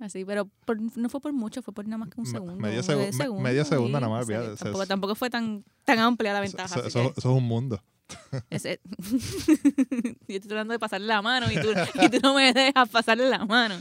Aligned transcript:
Así, 0.00 0.24
pero 0.26 0.46
por- 0.66 0.78
no 0.98 1.08
fue 1.08 1.20
por 1.20 1.32
mucho, 1.32 1.62
fue 1.62 1.72
por 1.72 1.86
nada 1.86 1.96
más 1.98 2.10
que 2.10 2.20
un 2.20 2.26
segundo. 2.26 2.56
medio 2.56 2.80
un 2.80 2.84
segu- 2.86 3.36
me- 3.36 3.42
medio 3.42 3.64
segundo 3.64 3.98
y, 3.98 4.00
nada 4.00 4.08
más, 4.12 4.26
olvídate, 4.26 4.86
tampoco, 4.86 5.14
fue 5.14 5.30
tan, 5.30 5.64
tan 5.84 5.98
amplia 5.98 6.34
la 6.34 6.40
ventaja. 6.40 6.80
eso- 6.80 7.14
es 7.16 7.24
un 7.24 7.44
mundo. 7.44 7.82
ese- 8.50 8.80
yo 8.98 10.10
estoy 10.28 10.40
tratando 10.40 10.72
de 10.72 10.78
pasarle 10.78 11.06
la 11.06 11.22
mano 11.22 11.50
y 11.50 11.54
tú, 11.54 11.68
y 12.02 12.08
tú 12.10 12.18
no 12.22 12.34
me 12.34 12.52
dejas 12.52 12.88
pasarle 12.90 13.28
la 13.30 13.44
mano. 13.46 13.76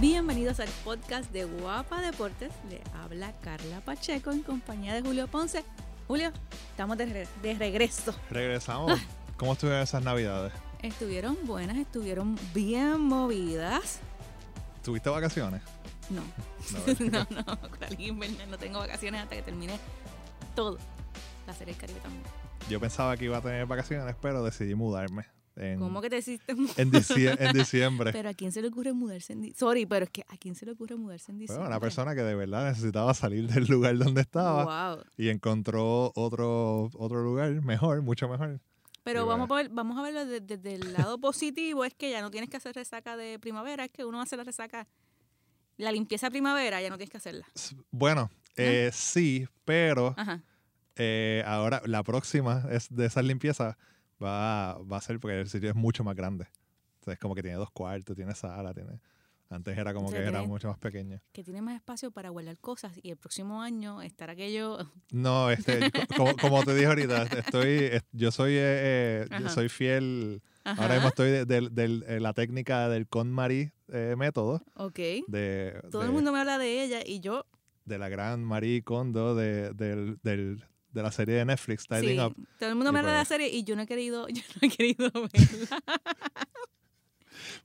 Bienvenidos 0.00 0.60
al 0.60 0.68
podcast 0.84 1.30
de 1.32 1.44
Guapa 1.44 2.00
Deportes. 2.02 2.52
Le 2.68 2.80
habla 3.00 3.32
Carla 3.40 3.80
Pacheco 3.80 4.30
en 4.32 4.42
compañía 4.42 4.94
de 4.94 5.02
Julio 5.02 5.26
Ponce. 5.28 5.64
Julio, 6.06 6.32
estamos 6.70 6.96
de, 6.98 7.06
re- 7.06 7.28
de 7.42 7.54
regreso. 7.54 8.14
Regresamos. 8.30 8.98
¿Cómo 9.36 9.52
estuvieron 9.54 9.82
esas 9.82 10.02
navidades? 10.02 10.52
Estuvieron 10.82 11.36
buenas, 11.44 11.76
estuvieron 11.76 12.36
bien 12.54 13.00
movidas. 13.00 14.00
¿Tuviste 14.84 15.10
vacaciones? 15.10 15.62
No, 16.10 16.22
No, 16.22 17.26
no, 17.34 17.44
no, 17.44 18.46
no 18.50 18.58
tengo 18.58 18.78
vacaciones 18.78 19.22
hasta 19.22 19.36
que 19.36 19.42
termine 19.42 19.78
todo. 20.54 20.78
La 21.46 21.52
serie 21.52 21.74
del 21.74 21.80
Caribe 21.80 22.00
también. 22.00 22.22
Yo 22.70 22.78
pensaba 22.80 23.16
que 23.16 23.24
iba 23.24 23.38
a 23.38 23.42
tener 23.42 23.66
vacaciones, 23.66 24.14
pero 24.20 24.42
decidí 24.44 24.74
mudarme. 24.74 25.26
En, 25.56 25.80
¿Cómo 25.80 26.00
que 26.00 26.08
te 26.08 26.18
hiciste? 26.18 26.52
en, 26.52 26.92
dicie- 26.92 27.36
en 27.40 27.52
diciembre. 27.58 28.12
Pero 28.12 28.28
a 28.28 28.34
quién 28.34 28.52
se 28.52 28.62
le 28.62 28.68
ocurre 28.68 28.92
mudarse 28.92 29.32
en 29.32 29.40
diciembre? 29.40 29.58
Sorry, 29.58 29.86
pero 29.86 30.04
es 30.04 30.10
que 30.10 30.24
a 30.28 30.36
quién 30.36 30.54
se 30.54 30.64
le 30.64 30.72
ocurre 30.72 30.94
mudarse 30.96 31.32
en 31.32 31.38
diciembre. 31.40 31.66
una 31.66 31.80
persona 31.80 32.14
que 32.14 32.22
de 32.22 32.36
verdad 32.36 32.68
necesitaba 32.68 33.12
salir 33.14 33.48
del 33.52 33.64
lugar 33.66 33.98
donde 33.98 34.20
estaba 34.20 34.94
Wow. 34.94 35.04
y 35.16 35.30
encontró 35.30 36.12
otro, 36.14 36.90
otro 36.94 37.22
lugar 37.24 37.50
mejor, 37.62 38.02
mucho 38.02 38.28
mejor. 38.28 38.60
Pero 39.08 39.26
vamos, 39.26 39.50
a 39.50 39.54
ver, 39.56 39.68
vamos 39.70 39.98
a 39.98 40.02
verlo 40.02 40.26
de- 40.26 40.40
desde 40.40 40.74
el 40.74 40.92
lado 40.92 41.18
positivo, 41.20 41.84
es 41.84 41.94
que 41.94 42.10
ya 42.10 42.20
no 42.20 42.30
tienes 42.30 42.50
que 42.50 42.56
hacer 42.56 42.74
resaca 42.74 43.16
de 43.16 43.38
primavera, 43.38 43.84
es 43.84 43.90
que 43.90 44.04
uno 44.04 44.20
hace 44.20 44.36
la 44.36 44.44
resaca, 44.44 44.86
la 45.76 45.92
limpieza 45.92 46.26
de 46.26 46.30
primavera, 46.32 46.80
ya 46.82 46.90
no 46.90 46.96
tienes 46.98 47.10
que 47.10 47.16
hacerla. 47.18 47.46
Bueno, 47.90 48.30
eh, 48.56 48.90
sí, 48.92 49.46
pero 49.64 50.14
eh, 50.96 51.42
ahora 51.46 51.80
la 51.86 52.02
próxima 52.02 52.64
es 52.70 52.88
de 52.94 53.06
esas 53.06 53.24
limpiezas 53.24 53.76
va, 54.22 54.78
va 54.78 54.96
a 54.96 55.00
ser 55.00 55.20
porque 55.20 55.40
el 55.40 55.48
sitio 55.48 55.68
es 55.70 55.76
mucho 55.76 56.02
más 56.04 56.16
grande. 56.16 56.46
Entonces 56.96 57.14
es 57.14 57.18
como 57.20 57.34
que 57.34 57.42
tiene 57.42 57.56
dos 57.56 57.70
cuartos, 57.70 58.16
tiene 58.16 58.34
sala, 58.34 58.74
tiene... 58.74 59.00
Antes 59.50 59.78
era 59.78 59.94
como 59.94 60.08
O 60.08 60.10
que 60.10 60.18
sea, 60.18 60.28
era 60.28 60.42
mucho 60.42 60.68
más 60.68 60.76
pequeño. 60.78 61.20
Que 61.32 61.42
tiene 61.42 61.62
más 61.62 61.74
espacio 61.76 62.10
para 62.10 62.28
guardar 62.28 62.58
cosas 62.58 62.92
y 63.02 63.10
el 63.10 63.16
próximo 63.16 63.62
año 63.62 64.02
estar 64.02 64.28
aquello... 64.28 64.76
No, 65.10 65.50
este, 65.50 65.90
co- 65.90 66.00
como, 66.16 66.36
como 66.36 66.64
te 66.64 66.74
dije 66.74 66.86
ahorita, 66.86 67.22
estoy, 67.24 67.68
es- 67.92 68.04
yo 68.12 68.30
soy, 68.30 68.52
eh, 68.52 69.24
eh, 69.24 69.26
yo 69.40 69.48
soy 69.48 69.68
fiel. 69.70 70.42
Ajá. 70.64 70.82
Ahora 70.82 70.94
mismo 70.96 71.08
estoy 71.08 71.30
de, 71.30 71.44
del- 71.46 71.74
del- 71.74 72.04
eh, 72.06 72.20
la 72.20 72.34
técnica 72.34 72.90
del 72.90 73.08
KonMari 73.08 73.72
eh, 73.90 74.14
método 74.18 74.62
Ok. 74.74 74.98
de, 75.26 75.80
Todo 75.90 76.02
de, 76.02 76.08
el 76.08 76.12
mundo 76.12 76.30
me 76.30 76.40
habla 76.40 76.58
de 76.58 76.84
ella 76.84 77.00
y 77.06 77.20
yo... 77.20 77.46
de 77.86 77.96
la 77.96 78.10
gran 78.10 78.44
Marie 78.44 78.82
Kondo 78.82 79.34
de, 79.34 79.72
del, 79.72 80.18
del- 80.22 80.62
de 80.92 81.02
la 81.02 81.10
serie 81.12 81.36
de 81.36 81.44
Netflix, 81.46 81.86
Tidying 81.86 82.18
sí, 82.18 82.26
Up. 82.26 82.34
todo 82.58 82.68
el 82.70 82.74
mundo 82.74 82.92
me 82.92 82.98
habla 82.98 83.12
de 83.12 83.16
la 83.18 83.22
pues- 83.22 83.28
serie 83.28 83.48
y 83.48 83.64
yo 83.64 83.76
no 83.76 83.82
he 83.82 83.86
querido, 83.86 84.28
yo 84.28 84.42
no 84.60 84.68
he 84.68 84.70
querido 84.70 85.10
verla. 85.12 85.82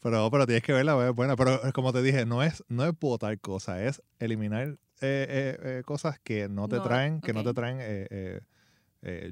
Pero, 0.02 0.30
pero 0.32 0.46
tienes 0.46 0.64
que 0.64 0.74
verla, 0.74 1.08
es 1.08 1.16
buena. 1.16 1.36
Pero 1.36 1.66
eh, 1.68 1.72
como 1.74 1.92
te 1.94 2.02
dije, 2.02 2.26
no 2.26 2.44
es, 2.44 2.64
no 2.68 2.86
es 2.86 2.94
botar 3.00 3.40
cosas, 3.40 3.80
es 3.80 4.04
eliminar 4.20 4.68
eh, 4.68 4.78
eh, 5.02 5.58
eh, 5.62 5.84
cosas 5.86 6.20
que 6.20 6.48
no 6.48 6.68
te 6.68 6.78
No, 6.78 6.84
traen, 6.84 7.20
que 7.22 7.34
no 7.34 7.44
te 7.44 7.54
traen 7.54 7.80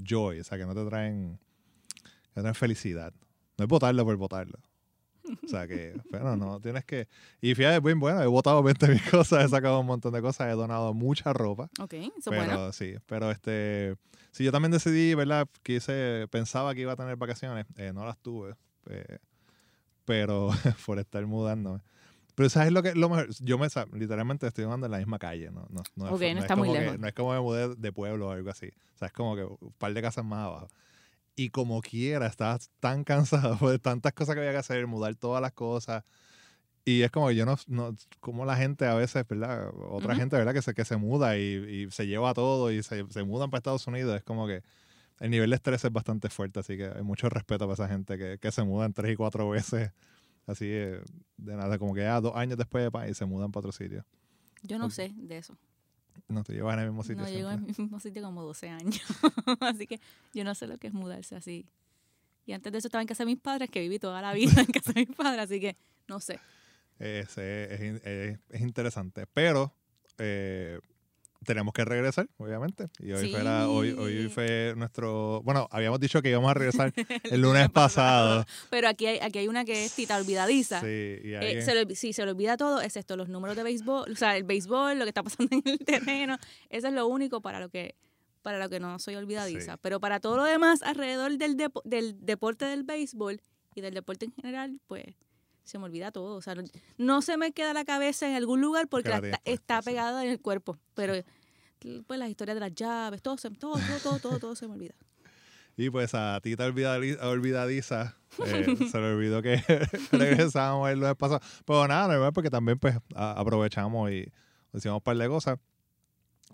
joy, 0.04 0.40
o 0.40 0.44
sea, 0.44 0.58
que 0.58 0.66
no 0.66 0.76
te 0.76 0.86
traen, 0.86 1.40
que 2.34 2.42
traen 2.42 2.56
felicidad. 2.56 3.14
No 3.58 3.64
es 3.66 3.70
botarlo 3.70 4.04
por 4.06 4.16
botarlo. 4.18 4.60
O 5.46 5.48
sea 5.48 5.68
que, 5.68 5.94
pero 6.12 6.36
no, 6.36 6.60
tienes 6.60 6.84
que. 6.84 7.08
Y 7.42 7.56
fíjate, 7.56 7.80
bien 7.80 8.00
bueno, 8.00 8.22
he 8.22 8.28
botado 8.28 8.62
20 8.64 8.88
mil 8.88 9.02
cosas, 9.10 9.46
he 9.46 9.50
sacado 9.50 9.80
un 9.80 9.86
montón 9.86 10.12
de 10.14 10.22
cosas, 10.22 10.48
he 10.52 10.56
donado 10.56 10.94
mucha 10.94 11.32
ropa. 11.32 11.70
Ok, 11.80 11.94
eso 11.94 12.32
pero 12.32 12.44
bueno. 12.44 12.74
sí, 12.74 12.96
pero 13.06 13.32
este. 13.32 13.96
Sí, 14.32 14.44
yo 14.44 14.52
también 14.52 14.72
decidí, 14.72 15.14
¿verdad? 15.14 15.48
Quise, 15.64 16.28
pensaba 16.32 16.74
que 16.74 16.82
iba 16.82 16.94
a 16.94 16.96
tener 16.96 17.16
vacaciones, 17.18 17.66
eh, 17.78 17.92
no 17.94 18.04
las 18.06 18.18
tuve. 18.18 18.56
eh, 18.90 19.20
pero 20.06 20.50
por 20.86 21.00
estar 21.00 21.26
mudándome. 21.26 21.80
Pero 22.36 22.50
¿sabes 22.50 22.72
lo 22.72 22.82
que 22.82 22.96
lo 22.96 23.10
mejor? 23.10 23.30
Yo 23.42 23.58
me, 23.58 23.68
literalmente 23.94 24.48
estoy 24.48 24.66
mudando 24.66 24.86
en 24.88 24.92
la 24.94 24.98
misma 25.00 25.20
calle, 25.20 25.52
¿no? 25.52 25.68
No, 25.70 25.84
no, 25.96 26.06
es- 26.06 26.22
no 26.22 26.26
es 26.26 26.36
está 26.38 26.56
muy 26.56 26.68
como 26.70 26.74
que- 26.80 26.80
lejos. 26.86 27.00
no 27.00 27.08
es 27.08 27.14
como 27.14 27.34
me 27.34 27.40
mudé 27.42 27.76
de 27.76 27.92
pueblo 27.92 28.30
o 28.30 28.32
algo 28.32 28.50
así. 28.50 28.68
O 28.96 28.98
sea, 28.98 29.08
es 29.08 29.14
como 29.14 29.36
que 29.36 29.44
un 29.44 29.74
par 29.78 29.94
de 29.94 30.02
casas 30.02 30.24
más 30.26 30.46
abajo. 30.48 30.68
Y 31.36 31.50
como 31.50 31.82
quiera, 31.82 32.28
estaba 32.28 32.58
tan 32.80 33.04
cansado 33.04 33.70
de 33.70 33.80
tantas 33.80 34.14
cosas 34.14 34.36
que 34.36 34.40
había 34.42 34.52
que 34.52 34.58
hacer, 34.60 34.88
mudar 34.88 35.16
todas 35.16 35.42
las 35.42 35.52
cosas. 35.54 36.04
Y 36.84 37.04
es 37.04 37.12
como 37.12 37.28
que 37.28 37.36
yo 37.36 37.46
no, 37.46 37.58
no 37.68 37.96
como 38.22 38.44
la 38.44 38.56
gente 38.58 38.86
a 38.88 38.96
veces, 38.96 39.28
¿verdad? 39.28 39.70
Otra 39.92 40.14
Ujú. 40.14 40.20
gente, 40.22 40.36
¿verdad? 40.36 40.54
Que 40.54 40.62
se, 40.64 40.74
que 40.74 40.84
se 40.84 40.98
muda 40.98 41.38
y, 41.38 41.42
y 41.88 41.92
se 41.92 42.08
lleva 42.08 42.34
todo 42.34 42.72
y 42.72 42.82
se, 42.82 43.06
se 43.12 43.24
mudan 43.24 43.52
para 43.52 43.60
Estados 43.60 43.86
Unidos. 43.86 44.16
Es 44.16 44.24
como 44.24 44.48
que 44.48 44.64
el 45.22 45.30
nivel 45.32 45.50
de 45.52 45.56
estrés 45.56 45.86
es 45.86 45.92
bastante 45.94 46.30
fuerte, 46.30 46.60
así 46.60 46.76
que 46.76 46.86
hay 46.88 47.04
mucho 47.04 47.30
respeto 47.30 47.66
para 47.66 47.74
esa 47.76 47.88
gente 47.88 48.18
que, 48.18 48.38
que 48.40 48.52
se 48.52 48.64
mudan 48.64 48.92
tres 48.92 49.14
y 49.14 49.16
cuatro 49.16 49.50
veces, 49.50 49.92
así 50.48 50.66
eh, 50.68 51.00
de 51.38 51.56
nada, 51.56 51.78
como 51.78 51.94
que 51.94 52.02
ya 52.02 52.20
dos 52.20 52.36
años 52.36 52.58
después 52.58 52.92
de 52.92 53.10
y 53.10 53.14
se 53.14 53.26
mudan 53.26 53.52
para 53.52 53.60
otro 53.62 53.72
sitio. 53.72 54.06
Yo 54.64 54.78
no 54.78 54.90
sé 54.90 55.14
de 55.16 55.38
eso. 55.38 55.58
No 56.28 56.44
te 56.44 56.54
llevas 56.54 56.74
en 56.74 56.80
el 56.82 56.88
mismo 56.88 57.04
sitio 57.04 57.24
No 57.24 57.30
llego 57.30 57.50
al 57.50 57.60
siempre. 57.60 57.84
mismo 57.84 58.00
sitio 58.00 58.22
como 58.22 58.44
12 58.44 58.70
años. 58.70 59.00
así 59.62 59.88
que 59.88 60.00
yo 60.34 60.44
no 60.44 60.54
sé 60.56 60.68
lo 60.68 60.78
que 60.78 60.88
es 60.88 60.94
mudarse 60.94 61.36
así. 61.36 61.66
Y 62.46 62.54
antes 62.54 62.72
de 62.72 62.80
eso 62.80 62.88
estaba 62.88 63.02
en 63.02 63.08
casa 63.08 63.24
de 63.24 63.28
mis 63.28 63.40
padres, 63.40 63.70
que 63.70 63.80
viví 63.80 64.00
toda 64.00 64.22
la 64.22 64.34
vida 64.34 64.60
en 64.62 64.66
casa 64.68 64.92
de 64.94 65.06
mis 65.06 65.16
padres, 65.16 65.42
así 65.44 65.60
que 65.60 65.78
no 66.08 66.20
sé. 66.20 66.40
Es, 67.00 67.38
es, 67.38 68.04
es- 68.06 68.40
es 68.50 68.62
interesante, 68.62 69.26
pero 69.34 69.74
eh, 70.18 70.80
tenemos 71.46 71.74
que 71.74 71.84
regresar, 71.86 72.28
obviamente. 72.38 72.88
Y 73.00 73.12
hoy, 73.14 73.32
fue 73.32 73.44
la- 73.44 73.68
hoy, 73.70 73.92
hoy 73.92 74.24
Sí. 74.24 74.30
fue 74.30 74.74
nuestro... 74.78 75.42
Bueno, 75.44 75.68
habíamos 75.72 76.00
dicho 76.00 76.22
que 76.22 76.30
íbamos 76.30 76.52
a 76.52 76.54
regresar 76.54 76.94
el 77.32 77.42
lunes 77.42 77.70
pasado. 77.70 78.46
Pero 78.70 78.88
aquí 78.88 79.08
hay, 79.08 79.20
aquí 79.20 79.40
hay 79.40 79.48
una 79.48 79.66
que 79.66 79.86
es 79.86 79.94
tita 79.96 80.18
olvidadiza. 80.18 80.82
Sí, 80.82 80.86
y 80.88 81.34
Eh, 81.34 81.62
se 81.62 81.96
sí, 81.96 82.14
le 82.24 82.32
olvida 82.32 82.58
todo, 82.58 82.82
excepto 82.82 83.16
los 83.18 83.28
números 83.30 83.56
de 83.58 83.64
béisbol, 83.64 84.12
o 84.12 84.16
sea, 84.16 84.38
el 84.38 84.44
béisbol, 84.44 84.98
lo 85.00 85.06
que 85.06 85.10
está 85.10 85.24
pasando 85.24 85.50
en 85.56 85.64
el 85.66 85.80
terreno. 85.80 86.38
Eso 86.70 86.88
es 86.88 86.94
lo 86.94 87.08
único 87.08 87.42
para 87.42 87.60
lo 87.60 87.70
que 87.70 87.96
para 88.44 88.58
lo 88.58 88.70
que 88.70 88.80
no 88.80 88.98
soy 88.98 89.16
olvidadiza. 89.16 89.74
Sí. 89.74 89.80
Pero 89.84 90.00
para 90.00 90.20
todo 90.20 90.38
lo 90.38 90.44
demás 90.46 90.82
alrededor 90.82 91.38
del, 91.38 91.58
depo- 91.58 91.84
del 91.86 92.26
deporte 92.26 92.66
del 92.66 92.82
béisbol 92.84 93.40
y 93.76 93.82
del 93.82 93.94
deporte 93.94 94.26
en 94.26 94.34
general, 94.34 94.80
pues 94.88 95.06
se 95.64 95.78
me 95.78 95.86
olvida 95.86 96.12
todo. 96.12 96.36
O 96.36 96.42
sea, 96.42 96.56
no, 96.98 97.22
se 97.22 97.38
me 97.38 97.52
queda 97.52 97.74
la 97.74 97.86
cabeza 97.86 98.28
en 98.30 98.36
algún 98.36 98.62
lugar 98.62 98.88
porque 98.88 99.10
la 99.10 99.18
está, 99.18 99.42
está 99.46 99.82
pegada 99.82 100.24
en 100.26 100.32
el 100.32 100.40
cuerpo. 100.42 100.78
Pero 100.94 101.14
pues 102.06 102.20
las 102.20 102.30
historias 102.30 102.56
de 102.56 102.60
las 102.62 102.76
llaves, 102.76 103.22
todo, 103.22 103.38
todo, 103.38 103.52
todo, 103.80 103.80
todo, 104.04 104.20
todo, 104.20 104.40
todo 104.40 104.56
se 104.56 104.68
me 104.68 104.74
olvida. 104.74 104.94
Y 105.78 105.90
pues 105.90 106.14
a 106.14 106.40
Tita 106.44 106.68
olvidadi- 106.68 107.18
olvidadiza 107.24 108.18
eh, 108.46 108.76
se 108.92 108.98
le 109.00 109.14
olvidó 109.14 109.42
que 109.42 109.56
regresábamos 110.12 110.90
el 110.90 111.00
lunes 111.00 111.16
pasado. 111.16 111.40
Pero 111.66 111.88
nada, 111.88 112.10
normal 112.10 112.34
porque 112.34 112.50
también 112.50 112.78
pues 112.78 112.98
a- 113.16 113.40
aprovechamos 113.40 114.12
y 114.12 114.32
hicimos 114.74 114.98
un 114.98 115.02
par 115.02 115.18
de 115.18 115.28
cosas. 115.30 115.58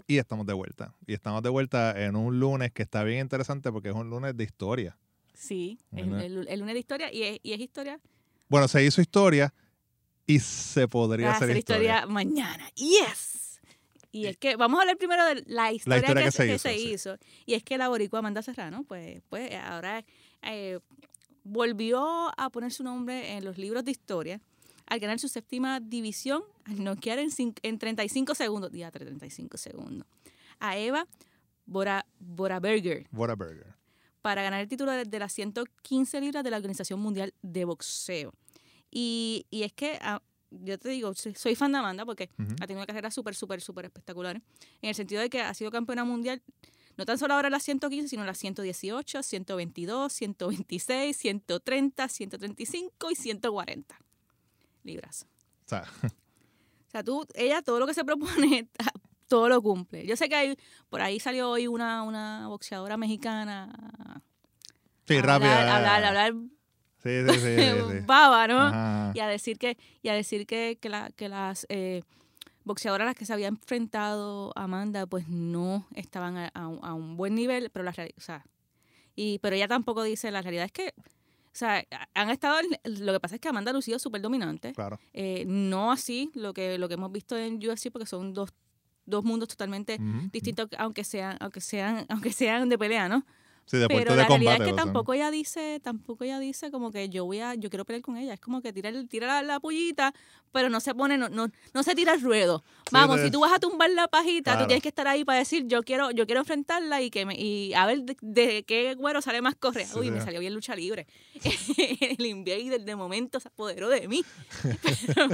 Y 0.05 0.19
estamos 0.19 0.45
de 0.45 0.53
vuelta. 0.53 0.93
Y 1.07 1.13
estamos 1.13 1.41
de 1.41 1.49
vuelta 1.49 1.99
en 1.99 2.15
un 2.15 2.39
lunes 2.39 2.71
que 2.71 2.83
está 2.83 3.03
bien 3.03 3.19
interesante 3.21 3.71
porque 3.71 3.89
es 3.89 3.95
un 3.95 4.09
lunes 4.09 4.37
de 4.37 4.43
historia. 4.43 4.95
Sí, 5.33 5.79
es 5.91 6.05
el, 6.07 6.47
el 6.47 6.59
lunes 6.59 6.75
de 6.75 6.79
historia 6.79 7.11
y 7.11 7.23
es, 7.23 7.39
y 7.41 7.53
es 7.53 7.59
historia. 7.59 7.99
Bueno, 8.49 8.67
se 8.67 8.83
hizo 8.83 9.01
historia 9.01 9.53
y 10.25 10.39
se 10.39 10.87
podría 10.87 11.31
hacer 11.31 11.45
hacer 11.45 11.57
historia. 11.57 11.97
historia 11.99 12.05
mañana. 12.07 12.69
¡Yes! 12.75 13.59
Y 14.11 14.25
es 14.25 14.37
que 14.37 14.55
vamos 14.55 14.79
a 14.79 14.81
hablar 14.81 14.97
primero 14.97 15.25
de 15.25 15.43
la 15.47 15.71
historia, 15.71 15.99
historia 15.99 16.23
que, 16.23 16.25
que 16.25 16.31
se 16.31 16.45
que 16.45 16.55
hizo, 16.55 16.69
se 16.69 16.75
sí. 16.75 16.89
hizo. 16.93 17.17
Y 17.45 17.53
es 17.53 17.63
que 17.63 17.77
la 17.77 17.87
boricua 17.89 18.19
Amanda 18.19 18.41
Serrano, 18.41 18.83
pues, 18.87 19.21
pues 19.29 19.53
ahora 19.53 20.03
eh, 20.41 20.79
volvió 21.43 22.31
a 22.37 22.49
poner 22.49 22.71
su 22.71 22.83
nombre 22.83 23.33
en 23.33 23.45
los 23.45 23.57
libros 23.57 23.83
de 23.85 23.91
historia 23.91 24.41
al 24.87 24.99
ganar 24.99 25.19
su 25.19 25.27
séptima 25.27 25.79
división, 25.79 26.43
al 26.65 26.83
noquear 26.83 27.19
en, 27.19 27.29
en 27.61 27.77
35 27.79 28.35
segundos, 28.35 28.71
día 28.71 28.89
35 28.89 29.57
segundos, 29.57 30.07
a 30.59 30.77
Eva 30.77 31.05
Bora, 31.65 32.05
Boraberger 32.19 33.05
Whataburger. 33.11 33.76
Para 34.27 34.41
ganar 34.41 34.59
el 34.59 34.67
título 34.67 34.91
de, 34.91 35.05
de 35.05 35.19
las 35.19 35.31
115 35.31 36.19
libras 36.19 36.43
de 36.43 36.51
la 36.51 36.57
Organización 36.57 36.99
Mundial 36.99 37.33
de 37.41 37.63
Boxeo. 37.63 38.33
Y, 38.91 39.45
y 39.49 39.63
es 39.63 39.71
que, 39.71 39.97
ah, 40.01 40.21
yo 40.51 40.77
te 40.77 40.89
digo, 40.89 41.13
soy, 41.13 41.55
fan 41.55 41.71
de 41.71 41.77
Amanda 41.77 42.05
porque 42.05 42.29
ha 42.59 42.67
tenido 42.67 42.79
una 42.79 42.85
carrera 42.85 43.09
súper, 43.09 43.35
súper, 43.35 43.61
súper 43.61 43.85
espectacular. 43.85 44.35
En 44.81 44.89
el 44.89 44.95
sentido 44.95 45.21
de 45.21 45.29
que 45.29 45.39
ha 45.39 45.53
sido 45.53 45.71
campeona 45.71 46.03
mundial, 46.03 46.43
no 46.97 47.05
tan 47.05 47.17
solo 47.17 47.35
ahora 47.35 47.47
en 47.47 47.53
las 47.53 47.63
115, 47.63 48.09
sino 48.09 48.23
en 48.23 48.27
las 48.27 48.37
118, 48.37 49.23
122, 49.23 50.11
126, 50.11 51.15
130, 51.15 52.09
135 52.09 53.11
y 53.11 53.15
140 53.15 53.99
libras. 54.83 55.25
O 55.65 55.69
sea, 55.69 55.85
O 56.03 56.91
sea, 56.91 57.01
tú, 57.01 57.25
ella 57.33 57.61
todo 57.61 57.79
lo 57.79 57.87
que 57.87 57.93
se 57.93 58.03
propone, 58.03 58.67
todo 59.27 59.49
lo 59.49 59.61
cumple. 59.61 60.05
Yo 60.05 60.15
sé 60.15 60.29
que 60.29 60.35
hay, 60.35 60.57
por 60.89 61.01
ahí 61.01 61.19
salió 61.19 61.49
hoy 61.49 61.67
una, 61.67 62.03
una 62.03 62.47
boxeadora 62.47 62.97
mexicana 62.97 64.21
sí, 65.05 65.17
a 65.17 65.21
rápido. 65.21 65.51
hablar, 65.51 66.03
hablar, 66.05 66.33
Sí, 67.03 67.09
Sí, 67.29 67.33
sí, 67.33 67.39
sí. 67.39 67.55
sí, 67.99 67.99
baba, 68.05 68.47
¿no? 68.47 68.59
Ajá. 68.61 69.11
Y 69.13 69.19
a 69.19 69.27
decir 69.27 69.57
que, 69.57 69.77
y 70.01 70.09
a 70.09 70.13
decir 70.13 70.45
que, 70.45 70.77
que, 70.81 70.89
la- 70.89 71.11
que 71.11 71.29
las 71.29 71.65
eh, 71.69 72.01
boxeadoras 72.63 73.05
a 73.05 73.09
las 73.09 73.15
que 73.15 73.25
se 73.25 73.33
había 73.33 73.47
enfrentado 73.47 74.51
Amanda, 74.55 75.05
pues 75.05 75.27
no 75.29 75.87
estaban 75.95 76.35
a, 76.37 76.47
a 76.53 76.67
un- 76.67 76.79
a 76.83 76.93
un 76.93 77.15
buen 77.15 77.35
nivel, 77.35 77.69
pero 77.69 77.83
la 77.83 77.91
o 77.91 78.21
sea, 78.21 78.45
y, 79.15 79.39
pero 79.39 79.55
ella 79.55 79.67
tampoco 79.67 80.03
dice, 80.03 80.31
la 80.31 80.41
realidad 80.41 80.65
es 80.65 80.71
que, 80.71 80.93
o 80.97 81.53
sea, 81.59 81.83
han 82.13 82.29
estado, 82.29 82.59
lo 82.83 83.13
que 83.13 83.19
pasa 83.19 83.35
es 83.35 83.41
que 83.41 83.47
Amanda 83.47 83.71
ha 83.71 83.73
lucido 83.73 83.97
súper 83.99 84.21
dominante, 84.21 84.73
Claro. 84.73 84.99
eh, 85.13 85.43
no 85.47 85.91
así 85.91 86.29
lo 86.35 86.53
que, 86.53 86.77
lo 86.77 86.87
que 86.87 86.95
hemos 86.95 87.11
visto 87.11 87.37
en 87.37 87.55
UFC, 87.57 87.89
porque 87.91 88.05
son 88.05 88.33
dos, 88.33 88.53
dos 89.07 89.23
mundos 89.23 89.49
totalmente 89.49 89.97
distintos, 90.31 90.69
aunque 90.77 91.03
sean, 91.03 91.37
aunque 91.39 91.61
sean, 91.61 92.05
aunque 92.09 92.31
sean 92.31 92.69
de 92.69 92.77
pelea, 92.77 93.09
¿no? 93.09 93.25
Sí, 93.69 93.77
Pero 93.87 94.11
de 94.11 94.15
la 94.21 94.27
combate. 94.27 94.27
realidad 94.45 94.61
es 94.67 94.71
que 94.73 94.73
tampoco 94.77 95.13
ella 95.13 95.29
dice, 95.29 95.79
tampoco 95.83 96.23
ella 96.23 96.39
dice 96.39 96.71
como 96.71 96.89
que 96.91 97.09
yo 97.09 97.25
voy 97.25 97.41
a, 97.41 97.53
yo 97.55 97.69
quiero 97.69 97.83
pelear 97.83 98.01
con 98.01 98.15
ella. 98.15 98.33
Es 98.33 98.39
como 98.39 98.61
que 98.61 98.71
tira, 98.71 98.87
el- 98.89 99.09
tira 99.09 99.27
la, 99.27 99.43
la 99.43 99.59
pollita, 99.59 100.13
pero 100.53 100.69
no 100.69 100.79
se 100.79 100.95
pone, 100.95 101.17
no, 101.17 101.27
no, 101.27 101.49
no 101.73 101.83
se 101.83 101.93
tira 101.93 102.13
el 102.13 102.21
ruedo. 102.21 102.63
Vamos, 102.91 103.19
si 103.19 103.29
tú 103.29 103.41
vas 103.41 103.51
a 103.51 103.59
tumbar 103.59 103.89
la 103.89 104.07
pajita, 104.07 104.51
Claro. 104.51 104.61
tú 104.61 104.67
tienes 104.67 104.81
que 104.81 104.87
estar 104.89 105.05
ahí 105.09 105.25
para 105.25 105.39
decir 105.39 105.65
yo 105.67 105.83
quiero, 105.83 106.11
yo 106.11 106.25
quiero 106.25 106.39
enfrentarla 106.39 107.01
y 107.01 107.09
que 107.09 107.25
me, 107.25 107.35
y 107.35 107.73
a 107.73 107.85
ver 107.85 108.03
de, 108.03 108.15
de 108.21 108.63
qué 108.63 108.95
güero 108.95 109.21
sale 109.21 109.41
más 109.41 109.55
correa. 109.55 109.85
Sí, 109.85 109.99
Uy, 109.99 110.05
sí. 110.05 110.11
me 110.11 110.21
salió 110.21 110.39
bien 110.39 110.53
lucha 110.53 110.73
libre. 110.73 111.05
el 112.17 112.25
invader 112.25 112.85
de 112.85 112.95
momento 112.95 113.41
se 113.41 113.49
apoderó 113.49 113.89
de 113.89 114.07
mí. 114.07 114.23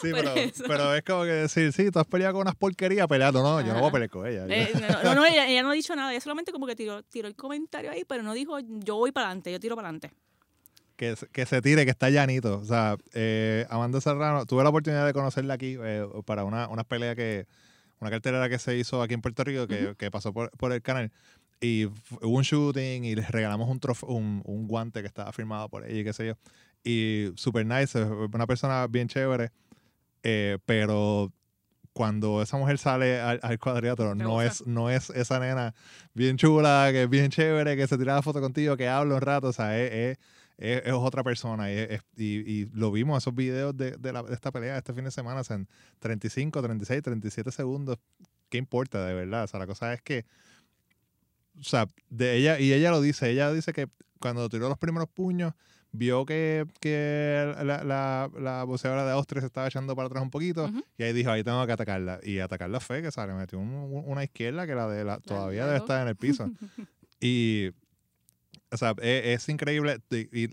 Sí, 0.00 0.10
pero, 0.12 0.30
eso. 0.36 0.64
pero 0.66 0.94
es 0.94 1.02
como 1.02 1.22
que 1.22 1.30
decir, 1.30 1.72
sí, 1.72 1.90
tú 1.90 1.98
has 1.98 2.06
peleado 2.06 2.34
con 2.34 2.42
unas 2.42 2.54
porquerías 2.54 3.06
peleando. 3.06 3.42
No, 3.42 3.60
yo 3.60 3.72
no 3.72 3.80
voy 3.80 3.88
a 3.88 3.92
pelear 3.92 4.10
con 4.10 4.26
ella. 4.26 4.46
Eh, 4.48 4.70
no, 4.74 5.02
no, 5.02 5.14
no, 5.16 5.24
ella, 5.26 5.46
ella 5.48 5.62
no 5.62 5.70
ha 5.70 5.72
dicho 5.72 5.94
nada, 5.96 6.10
ella 6.12 6.20
solamente 6.20 6.52
como 6.52 6.66
que 6.66 6.76
tiró, 6.76 6.97
tiró 7.02 7.28
el 7.28 7.34
comentario 7.36 7.90
ahí, 7.90 8.04
pero 8.04 8.22
no 8.22 8.32
dijo 8.34 8.58
yo 8.60 8.96
voy 8.96 9.12
para 9.12 9.26
adelante, 9.26 9.52
yo 9.52 9.60
tiro 9.60 9.76
para 9.76 9.88
adelante. 9.88 10.10
que, 10.96 11.14
que 11.32 11.46
se 11.46 11.62
tire, 11.62 11.84
que 11.84 11.90
está 11.92 12.10
llanito. 12.10 12.58
O 12.58 12.64
sea, 12.64 12.96
eh, 13.14 13.66
Amanda 13.70 14.00
Serrano, 14.00 14.46
tuve 14.46 14.62
la 14.64 14.70
oportunidad 14.70 15.06
de 15.06 15.12
conocerla 15.12 15.54
aquí 15.54 15.76
eh, 15.80 16.06
para 16.26 16.44
una, 16.44 16.68
una 16.68 16.82
pelea 16.84 17.14
que, 17.14 17.46
una 18.00 18.10
cartelera 18.10 18.48
que 18.48 18.58
se 18.58 18.76
hizo 18.76 19.00
aquí 19.00 19.14
en 19.14 19.22
Puerto 19.22 19.44
Rico, 19.44 19.66
que, 19.68 19.94
que 19.96 20.10
pasó 20.10 20.32
por, 20.32 20.50
por 20.52 20.72
el 20.72 20.82
canal. 20.82 21.12
Y 21.60 21.86
hubo 21.86 22.36
un 22.36 22.42
shooting 22.42 23.04
y 23.04 23.14
les 23.14 23.30
regalamos 23.30 23.68
un, 23.68 23.80
trof- 23.80 24.06
un, 24.08 24.42
un 24.44 24.66
guante 24.68 25.00
que 25.00 25.06
estaba 25.08 25.32
firmado 25.32 25.68
por 25.68 25.84
ella 25.84 26.00
y 26.00 26.04
qué 26.04 26.12
sé 26.12 26.26
yo. 26.26 26.34
Y 26.84 27.32
super 27.36 27.64
nice, 27.66 28.02
una 28.02 28.46
persona 28.46 28.86
bien 28.88 29.08
chévere. 29.08 29.50
eh, 30.22 30.58
pero 30.66 31.32
cuando 31.98 32.40
esa 32.42 32.56
mujer 32.56 32.78
sale 32.78 33.20
al, 33.20 33.40
al 33.42 33.58
cuadrilátero, 33.58 34.10
Te 34.16 34.22
no 34.22 34.30
gusta. 34.34 34.46
es, 34.46 34.66
no 34.68 34.88
es 34.88 35.10
esa 35.10 35.40
nena 35.40 35.74
bien 36.14 36.36
chula, 36.36 36.90
que 36.92 37.02
es 37.02 37.10
bien 37.10 37.28
chévere, 37.28 37.76
que 37.76 37.88
se 37.88 37.98
tira 37.98 38.14
la 38.14 38.22
foto 38.22 38.40
contigo, 38.40 38.76
que 38.76 38.86
habla 38.86 39.16
un 39.16 39.20
rato. 39.20 39.48
O 39.48 39.52
sea, 39.52 39.76
es, 39.76 39.92
es- 39.92 40.18
es, 40.86 40.92
otra 40.92 41.24
persona. 41.24 41.72
Y, 41.72 41.98
y, 42.16 42.24
y 42.24 42.66
lo 42.72 42.92
vimos, 42.92 43.20
esos 43.20 43.34
videos 43.34 43.76
de, 43.76 43.96
de, 43.96 44.12
la- 44.12 44.22
de 44.22 44.32
esta 44.32 44.52
pelea 44.52 44.78
este 44.78 44.92
fin 44.94 45.02
de 45.02 45.10
semana, 45.10 45.40
o 45.40 45.44
sea, 45.44 45.56
en 45.56 45.66
35, 45.98 46.62
36, 46.62 47.02
37 47.02 47.50
segundos. 47.50 47.98
¿Qué 48.48 48.58
importa 48.58 49.04
de 49.04 49.14
verdad? 49.14 49.42
O 49.42 49.46
sea, 49.48 49.58
la 49.58 49.66
cosa 49.66 49.92
es 49.92 50.00
que, 50.00 50.24
o 51.58 51.64
sea, 51.64 51.88
de 52.10 52.36
ella, 52.36 52.60
y 52.60 52.72
ella 52.72 52.90
lo 52.92 53.00
dice, 53.00 53.28
ella 53.28 53.52
dice 53.52 53.72
que 53.72 53.88
cuando 54.20 54.48
tiró 54.48 54.68
los 54.68 54.78
primeros 54.78 55.08
puños, 55.08 55.52
vio 55.92 56.26
que, 56.26 56.66
que 56.80 57.54
la, 57.64 57.82
la, 57.84 58.30
la 58.38 58.64
boxeadora 58.64 59.04
de 59.06 59.12
Austria 59.12 59.40
se 59.40 59.46
estaba 59.46 59.66
echando 59.68 59.96
para 59.96 60.06
atrás 60.06 60.22
un 60.22 60.30
poquito, 60.30 60.64
Ujú. 60.66 60.84
y 60.98 61.02
ahí 61.02 61.12
dijo, 61.12 61.30
ahí 61.30 61.42
tengo 61.42 61.64
que 61.66 61.72
atacarla. 61.72 62.20
Y 62.22 62.38
atacarla 62.40 62.78
fue 62.80 63.02
que 63.02 63.10
se 63.10 63.26
le 63.26 63.32
metió 63.34 63.58
un- 63.58 63.68
un- 63.74 64.04
una 64.06 64.22
izquierda 64.24 64.66
que 64.66 64.74
la 64.74 64.86
de 64.88 65.04
la 65.04 65.18
todavía 65.18 65.66
debe 65.66 65.78
estar 65.78 66.02
en 66.02 66.08
el 66.08 66.16
piso. 66.16 66.50
Y, 67.20 67.70
o 68.70 68.76
sea, 68.76 68.94
es, 69.02 69.42
es 69.42 69.48
increíble. 69.48 69.98
Y, 70.10 70.44
y 70.44 70.52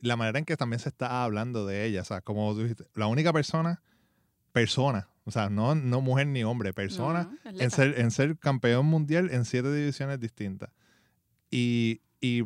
la 0.00 0.16
manera 0.16 0.38
en 0.38 0.46
que 0.46 0.56
también 0.56 0.80
se 0.80 0.88
está 0.88 1.24
hablando 1.24 1.66
de 1.66 1.84
ella. 1.84 2.00
O 2.00 2.04
sea, 2.04 2.22
como 2.22 2.54
tú 2.54 2.62
dijiste, 2.62 2.86
la 2.94 3.06
única 3.06 3.34
persona, 3.34 3.82
persona, 4.52 5.08
o 5.24 5.30
sea, 5.30 5.50
no, 5.50 5.74
no 5.74 6.00
mujer 6.00 6.26
ni 6.28 6.42
hombre, 6.42 6.72
persona, 6.72 7.24
No, 7.44 7.52
no, 7.52 7.60
en, 7.60 7.70
ser, 7.70 7.98
en 8.00 8.10
ser 8.12 8.38
campeón 8.38 8.86
mundial 8.86 9.28
en 9.30 9.44
siete 9.44 9.70
divisiones 9.74 10.18
distintas. 10.20 10.70
Y, 11.50 12.00
y 12.20 12.44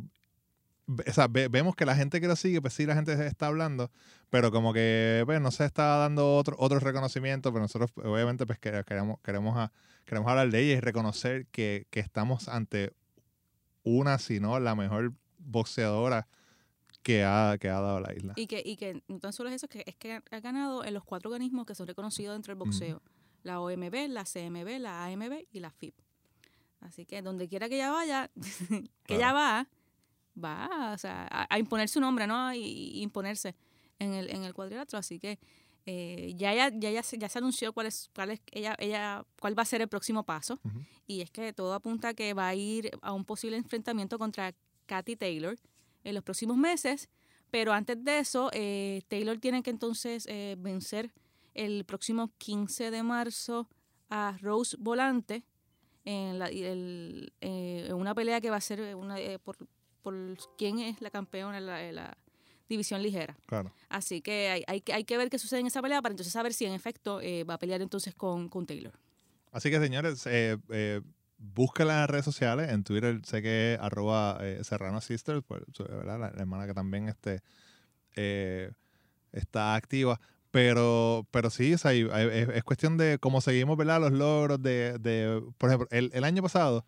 o 1.08 1.12
sea, 1.12 1.26
ve- 1.28 1.48
vemos 1.48 1.74
que 1.76 1.84
la 1.86 1.94
gente 1.96 2.20
que 2.20 2.26
lo 2.28 2.36
sigue, 2.36 2.60
pues 2.60 2.74
sí, 2.74 2.86
la 2.86 2.94
gente 2.94 3.12
está 3.26 3.46
hablando, 3.48 3.90
pero 4.30 4.50
como 4.50 4.72
que 4.72 5.22
pues, 5.26 5.40
no 5.40 5.50
se 5.50 5.64
está 5.64 5.96
dando 5.98 6.36
otro, 6.36 6.56
otro 6.58 6.78
reconocimiento, 6.80 7.52
pero 7.52 7.62
nosotros 7.62 7.90
pues, 7.92 8.06
obviamente 8.06 8.46
pues 8.46 8.58
que- 8.58 8.82
queremos, 8.86 9.18
queremos, 9.22 9.56
a- 9.56 9.72
queremos 10.04 10.28
hablar 10.30 10.50
de 10.50 10.60
ella 10.60 10.74
y 10.74 10.80
reconocer 10.80 11.46
que, 11.46 11.86
que 11.90 12.00
estamos 12.00 12.48
ante 12.48 12.92
una, 13.82 14.18
si 14.18 14.40
no 14.40 14.58
la 14.60 14.74
mejor 14.74 15.12
boxeadora 15.38 16.26
que 17.02 17.24
ha, 17.24 17.56
que 17.58 17.68
ha 17.68 17.80
dado 17.80 18.00
la 18.00 18.12
isla. 18.14 18.34
Y 18.36 18.46
que, 18.46 18.62
y 18.64 18.76
que 18.76 19.02
no 19.08 19.18
tan 19.20 19.32
solo 19.32 19.48
es 19.48 19.56
eso, 19.56 19.68
que 19.68 19.82
es 19.86 19.96
que 19.96 20.20
ha 20.30 20.40
ganado 20.40 20.84
en 20.84 20.92
los 20.94 21.04
cuatro 21.04 21.30
organismos 21.30 21.64
que 21.66 21.74
son 21.74 21.86
reconocidos 21.86 22.34
dentro 22.34 22.50
del 22.52 22.58
boxeo. 22.58 23.02
La 23.42 23.58
OMB, 23.60 24.08
la 24.08 24.24
CMB, 24.24 24.78
la 24.80 25.06
AMB 25.06 25.46
y 25.50 25.60
la 25.60 25.70
FIP. 25.70 25.94
Así 26.80 27.06
que 27.06 27.22
donde 27.22 27.48
quiera 27.48 27.68
que 27.70 27.76
ella 27.76 27.90
vaya, 27.90 28.30
que 29.06 29.14
ella 29.14 29.32
va, 29.32 29.66
va 30.40 30.92
o 30.94 30.98
sea, 30.98 31.26
a, 31.30 31.46
a 31.54 31.58
imponer 31.58 31.88
su 31.88 32.00
nombre, 32.00 32.26
¿no? 32.26 32.52
Y, 32.54 32.58
y 32.60 33.02
imponerse 33.02 33.54
en 33.98 34.14
el, 34.14 34.30
en 34.30 34.44
el 34.44 34.54
cuadrilátero. 34.54 34.98
Así 34.98 35.18
que 35.18 35.38
eh, 35.86 36.34
ya, 36.36 36.54
ya, 36.54 36.68
ya, 36.74 36.90
ya, 36.90 37.02
se, 37.02 37.18
ya 37.18 37.28
se 37.28 37.38
anunció 37.38 37.72
cuál 37.72 37.86
es, 37.86 38.10
cuál 38.14 38.30
es 38.30 38.40
ella, 38.52 38.74
ella, 38.78 39.24
cuál 39.40 39.58
va 39.58 39.62
a 39.62 39.66
ser 39.66 39.80
el 39.80 39.88
próximo 39.88 40.24
paso. 40.24 40.58
Y 41.06 41.20
es 41.22 41.30
que 41.30 41.52
todo 41.52 41.74
apunta 41.74 42.08
a 42.08 42.14
que 42.14 42.34
va 42.34 42.48
a 42.48 42.54
ir 42.54 42.90
a 43.02 43.12
un 43.12 43.24
posible 43.24 43.56
enfrentamiento 43.56 44.18
contra 44.18 44.54
Katy 44.86 45.16
Taylor 45.16 45.56
en 46.04 46.14
los 46.14 46.22
próximos 46.22 46.56
meses. 46.56 47.08
Pero 47.50 47.72
antes 47.72 48.02
de 48.04 48.18
eso, 48.20 48.50
eh, 48.52 49.02
Taylor 49.08 49.38
tiene 49.38 49.62
que 49.62 49.70
entonces 49.70 50.24
eh, 50.28 50.54
vencer 50.58 51.12
el 51.54 51.84
próximo 51.84 52.30
15 52.38 52.90
de 52.92 53.02
marzo 53.02 53.68
a 54.08 54.36
Rose 54.40 54.76
Volante 54.78 55.44
en, 56.04 56.38
la- 56.38 56.48
el- 56.48 57.32
eh, 57.40 57.86
en 57.88 57.94
una 57.94 58.14
pelea 58.14 58.40
que 58.40 58.50
va 58.50 58.56
a 58.56 58.60
ser 58.60 58.94
una, 58.94 59.18
eh, 59.18 59.38
por, 59.40 59.56
por 60.02 60.14
quién 60.58 60.78
es 60.78 61.00
la 61.00 61.10
campeona 61.10 61.58
en 61.58 61.94
la, 61.96 62.16
división 62.68 63.02
ligera. 63.02 63.36
Claro. 63.46 63.72
Así 63.88 64.20
que 64.20 64.48
hay, 64.48 64.64
hay, 64.68 64.80
que- 64.80 64.92
hay 64.92 65.02
que 65.04 65.16
ver 65.18 65.28
qué 65.28 65.38
sucede 65.40 65.58
en 65.58 65.66
esa 65.66 65.82
pelea 65.82 66.00
para 66.02 66.12
entonces 66.12 66.32
saber 66.32 66.52
si 66.54 66.66
en 66.66 66.72
efecto 66.72 67.20
eh, 67.20 67.42
va 67.42 67.54
a 67.54 67.58
pelear 67.58 67.82
entonces 67.82 68.14
con, 68.14 68.48
con 68.48 68.64
Taylor. 68.64 68.92
Así 69.50 69.70
que, 69.70 69.80
señores, 69.80 70.24
eh, 70.26 70.56
eh, 70.68 71.00
en 71.78 71.88
las 71.88 72.08
redes 72.08 72.24
sociales. 72.24 72.70
En 72.70 72.84
Twitter 72.84 73.20
sé 73.24 73.42
que 73.42 73.74
es 73.74 73.80
arroba 73.80 74.38
eh, 74.40 74.60
Serrano 74.62 75.00
Sisters, 75.00 75.42
pues. 75.46 75.62
La, 76.04 76.16
la 76.18 76.28
hermana 76.28 76.66
que 76.66 76.74
también 76.74 77.08
este, 77.08 77.40
eh, 78.14 78.70
está 79.32 79.74
activa. 79.74 80.20
Pero, 80.50 81.26
pero 81.30 81.48
sí, 81.48 81.74
o 81.74 81.78
sea, 81.78 81.92
es, 81.92 82.48
es 82.48 82.64
cuestión 82.64 82.96
de 82.96 83.18
cómo 83.20 83.40
seguimos, 83.40 83.76
¿verdad? 83.76 84.00
Los 84.00 84.12
logros 84.12 84.60
de, 84.60 84.98
de 84.98 85.42
por 85.58 85.70
ejemplo, 85.70 85.88
el, 85.92 86.10
el 86.12 86.24
año 86.24 86.42
pasado, 86.42 86.84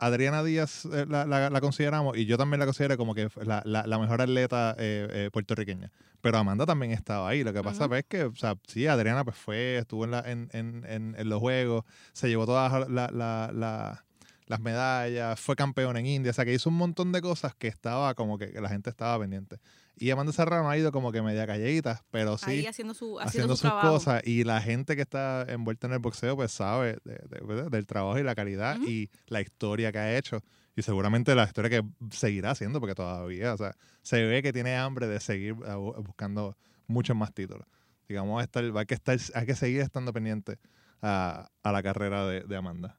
Adriana 0.00 0.42
Díaz 0.42 0.86
eh, 0.86 1.06
la, 1.08 1.26
la- 1.26 1.50
la 1.50 1.60
consideramos 1.60 2.16
y 2.16 2.26
yo 2.26 2.36
también 2.38 2.58
la 2.60 2.66
considero 2.66 2.96
como 2.96 3.14
que 3.14 3.28
la, 3.44 3.62
la- 3.64 3.98
mejor 3.98 4.20
atleta 4.22 4.74
eh, 4.78 5.06
eh, 5.10 5.30
puertorriqueña. 5.32 5.92
Pero 6.22 6.38
Amanda 6.38 6.66
también 6.66 6.92
estaba 6.92 7.28
ahí. 7.28 7.44
Lo 7.44 7.52
que 7.52 7.62
pasa 7.62 7.86
es 7.96 8.04
que, 8.06 8.24
o 8.24 8.34
sea, 8.34 8.54
sí, 8.66 8.86
Adriana 8.86 9.24
pues 9.24 9.36
fue, 9.36 9.78
estuvo 9.78 10.04
en, 10.04 10.10
la, 10.10 10.20
en, 10.20 10.48
en, 10.52 10.84
en, 10.86 11.14
en 11.18 11.28
los 11.28 11.38
juegos, 11.40 11.84
se 12.12 12.28
llevó 12.28 12.46
todas 12.46 12.88
la- 12.90 13.10
la- 13.12 13.50
la- 13.54 14.04
las 14.46 14.60
medallas, 14.60 15.38
fue 15.38 15.54
campeón 15.54 15.96
en 15.96 16.06
India, 16.06 16.30
o 16.30 16.34
sea 16.34 16.44
que 16.44 16.52
hizo 16.52 16.68
un 16.70 16.76
montón 16.76 17.12
de 17.12 17.20
cosas 17.22 17.54
que 17.54 17.68
estaba 17.68 18.14
como 18.14 18.36
que, 18.36 18.50
que 18.50 18.60
la 18.60 18.68
gente 18.68 18.90
estaba 18.90 19.16
pendiente. 19.20 19.58
Y 20.00 20.10
Amanda 20.10 20.32
Serrano 20.32 20.68
ha 20.70 20.78
ido 20.78 20.92
como 20.92 21.12
que 21.12 21.20
media 21.20 21.46
calladita, 21.46 22.02
pero 22.10 22.38
sí 22.38 22.50
Ahí 22.50 22.66
haciendo 22.66 22.94
su, 22.94 23.20
haciendo 23.20 23.52
haciendo 23.52 23.56
su 23.56 23.60
sus 23.60 23.70
trabajo. 23.70 23.92
cosas 23.92 24.22
y 24.26 24.44
la 24.44 24.60
gente 24.62 24.96
que 24.96 25.02
está 25.02 25.44
envuelta 25.46 25.86
en 25.88 25.92
el 25.92 25.98
boxeo 25.98 26.34
pues 26.36 26.50
sabe 26.52 26.96
de- 27.04 27.20
de- 27.28 27.54
de- 27.54 27.68
del 27.68 27.86
trabajo 27.86 28.18
y 28.18 28.22
la 28.22 28.34
calidad 28.34 28.78
Ujú. 28.78 28.88
y 28.88 29.10
la 29.26 29.42
historia 29.42 29.92
que 29.92 29.98
ha 29.98 30.16
hecho 30.16 30.40
y 30.74 30.80
seguramente 30.82 31.34
la 31.34 31.44
historia 31.44 31.68
que 31.68 31.86
seguirá 32.16 32.52
haciendo 32.52 32.80
porque 32.80 32.94
todavía, 32.94 33.52
o 33.52 33.58
sea, 33.58 33.76
se 34.02 34.24
ve 34.24 34.42
que 34.42 34.54
tiene 34.54 34.74
hambre 34.76 35.06
de 35.06 35.20
seguir 35.20 35.52
uh, 35.52 35.58
bu- 35.58 36.02
buscando 36.02 36.56
muchos 36.86 37.14
más 37.14 37.34
títulos. 37.34 37.66
Digamos, 38.08 38.42
estar, 38.42 38.64
hay, 38.64 38.86
que 38.86 38.94
estar, 38.94 39.18
hay 39.34 39.44
que 39.46 39.54
seguir 39.54 39.82
estando 39.82 40.12
pendiente 40.14 40.56
a, 41.02 41.50
a 41.62 41.72
la 41.72 41.82
carrera 41.82 42.26
de, 42.26 42.40
de 42.40 42.56
Amanda. 42.56 42.98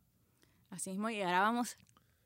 Así 0.70 0.92
mismo, 0.92 1.10
y 1.10 1.22
ahora 1.22 1.42
vamos. 1.42 1.76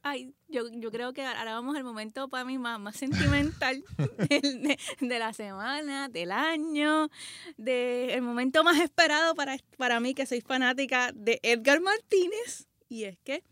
Ay, 0.08 0.36
yo, 0.50 0.68
yo 0.72 0.92
creo 0.92 1.14
que 1.14 1.26
ahora 1.26 1.56
vamos 1.56 1.76
al 1.76 1.84
momento 1.84 2.28
para 2.30 2.46
mí 2.46 2.60
más, 2.60 2.80
más 2.80 2.96
sentimental 2.96 3.84
del- 4.30 4.62
de, 4.62 4.78
de 5.02 5.20
la 5.20 5.34
semana, 5.34 6.10
del 6.10 6.32
año, 6.32 7.10
de 7.58 8.14
el 8.14 8.22
momento 8.22 8.64
más 8.64 8.80
esperado 8.80 9.34
para, 9.34 9.58
para 9.78 10.00
mí, 10.00 10.14
que 10.14 10.28
soy 10.28 10.42
fanática 10.42 11.12
de 11.16 11.40
Edgar 11.42 11.82
Martínez. 11.82 12.68
Y 12.88 13.06
es 13.06 13.18
que 13.24 13.44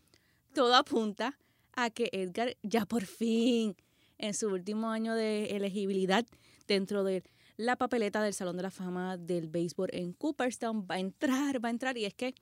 todo 0.54 0.76
apunta 0.76 1.36
a 1.74 1.90
que 1.90 2.08
Edgar 2.12 2.56
ya 2.62 2.86
por 2.86 3.04
fin, 3.04 3.74
en 4.18 4.32
su 4.32 4.46
último 4.46 4.90
año 4.90 5.14
de 5.16 5.56
elegibilidad 5.56 6.24
dentro 6.68 7.02
de 7.02 7.24
la 7.56 7.74
papeleta 7.74 8.22
del 8.22 8.32
Salón 8.32 8.56
de 8.56 8.62
la 8.62 8.70
Fama 8.70 9.16
del 9.16 9.48
Béisbol 9.48 9.88
en 9.92 10.12
Cooperstown, 10.12 10.86
va 10.88 10.94
a 10.94 10.98
entrar, 11.00 11.62
va 11.64 11.68
a 11.68 11.72
entrar. 11.72 11.98
Y 11.98 12.04
es 12.04 12.14
que 12.14 12.32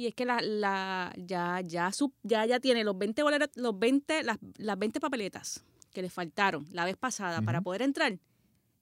y 0.00 0.06
es 0.08 0.14
que 0.14 0.24
la, 0.24 0.40
la, 0.40 1.12
ya, 1.16 1.60
ya, 1.60 1.90
ya, 2.22 2.46
ya 2.46 2.60
tiene 2.60 2.84
los 2.84 2.96
20 2.96 3.22
boleros, 3.22 3.48
los 3.56 3.78
20, 3.78 4.22
las, 4.24 4.38
las 4.56 4.78
20 4.78 5.00
papeletas 5.00 5.64
que 5.92 6.02
le 6.02 6.10
faltaron 6.10 6.66
la 6.72 6.84
vez 6.84 6.96
pasada 6.96 7.42
para 7.42 7.60
poder 7.60 7.82
entrar, 7.82 8.18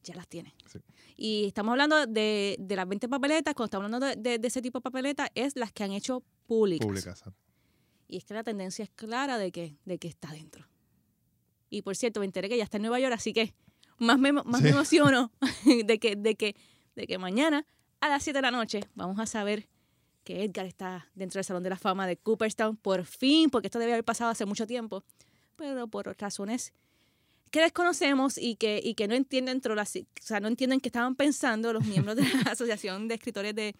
ya 0.04 0.14
las 0.14 0.28
tiene. 0.28 0.54
Sí. 0.66 0.78
Y 1.16 1.46
estamos 1.46 1.72
hablando 1.72 2.06
de, 2.06 2.56
de 2.58 2.76
las 2.76 2.86
20 2.88 3.08
papeletas, 3.08 3.54
cuando 3.54 3.66
estamos 3.66 3.84
hablando 3.86 4.06
de, 4.06 4.16
de- 4.16 4.38
de 4.38 4.48
ese 4.48 4.62
tipo 4.62 4.78
de 4.78 4.82
papeletas, 4.82 5.30
es 5.34 5.56
las 5.56 5.72
que 5.72 5.84
han 5.84 5.92
hecho 5.92 6.22
públicas. 6.46 6.86
Pública, 6.86 7.10
exacto. 7.10 7.38
Y 8.06 8.16
es 8.18 8.24
que 8.24 8.34
la 8.34 8.44
tendencia 8.44 8.82
es 8.84 8.90
clara 8.90 9.36
de 9.38 9.50
que, 9.52 9.76
de 9.84 9.98
que 9.98 10.08
está 10.08 10.30
dentro. 10.30 10.66
Y 11.70 11.82
por 11.82 11.96
cierto, 11.96 12.20
me 12.20 12.26
enteré 12.26 12.48
que 12.48 12.56
ya 12.56 12.64
está 12.64 12.76
en 12.78 12.82
Nueva 12.82 13.00
York, 13.00 13.12
así 13.14 13.32
que 13.32 13.52
más 13.98 14.18
me, 14.18 14.32
más 14.32 14.62
me 14.62 14.70
emociono 14.70 15.32
de 15.84 15.98
que, 15.98 16.14
de, 16.16 16.34
que, 16.36 16.56
de 16.94 17.06
que 17.06 17.18
mañana 17.18 17.66
a 18.00 18.08
las 18.08 18.22
7 18.22 18.38
de 18.38 18.42
la 18.42 18.50
noche 18.50 18.80
vamos 18.94 19.18
a 19.18 19.26
saber 19.26 19.68
que 20.28 20.44
Edgar 20.44 20.66
está 20.66 21.08
dentro 21.14 21.38
del 21.38 21.44
Salón 21.44 21.62
de 21.62 21.70
la 21.70 21.78
Fama 21.78 22.06
de 22.06 22.18
Cooperstown, 22.18 22.76
por 22.76 23.06
fin, 23.06 23.48
porque 23.48 23.68
esto 23.68 23.78
debe 23.78 23.92
haber 23.92 24.04
pasado 24.04 24.30
hace 24.30 24.44
mucho 24.44 24.66
tiempo, 24.66 25.02
pero 25.56 25.88
por 25.88 26.14
razones 26.20 26.74
que 27.50 27.62
desconocemos 27.62 28.36
y 28.36 28.56
que, 28.56 28.78
y 28.84 28.92
que 28.92 29.08
no 29.08 29.14
entienden 29.14 29.54
dentro 29.54 29.72
de 29.72 29.76
la, 29.76 29.84
o 29.84 30.22
sea, 30.22 30.40
no 30.40 30.48
entienden 30.48 30.80
qué 30.80 30.90
estaban 30.90 31.14
pensando 31.14 31.72
los 31.72 31.86
miembros 31.86 32.14
de 32.16 32.24
la 32.24 32.42
Asociación 32.52 33.08
de 33.08 33.14
Escritores 33.14 33.54
de, 33.54 33.74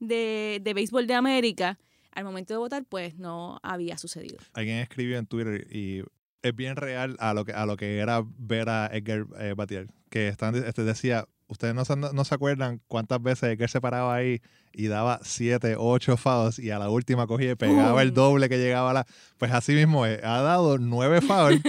de, 0.00 0.60
de 0.62 0.72
Béisbol 0.72 1.06
de 1.06 1.12
América, 1.12 1.78
al 2.12 2.24
momento 2.24 2.54
de 2.54 2.58
votar, 2.58 2.86
pues 2.86 3.16
no 3.16 3.60
había 3.62 3.98
sucedido. 3.98 4.38
Alguien 4.54 4.78
escribió 4.78 5.18
en 5.18 5.26
Twitter 5.26 5.66
y 5.70 6.04
es 6.40 6.56
bien 6.56 6.76
real 6.76 7.16
a 7.18 7.34
lo 7.34 7.44
que, 7.44 7.52
a 7.52 7.66
lo 7.66 7.76
que 7.76 7.98
era 7.98 8.24
ver 8.38 8.70
a 8.70 8.86
Edgar 8.86 9.26
eh, 9.38 9.52
batear. 9.54 9.88
Que 10.08 10.28
están, 10.28 10.54
este, 10.54 10.84
decía, 10.84 11.28
ustedes 11.52 11.74
no 11.74 11.84
se, 11.84 11.94
no 11.96 12.24
se 12.24 12.34
acuerdan 12.34 12.80
cuántas 12.88 13.22
veces 13.22 13.50
Edgar 13.50 13.70
se 13.70 13.80
paraba 13.80 14.14
ahí 14.14 14.40
y 14.72 14.86
daba 14.88 15.20
siete, 15.22 15.76
ocho 15.78 16.16
fouls 16.16 16.58
y 16.58 16.70
a 16.70 16.78
la 16.78 16.88
última 16.90 17.26
cogía 17.26 17.52
y 17.52 17.54
pegaba 17.54 18.02
el 18.02 18.12
doble 18.14 18.48
que 18.48 18.58
llegaba 18.58 18.90
a 18.90 18.94
la... 18.94 19.06
Pues 19.38 19.52
así 19.52 19.74
mismo 19.74 20.06
es, 20.06 20.22
ha 20.24 20.40
dado 20.40 20.78
nueve 20.78 21.20
fouls 21.20 21.60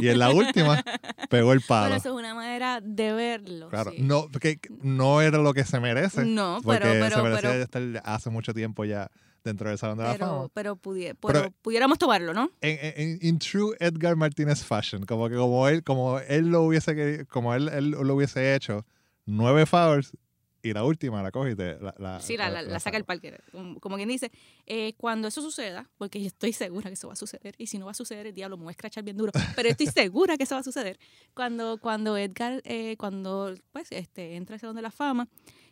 y 0.00 0.08
en 0.08 0.18
la 0.18 0.30
última 0.30 0.82
pegó 1.28 1.52
el 1.52 1.58
Pero 1.60 1.68
palo. 1.68 1.94
eso 1.96 2.08
es 2.10 2.14
una 2.14 2.34
manera 2.34 2.80
de 2.80 3.12
verlo. 3.12 3.68
Claro, 3.68 3.90
sí. 3.90 3.98
no, 4.00 4.28
que 4.28 4.58
no 4.82 5.20
era 5.20 5.38
lo 5.38 5.52
que 5.54 5.64
se 5.64 5.80
merece. 5.80 6.24
No, 6.24 6.60
porque 6.62 6.78
pero, 6.80 6.92
se 6.94 7.10
pero, 7.10 7.22
merecía 7.24 7.50
pero, 7.50 7.62
estar 7.64 8.02
hace 8.04 8.30
mucho 8.30 8.54
tiempo 8.54 8.84
ya 8.84 9.10
dentro 9.42 9.68
del 9.68 9.76
Salón 9.76 9.98
de 9.98 10.04
la 10.04 10.14
Fama. 10.14 10.46
pero, 10.54 10.76
pero, 10.76 10.76
Pero- 10.76 11.16
pero 11.20 11.50
pudiéramos 11.62 11.98
tomarlo, 11.98 12.32
¿no? 12.32 12.48
en, 12.60 12.78
en- 12.96 13.18
in 13.22 13.38
true 13.40 13.74
Edgar 13.80 14.14
Martínez 14.14 14.62
fashion, 14.62 15.04
como 15.04 15.28
que 15.28 15.34
como 15.34 15.66
él, 15.66 15.82
como 15.82 16.20
él 16.20 16.46
lo 16.46 16.62
hubiese 16.62 16.94
querido- 16.94 17.26
como 17.26 17.52
él, 17.52 17.68
él 17.70 17.90
lo 17.90 18.14
hubiese 18.14 18.54
hecho, 18.54 18.86
nueve 19.26 19.66
fouls 19.66 20.16
y 20.64 20.72
la 20.72 20.84
última 20.84 21.22
la 21.24 21.32
coge 21.32 21.50
y 21.52 21.56
te 21.56 21.78
la, 21.80 21.92
la- 21.98 22.20
Sí, 22.20 22.36
la, 22.36 22.48
la, 22.48 22.62
la 22.62 22.78
saca 22.78 22.96
el 22.96 23.04
parque. 23.04 23.36
Como, 23.80 23.96
quien 23.96 24.08
dice, 24.08 24.30
eh, 24.66 24.94
cuando 24.96 25.26
eso 25.26 25.42
suceda, 25.42 25.90
porque 25.98 26.20
yo 26.20 26.28
estoy 26.28 26.52
segura 26.52 26.88
que 26.88 26.94
eso 26.94 27.08
va 27.08 27.14
a 27.14 27.16
suceder, 27.16 27.56
y 27.58 27.66
si 27.66 27.78
no 27.78 27.86
va 27.86 27.90
a 27.90 27.94
suceder, 27.94 28.28
el 28.28 28.32
diablo 28.34 28.56
me 28.56 28.64
voy 28.64 28.70
a 28.70 28.72
escrachar 28.72 29.02
bien 29.02 29.16
duro, 29.16 29.32
pero 29.56 29.68
estoy 29.68 29.86
segura 29.94 30.36
que 30.36 30.44
eso 30.44 30.54
va 30.54 30.60
a 30.60 30.64
suceder. 30.64 30.98
Cuando, 31.34 31.78
cuando 31.78 32.16
Edgar, 32.16 32.60
eh, 32.64 32.96
cuando 32.96 33.52
pues, 33.72 33.88
este, 33.90 34.36
entra 34.36 34.54
al 34.54 34.60
Salón 34.60 34.76
de 34.76 34.82
la 34.82 34.92
Fama, 34.92 35.28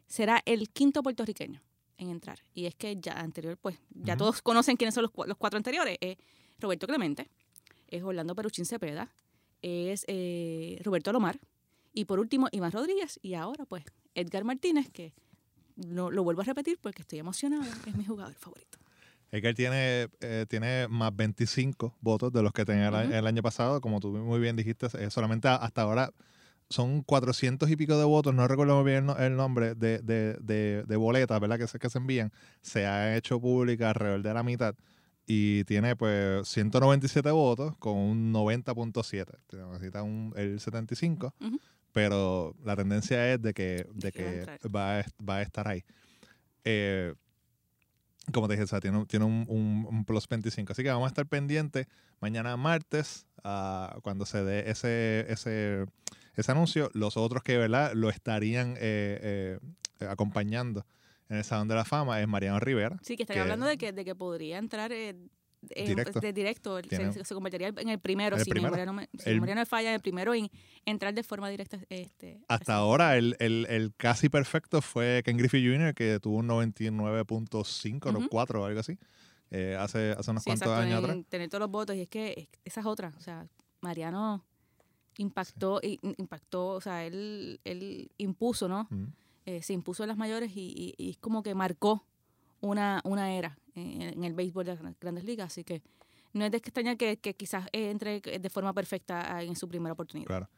será 0.08 0.42
el 0.44 0.68
quinto 0.70 1.04
puertorriqueño 1.04 1.62
en 1.98 2.08
entrar. 2.10 2.40
Y 2.52 2.66
es 2.66 2.74
que 2.74 2.96
ya 2.96 3.12
anterior, 3.12 3.56
pues, 3.58 3.76
ya 3.90 4.16
todos 4.16 4.42
conocen 4.42 4.76
quiénes 4.76 4.94
son 4.94 5.04
los, 5.04 5.12
los 5.28 5.36
cuatro 5.36 5.56
anteriores. 5.56 5.98
Es 6.00 6.16
Roberto 6.58 6.88
Clemente, 6.88 7.28
es 7.86 8.02
Orlando 8.02 8.34
Peruchín 8.34 8.64
Cepeda, 8.64 9.08
es 9.62 10.04
eh, 10.08 10.80
Roberto 10.82 11.12
Lomar, 11.12 11.38
y 11.92 12.04
por 12.04 12.20
último, 12.20 12.48
Iván 12.52 12.72
Rodríguez, 12.72 13.18
y 13.22 13.34
ahora, 13.34 13.64
pues, 13.66 13.84
Edgar 14.14 14.44
Martínez, 14.44 14.88
que 14.90 15.12
no, 15.76 16.10
lo 16.10 16.22
vuelvo 16.24 16.42
a 16.42 16.44
repetir 16.44 16.78
porque 16.80 17.02
estoy 17.02 17.18
emocionada, 17.18 17.66
es 17.86 17.96
mi 17.96 18.04
jugador 18.04 18.34
favorito. 18.34 18.78
Edgar 19.32 19.54
tiene, 19.54 20.08
eh, 20.20 20.46
tiene 20.48 20.88
más 20.88 21.14
25 21.14 21.96
votos 22.00 22.32
de 22.32 22.42
los 22.42 22.52
que 22.52 22.64
tenía 22.64 22.88
el, 22.88 23.26
año 23.26 23.42
pasado, 23.42 23.80
como 23.80 24.00
tú 24.00 24.10
muy 24.10 24.40
bien 24.40 24.56
dijiste, 24.56 24.88
eh, 24.98 25.10
solamente 25.10 25.48
hasta 25.48 25.82
ahora 25.82 26.12
son 26.68 27.02
400 27.02 27.70
y 27.70 27.76
pico 27.76 27.96
de 27.98 28.04
votos, 28.04 28.34
no 28.34 28.46
recuerdo 28.46 28.76
muy 28.76 28.84
bien 28.84 28.98
el, 28.98 29.06
no- 29.06 29.16
el 29.16 29.36
nombre, 29.36 29.74
de, 29.74 29.98
de, 29.98 30.34
de, 30.40 30.84
de 30.86 30.96
boletas, 30.96 31.38
¿verdad? 31.40 31.58
Que 31.58 31.66
se, 31.66 31.78
que 31.78 31.90
se 31.90 31.98
envían. 31.98 32.32
Se 32.60 32.86
ha 32.86 33.16
hecho 33.16 33.40
pública 33.40 33.90
alrededor 33.90 34.22
de 34.22 34.34
la 34.34 34.42
mitad 34.42 34.74
y 35.26 35.64
tiene 35.64 35.94
pues 35.96 36.48
197 36.48 37.30
votos 37.30 37.76
con 37.78 37.96
un 37.96 38.32
90.7. 38.32 39.26
Necesita 39.52 40.02
un, 40.02 40.32
el 40.36 40.58
75, 40.60 41.34
Ujú. 41.40 41.60
Pero 41.92 42.54
la 42.64 42.76
tendencia 42.76 43.32
es 43.32 43.40
de 43.42 43.52
que, 43.54 43.86
de 43.94 44.12
que 44.12 44.44
va 44.68 45.00
a 45.00 45.04
va, 45.28 45.36
a, 45.36 45.42
estar 45.42 45.66
ahí. 45.68 45.84
Eh, 46.64 47.14
como 48.32 48.46
te 48.46 48.54
dije, 48.54 48.64
o 48.64 48.66
sea, 48.66 48.80
tiene, 48.80 48.98
un- 48.98 49.06
tiene 49.06 49.24
un, 49.24 49.44
un- 49.48 49.86
un 49.88 50.04
plus 50.04 50.28
25. 50.28 50.72
Así 50.72 50.82
que 50.82 50.90
vamos 50.90 51.06
a 51.06 51.08
estar 51.08 51.26
pendientes 51.26 51.86
mañana 52.20 52.56
martes 52.56 53.26
ah, 53.42 53.98
cuando 54.02 54.24
se 54.26 54.44
dé 54.44 54.70
ese, 54.70 55.26
ese, 55.28 55.86
ese 56.36 56.52
anuncio. 56.52 56.90
Los 56.94 57.16
otros 57.16 57.42
que 57.42 57.56
¿verdad? 57.58 57.92
lo 57.94 58.08
estarían 58.10 58.74
eh, 58.78 59.58
eh, 60.00 60.06
acompañando 60.06 60.86
en 61.28 61.38
el 61.38 61.44
Salón 61.44 61.68
de 61.68 61.74
la 61.74 61.84
Fama 61.84 62.20
es 62.20 62.28
Mariano 62.28 62.60
Rivera. 62.60 62.98
Sí, 63.02 63.16
que 63.16 63.24
que- 63.26 63.38
hablando 63.40 63.66
de 63.66 63.78
que, 63.78 63.92
de 63.92 64.04
que 64.04 64.14
podría 64.14 64.58
entrar 64.58 64.92
eh, 65.70 65.86
Directo. 65.88 66.20
de 66.20 66.32
directo, 66.32 66.80
se, 66.88 67.24
se 67.24 67.34
convertiría 67.34 67.68
en 67.76 67.88
el 67.90 67.98
primero, 67.98 68.36
El 68.36 68.44
si, 68.44 68.50
primero. 68.50 68.70
Memoria 68.72 68.86
no 68.86 68.92
me, 68.94 69.08
si 69.18 69.28
El- 69.28 69.34
memoria 69.36 69.54
no 69.56 69.60
me 69.60 69.66
falla, 69.66 69.94
el 69.94 70.00
primero 70.00 70.32
en 70.34 70.50
entrar 70.86 71.12
de 71.12 71.22
forma 71.22 71.48
directa. 71.50 71.78
Este, 71.90 72.40
Hasta 72.48 72.72
así. 72.74 72.80
ahora 72.80 73.16
el, 73.18 73.36
el- 73.40 73.66
el 73.68 73.92
casi 73.96 74.28
perfecto 74.28 74.80
fue 74.80 75.22
Ken 75.24 75.36
Griffey 75.36 75.62
Jr., 75.66 75.94
que 75.94 76.18
tuvo 76.20 76.38
un 76.38 76.48
99.5 76.48 78.08
Ujú. 78.14 78.24
o 78.24 78.28
4 78.28 78.62
o 78.62 78.64
algo 78.64 78.80
así, 78.80 78.98
eh, 79.50 79.76
hace, 79.78 80.12
hace 80.12 80.30
unos 80.30 80.42
Sí, 80.44 80.50
cuantos 80.50 80.68
exacto, 80.68 80.72
años 80.74 80.98
en 81.04 81.10
atrás. 81.10 81.26
tener 81.28 81.48
todos 81.50 81.60
los 81.60 81.70
votos. 81.70 81.96
Y 81.96 82.00
es 82.02 82.08
que 82.08 82.34
es- 82.36 82.48
esa 82.64 82.80
es 82.80 82.86
otra. 82.86 83.12
O 83.16 83.20
sea, 83.20 83.46
Mariano 83.80 84.44
impactó, 85.18 85.80
i- 85.82 85.98
impactó, 86.18 86.68
o 86.68 86.80
sea, 86.80 87.04
él, 87.04 87.60
él 87.64 88.10
impuso, 88.16 88.68
¿no? 88.68 88.88
Eh, 89.46 89.62
se 89.62 89.72
impuso 89.72 90.04
en 90.04 90.08
las 90.08 90.16
mayores 90.16 90.52
y, 90.54 90.72
y- 90.76 90.94
y 90.96 91.10
es 91.10 91.16
como 91.18 91.42
que 91.42 91.54
marcó 91.54 92.06
una, 92.60 93.00
una 93.04 93.34
era 93.34 93.58
en, 93.80 94.24
el 94.24 94.34
béisbol 94.34 94.64
de 94.66 94.74
las 94.76 94.98
grandes 95.00 95.24
ligas. 95.24 95.46
Así 95.52 95.64
que 95.64 95.82
no 96.32 96.44
es 96.44 96.50
de 96.50 96.58
extrañar 96.58 96.96
que, 96.96 97.16
que 97.18 97.34
quizás 97.34 97.66
eh, 97.72 97.90
entre 97.90 98.20
de 98.20 98.50
forma 98.50 98.72
perfecta 98.72 99.36
ah, 99.36 99.42
en 99.42 99.56
su 99.56 99.68
primera 99.68 99.92
oportunidad. 99.92 100.26
Claro. 100.26 100.48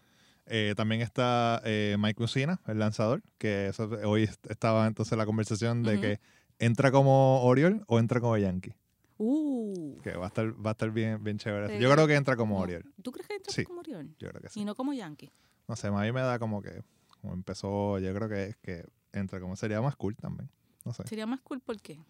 Eh, 0.47 0.75
también 0.76 1.00
está 1.02 1.62
eh, 1.64 1.97
Mike 1.99 2.21
Mussina, 2.21 2.61
el 2.67 2.79
lanzador, 2.81 3.23
que 3.38 3.69
eso- 3.69 3.88
hoy 4.05 4.25
est- 4.25 4.45
estaba 4.50 4.87
entonces 4.87 5.17
la 5.17 5.25
conversación 5.25 5.83
de 5.85 5.93
Ujú. 5.95 6.00
que 6.02 6.21
entra 6.59 6.91
como 6.91 7.43
Oriol 7.45 7.85
o 7.87 7.99
entra 8.00 8.21
como 8.21 8.37
Yankee. 8.37 8.75
Uh, 9.19 9.99
Que 10.02 10.17
va 10.17 10.25
a 10.25 10.29
estar, 10.29 10.52
va 10.67 10.71
a 10.71 10.73
estar 10.73 10.91
bien, 10.91 11.23
bien 11.23 11.38
chévere. 11.38 11.79
Yo 11.81 11.91
creo 11.93 12.07
que 12.09 12.17
entra 12.17 12.37
como 12.37 12.57
no. 12.57 12.62
Oriol. 12.62 12.93
¿Tú 13.02 13.12
crees 13.12 13.29
que 13.29 13.35
entra 13.37 13.52
Sí. 13.52 13.62
como 13.64 13.81
Orión? 13.81 14.17
Yo 14.19 14.29
creo 14.31 14.43
que 14.43 14.49
sí. 14.49 14.61
Y 14.61 14.64
no 14.64 14.75
como 14.75 14.93
Yankee. 14.93 15.31
No 15.69 15.76
sé, 15.76 15.87
a 15.87 15.93
mí 15.93 16.11
me 16.12 16.21
da 16.23 16.41
como 16.41 16.61
que, 16.61 16.83
como 17.21 17.35
empezó, 17.35 18.00
yo 18.00 18.12
creo 18.12 18.29
que, 18.29 18.55
que 18.62 18.85
entra 19.12 19.38
como 19.38 19.55
sería 19.55 19.81
más 19.81 19.95
cool 19.95 20.17
también. 20.17 20.50
No 20.85 20.93
sé. 20.93 21.07
Sería 21.07 21.26
más 21.26 21.41
cool 21.41 21.61
porque. 21.61 22.00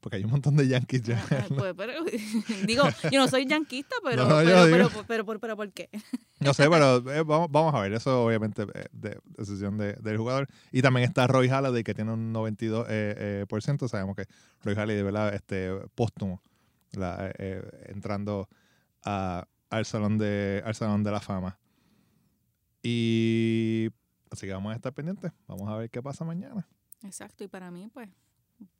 Porque 0.00 0.16
hay 0.16 0.24
un 0.24 0.30
montón 0.30 0.56
de 0.56 0.66
Yankees 0.66 1.02
ya. 1.02 1.22
Ah, 1.30 1.44
pues, 1.54 1.74
pero, 1.76 1.92
digo, 2.66 2.84
yo 3.12 3.20
no 3.20 3.28
soy 3.28 3.46
yanquista, 3.46 3.94
pero, 4.02 4.24
No, 4.26 4.36
pero, 4.38 4.62
pero, 4.70 4.88
pero, 5.06 5.26
pero, 5.26 5.38
pero, 5.40 5.56
¿por 5.56 5.72
qué? 5.72 5.90
No 6.40 6.54
sé, 6.54 6.70
pero 6.70 6.96
eh, 7.12 7.22
vamos, 7.22 7.48
vamos 7.50 7.74
a 7.74 7.80
ver. 7.80 7.92
Eso 7.92 8.24
obviamente 8.24 8.62
eh, 8.62 8.86
de 8.92 9.18
decisión 9.36 9.76
de- 9.76 9.92
del 9.94 10.16
jugador. 10.16 10.48
Y 10.72 10.80
también 10.80 11.06
está 11.06 11.26
Roy 11.26 11.48
Halladay, 11.50 11.84
que 11.84 11.92
tiene 11.92 12.12
un 12.12 12.32
92%. 12.32 12.86
Eh, 12.88 13.14
eh, 13.42 13.46
por 13.46 13.62
ciento. 13.62 13.88
Sabemos 13.88 14.16
que 14.16 14.24
Roy 14.62 14.74
Halladay, 14.74 14.96
de 14.96 15.02
verdad, 15.02 15.34
este, 15.34 15.70
póstumo, 15.94 16.40
la, 16.92 17.30
entrando 17.88 18.48
a- 19.04 19.46
al, 19.68 19.84
salón 19.84 20.16
de, 20.16 20.62
al 20.64 20.74
Salón 20.74 21.04
de 21.04 21.10
la 21.10 21.20
Fama. 21.20 21.58
Y 22.82 23.90
así 24.30 24.46
que 24.46 24.52
vamos 24.54 24.72
a 24.72 24.76
estar 24.76 24.92
pendientes. 24.94 25.32
Vamos 25.46 25.68
a 25.68 25.76
ver 25.76 25.90
qué 25.90 26.02
pasa 26.02 26.24
mañana. 26.24 26.66
Exacto, 27.02 27.44
y 27.44 27.48
para 27.48 27.70
mí, 27.70 27.88
pues, 27.92 28.08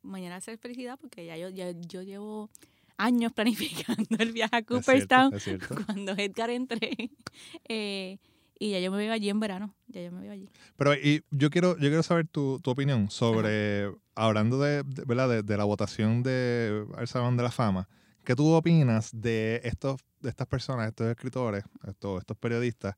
mañana 0.01 0.39
ser 0.41 0.57
felicidad 0.57 0.97
porque 0.99 1.25
ya 1.25 1.37
yo, 1.37 1.49
ya 1.49 1.71
yo 1.71 2.01
llevo 2.03 2.49
años 2.97 3.31
planificando 3.35 4.07
el 4.19 4.31
viaje 4.31 4.55
a 4.55 4.59
Es 4.59 4.65
cierto, 4.65 4.75
Cooperstown 4.85 5.33
es 5.35 5.43
cierto. 5.43 5.75
cuando 5.85 6.11
Edgar 6.13 6.49
entre. 6.49 6.91
eh, 7.69 8.17
y 8.59 8.69
ya 8.71 8.79
yo 8.79 8.91
me 8.91 8.97
veo 8.97 9.11
allí 9.11 9.29
en 9.29 9.39
verano. 9.39 9.73
Ya 9.87 10.03
yo 10.03 10.11
me 10.11 10.21
veo 10.21 10.31
allí. 10.33 10.47
Pero 10.77 10.93
y 10.93 11.23
yo 11.31 11.49
quiero, 11.49 11.73
yo 11.77 11.87
quiero 11.89 12.03
saber 12.03 12.27
tu, 12.27 12.59
tu 12.59 12.69
opinión 12.69 13.09
sobre, 13.09 13.91
hablando 14.13 14.59
de, 14.59 14.83
de- 14.83 15.03
¿verdad? 15.05 15.29
De, 15.29 15.41
de 15.43 15.57
la 15.57 15.63
votación 15.63 16.21
de 16.21 16.85
al 16.95 17.07
Salón 17.07 17.37
de 17.37 17.43
la 17.43 17.49
Fama, 17.49 17.89
¿qué 18.23 18.35
tú 18.35 18.53
opinas 18.53 19.09
de 19.19 19.61
estos, 19.63 19.99
de 20.19 20.29
estas 20.29 20.45
personas, 20.45 20.87
estos 20.89 21.07
escritores, 21.07 21.63
estos, 21.87 22.19
estos 22.19 22.37
periodistas, 22.37 22.95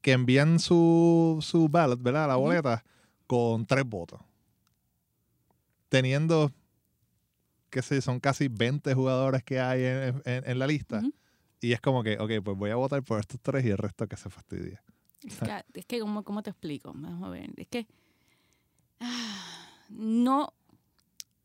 que 0.00 0.12
envían 0.12 0.60
su, 0.60 1.38
su 1.40 1.68
ballot, 1.68 2.00
¿verdad? 2.00 2.28
La 2.28 2.36
boleta, 2.36 2.84
con 3.26 3.66
tres 3.66 3.84
votos? 3.84 4.20
Teniendo, 5.88 6.50
qué 7.70 7.82
sé, 7.82 8.00
son 8.00 8.20
casi 8.20 8.48
20 8.48 8.92
jugadores 8.94 9.42
que 9.44 9.60
hay 9.60 9.84
en, 9.84 10.22
en- 10.24 10.48
en 10.50 10.58
la 10.58 10.66
lista. 10.66 11.02
Y 11.60 11.72
es 11.72 11.80
como 11.80 12.02
que, 12.02 12.18
ok, 12.18 12.30
pues 12.44 12.56
voy 12.56 12.70
a 12.70 12.76
votar 12.76 13.02
por 13.02 13.18
estos 13.20 13.40
tres 13.40 13.64
y 13.64 13.70
el 13.70 13.78
resto 13.78 14.06
que 14.06 14.16
se 14.16 14.28
fastidie. 14.30 14.78
Es 15.22 15.38
que, 15.40 15.64
es 15.80 15.86
que 15.86 16.00
¿cómo, 16.00 16.22
cómo 16.22 16.42
te 16.42 16.50
explico? 16.50 16.92
Vamos 16.92 17.22
a 17.26 17.30
ver. 17.30 17.50
Es 17.56 17.66
que 17.68 17.86
ah, 19.00 19.68
no, 19.90 20.52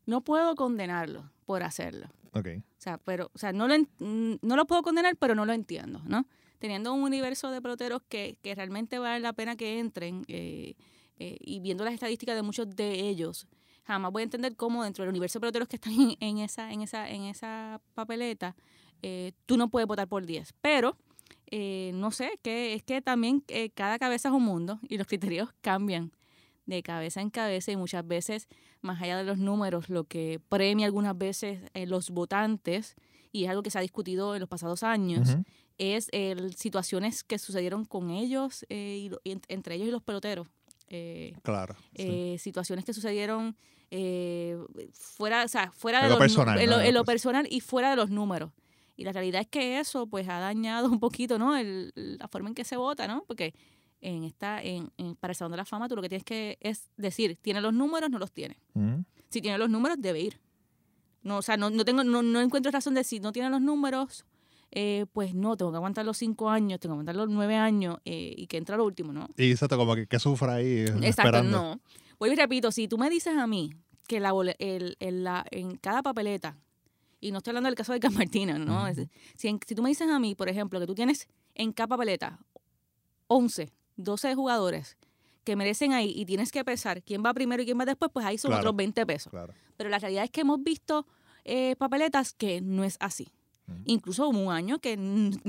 no 0.06 0.20
puedo 0.22 0.54
condenarlo 0.54 1.30
por 1.46 1.62
hacerlo. 1.62 2.06
Ok. 2.32 2.48
O 2.58 2.62
sea, 2.82 2.98
pero, 2.98 3.30
o 3.34 3.38
sea, 3.38 3.52
no 3.52 3.68
lo, 3.68 3.76
mm, 3.78 4.36
no 4.42 4.56
lo 4.56 4.66
puedo 4.66 4.82
condenar, 4.82 5.16
pero 5.16 5.34
no 5.34 5.44
lo 5.44 5.52
entiendo, 5.52 6.00
¿no? 6.06 6.26
teniendo 6.58 6.92
un 6.94 7.02
universo 7.02 7.50
de 7.50 7.60
peloteros 7.60 8.02
que, 8.08 8.38
que 8.40 8.54
realmente 8.54 9.00
vale 9.00 9.18
la 9.18 9.32
pena 9.32 9.56
que 9.56 9.80
entren 9.80 10.24
eh, 10.28 10.76
eh, 11.18 11.36
y 11.40 11.58
viendo 11.58 11.84
las 11.84 11.92
estadísticas 11.92 12.36
de 12.36 12.42
muchos 12.42 12.70
de 12.70 13.08
ellos, 13.08 13.48
jamás 13.84 14.12
voy 14.12 14.22
a 14.22 14.24
entender 14.24 14.56
cómo 14.56 14.84
dentro 14.84 15.02
del 15.02 15.10
universo 15.10 15.38
de 15.38 15.40
peloteros 15.40 15.68
que 15.68 15.76
están 15.76 15.92
en, 15.92 16.16
en 16.20 16.38
esa, 16.38 16.72
en, 16.72 16.82
esa, 16.82 17.08
en 17.08 17.22
esa 17.24 17.80
papeleta, 17.94 18.56
eh, 19.02 19.32
tú 19.46 19.56
no 19.56 19.68
puedes 19.68 19.86
votar 19.86 20.08
por 20.08 20.26
10. 20.26 20.54
Pero, 20.60 20.96
eh, 21.50 21.92
no 21.94 22.10
sé, 22.10 22.38
que 22.42 22.74
es 22.74 22.82
que 22.82 23.02
también 23.02 23.44
eh, 23.48 23.70
cada 23.70 23.98
cabeza 23.98 24.28
es 24.28 24.34
un 24.34 24.44
mundo 24.44 24.78
y 24.88 24.98
los 24.98 25.06
criterios 25.06 25.50
cambian 25.60 26.12
de 26.66 26.82
cabeza 26.82 27.20
en 27.20 27.30
cabeza 27.30 27.72
y 27.72 27.76
muchas 27.76 28.06
veces, 28.06 28.48
más 28.80 29.00
allá 29.02 29.16
de 29.16 29.24
los 29.24 29.38
números, 29.38 29.88
lo 29.88 30.04
que 30.04 30.40
premia 30.48 30.86
algunas 30.86 31.16
veces 31.16 31.60
eh, 31.74 31.86
los 31.86 32.10
votantes, 32.10 32.94
y 33.32 33.44
es 33.44 33.50
algo 33.50 33.62
que 33.62 33.70
se 33.70 33.78
ha 33.78 33.82
discutido 33.82 34.34
en 34.34 34.40
los 34.40 34.48
pasados 34.48 34.82
años, 34.82 35.36
es 35.78 36.08
el, 36.12 36.54
situaciones 36.54 37.24
que 37.24 37.38
sucedieron 37.38 37.84
con 37.84 38.10
ellos, 38.10 38.64
eh, 38.68 39.10
y, 39.24 39.32
entre 39.48 39.76
ellos 39.76 39.88
y 39.88 39.90
los 39.90 40.02
peloteros. 40.02 40.48
Eh, 40.94 41.34
Claro. 41.42 41.74
sí. 41.96 42.34
eh, 42.34 42.36
situaciones 42.38 42.84
que 42.84 42.92
sucedieron 42.92 43.56
eh, 43.90 44.56
fuera, 44.92 45.44
o 45.44 45.48
sea, 45.48 45.70
fuera 45.72 45.98
En 45.98 46.04
de 46.04 46.08
lo 46.10 46.14
los 46.14 46.20
personal, 46.22 46.60
en 46.60 46.70
lo, 46.70 46.80
En 46.80 46.94
lo 46.94 47.04
personal 47.04 47.46
y 47.50 47.60
fuera 47.60 47.90
de 47.90 47.96
los 47.96 48.10
números. 48.10 48.52
Y 48.96 49.04
la 49.04 49.12
realidad 49.12 49.40
es 49.40 49.48
que 49.48 49.78
eso 49.80 50.06
pues 50.06 50.28
ha 50.28 50.38
dañado 50.38 50.88
un 50.90 51.00
poquito, 51.00 51.38
¿no? 51.38 51.56
El- 51.56 51.92
la 51.94 52.28
forma 52.28 52.48
en 52.50 52.54
que 52.54 52.64
se 52.64 52.76
vota, 52.76 53.06
¿no? 53.08 53.24
Porque 53.26 53.54
en 54.00 54.24
esta, 54.24 54.62
en, 54.62 54.90
en- 54.98 55.16
para 55.16 55.32
el 55.32 55.36
Salón 55.36 55.52
de 55.52 55.56
la 55.58 55.64
Fama 55.64 55.88
tú 55.88 55.96
lo 55.96 56.02
que 56.02 56.08
tienes 56.08 56.24
que 56.24 56.58
es 56.60 56.90
decir, 56.96 57.36
¿tiene 57.40 57.60
los 57.60 57.72
números? 57.72 58.10
No 58.10 58.18
los 58.18 58.32
tiene. 58.32 58.58
Ujú. 58.74 59.04
Si 59.30 59.40
tiene 59.40 59.56
los 59.58 59.70
números, 59.70 59.96
debe 60.00 60.20
ir. 60.20 60.40
No, 61.22 61.38
o 61.38 61.42
sea, 61.42 61.56
no, 61.56 61.70
no 61.70 61.84
tengo, 61.84 62.02
no, 62.04 62.22
no 62.22 62.40
encuentro 62.40 62.70
razón 62.72 62.94
de 62.94 63.04
si 63.04 63.20
no 63.20 63.32
tiene 63.32 63.48
los 63.48 63.60
números, 63.62 64.24
eh, 64.72 65.06
pues 65.12 65.34
no, 65.34 65.56
tengo 65.56 65.70
que 65.70 65.76
aguantar 65.76 66.04
los 66.04 66.16
cinco 66.16 66.48
años, 66.50 66.80
tengo 66.80 66.92
que 66.94 66.96
aguantar 66.96 67.14
los 67.16 67.28
nueve 67.28 67.56
años 67.56 67.98
eh, 68.04 68.34
y 68.36 68.46
que 68.46 68.56
entra 68.56 68.76
lo 68.76 68.84
último, 68.84 69.12
¿no? 69.12 69.28
Y 69.36 69.50
exacto, 69.52 69.76
como 69.76 69.94
que, 69.94 70.06
que 70.06 70.18
sufra 70.18 70.54
ahí. 70.54 70.66
eh, 70.66 70.84
Exacto, 70.86 71.08
esperando. 71.08 71.50
no. 71.50 71.80
Vuelvo 72.18 72.32
y 72.34 72.36
repito, 72.36 72.72
si 72.72 72.88
tú 72.88 72.98
me 72.98 73.08
dices 73.10 73.36
a 73.36 73.46
mí 73.46 73.70
que 74.08 74.18
la, 74.20 74.32
bole- 74.32 74.56
el, 74.58 74.96
el- 75.00 75.24
la- 75.24 75.44
en 75.50 75.76
cada 75.76 76.02
papeleta, 76.02 76.58
y 77.20 77.30
no 77.32 77.38
estoy 77.38 77.50
hablando 77.52 77.68
del 77.68 77.76
caso 77.76 77.92
de 77.92 78.00
Camartina, 78.00 78.58
¿no? 78.58 78.86
Si, 79.36 79.48
en- 79.48 79.60
si 79.66 79.74
tú 79.74 79.82
me 79.82 79.90
dices 79.90 80.08
a 80.08 80.18
mí, 80.18 80.34
por 80.34 80.48
ejemplo, 80.48 80.80
que 80.80 80.86
tú 80.86 80.94
tienes 80.94 81.28
en 81.54 81.72
cada 81.72 81.88
papeleta 81.88 82.38
11, 83.28 83.70
12 83.96 84.34
jugadores 84.34 84.96
que 85.44 85.56
merecen 85.56 85.92
ahí 85.92 86.12
y 86.14 86.24
tienes 86.24 86.52
que 86.52 86.64
pesar 86.64 87.02
quién 87.02 87.22
va 87.24 87.34
primero 87.34 87.62
y 87.62 87.66
quién 87.66 87.78
va 87.78 87.84
después, 87.84 88.10
pues 88.12 88.24
ahí 88.24 88.38
son 88.38 88.50
Claro. 88.50 88.60
otros 88.62 88.76
20 88.76 89.04
pesos. 89.06 89.30
Claro. 89.30 89.52
Pero 89.76 89.90
la 89.90 89.98
realidad 89.98 90.24
es 90.24 90.30
que 90.30 90.42
hemos 90.42 90.62
visto 90.62 91.06
eh, 91.44 91.74
papeletas 91.76 92.32
que 92.32 92.60
no 92.60 92.84
es 92.84 92.96
así. 93.00 93.28
Incluso 93.84 94.28
hubo 94.28 94.38
un 94.38 94.52
año 94.52 94.78
que 94.78 94.98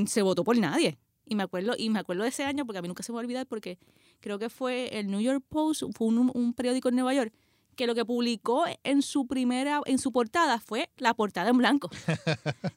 se 0.07 0.21
votó 0.21 0.43
por 0.43 0.57
nadie. 0.57 0.97
Y 1.25 1.35
me 1.35 1.43
acuerdo, 1.43 1.73
y 1.77 1.89
me 1.89 1.99
acuerdo 1.99 2.23
de 2.23 2.29
ese 2.29 2.43
año 2.43 2.65
porque 2.65 2.79
a 2.79 2.81
mí 2.81 2.87
nunca 2.87 3.01
se 3.03 3.11
me 3.11 3.15
va 3.15 3.21
a 3.21 3.23
olvidar 3.25 3.47
porque 3.47 3.77
creo 4.19 4.39
que 4.39 4.49
fue 4.49 4.99
el 4.99 5.07
New 5.09 5.21
York 5.21 5.43
Post, 5.47 5.83
fue 5.97 6.07
un, 6.07 6.31
un 6.33 6.53
periódico 6.53 6.89
en 6.89 6.95
Nueva 6.95 7.13
York, 7.13 7.33
que 7.75 7.87
lo 7.87 7.95
que 7.95 8.05
publicó 8.05 8.65
en 8.83 9.01
su 9.01 9.25
primera, 9.25 9.81
en 9.85 9.97
su 9.97 10.11
portada 10.11 10.59
fue 10.59 10.89
la 10.97 11.13
portada 11.13 11.49
en 11.49 11.57
blanco. 11.57 11.89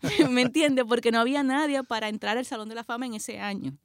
¿Me 0.31 0.43
entiendes? 0.43 0.85
Porque 0.89 1.11
no 1.11 1.19
había 1.21 1.43
nadie 1.43 1.83
para 1.85 2.09
entrar 2.09 2.39
al 2.39 2.45
Salón 2.47 2.69
de 2.69 2.75
la 2.77 2.85
Fama 2.85 3.07
en 3.07 3.15
ese 3.15 3.39
año. 3.41 3.77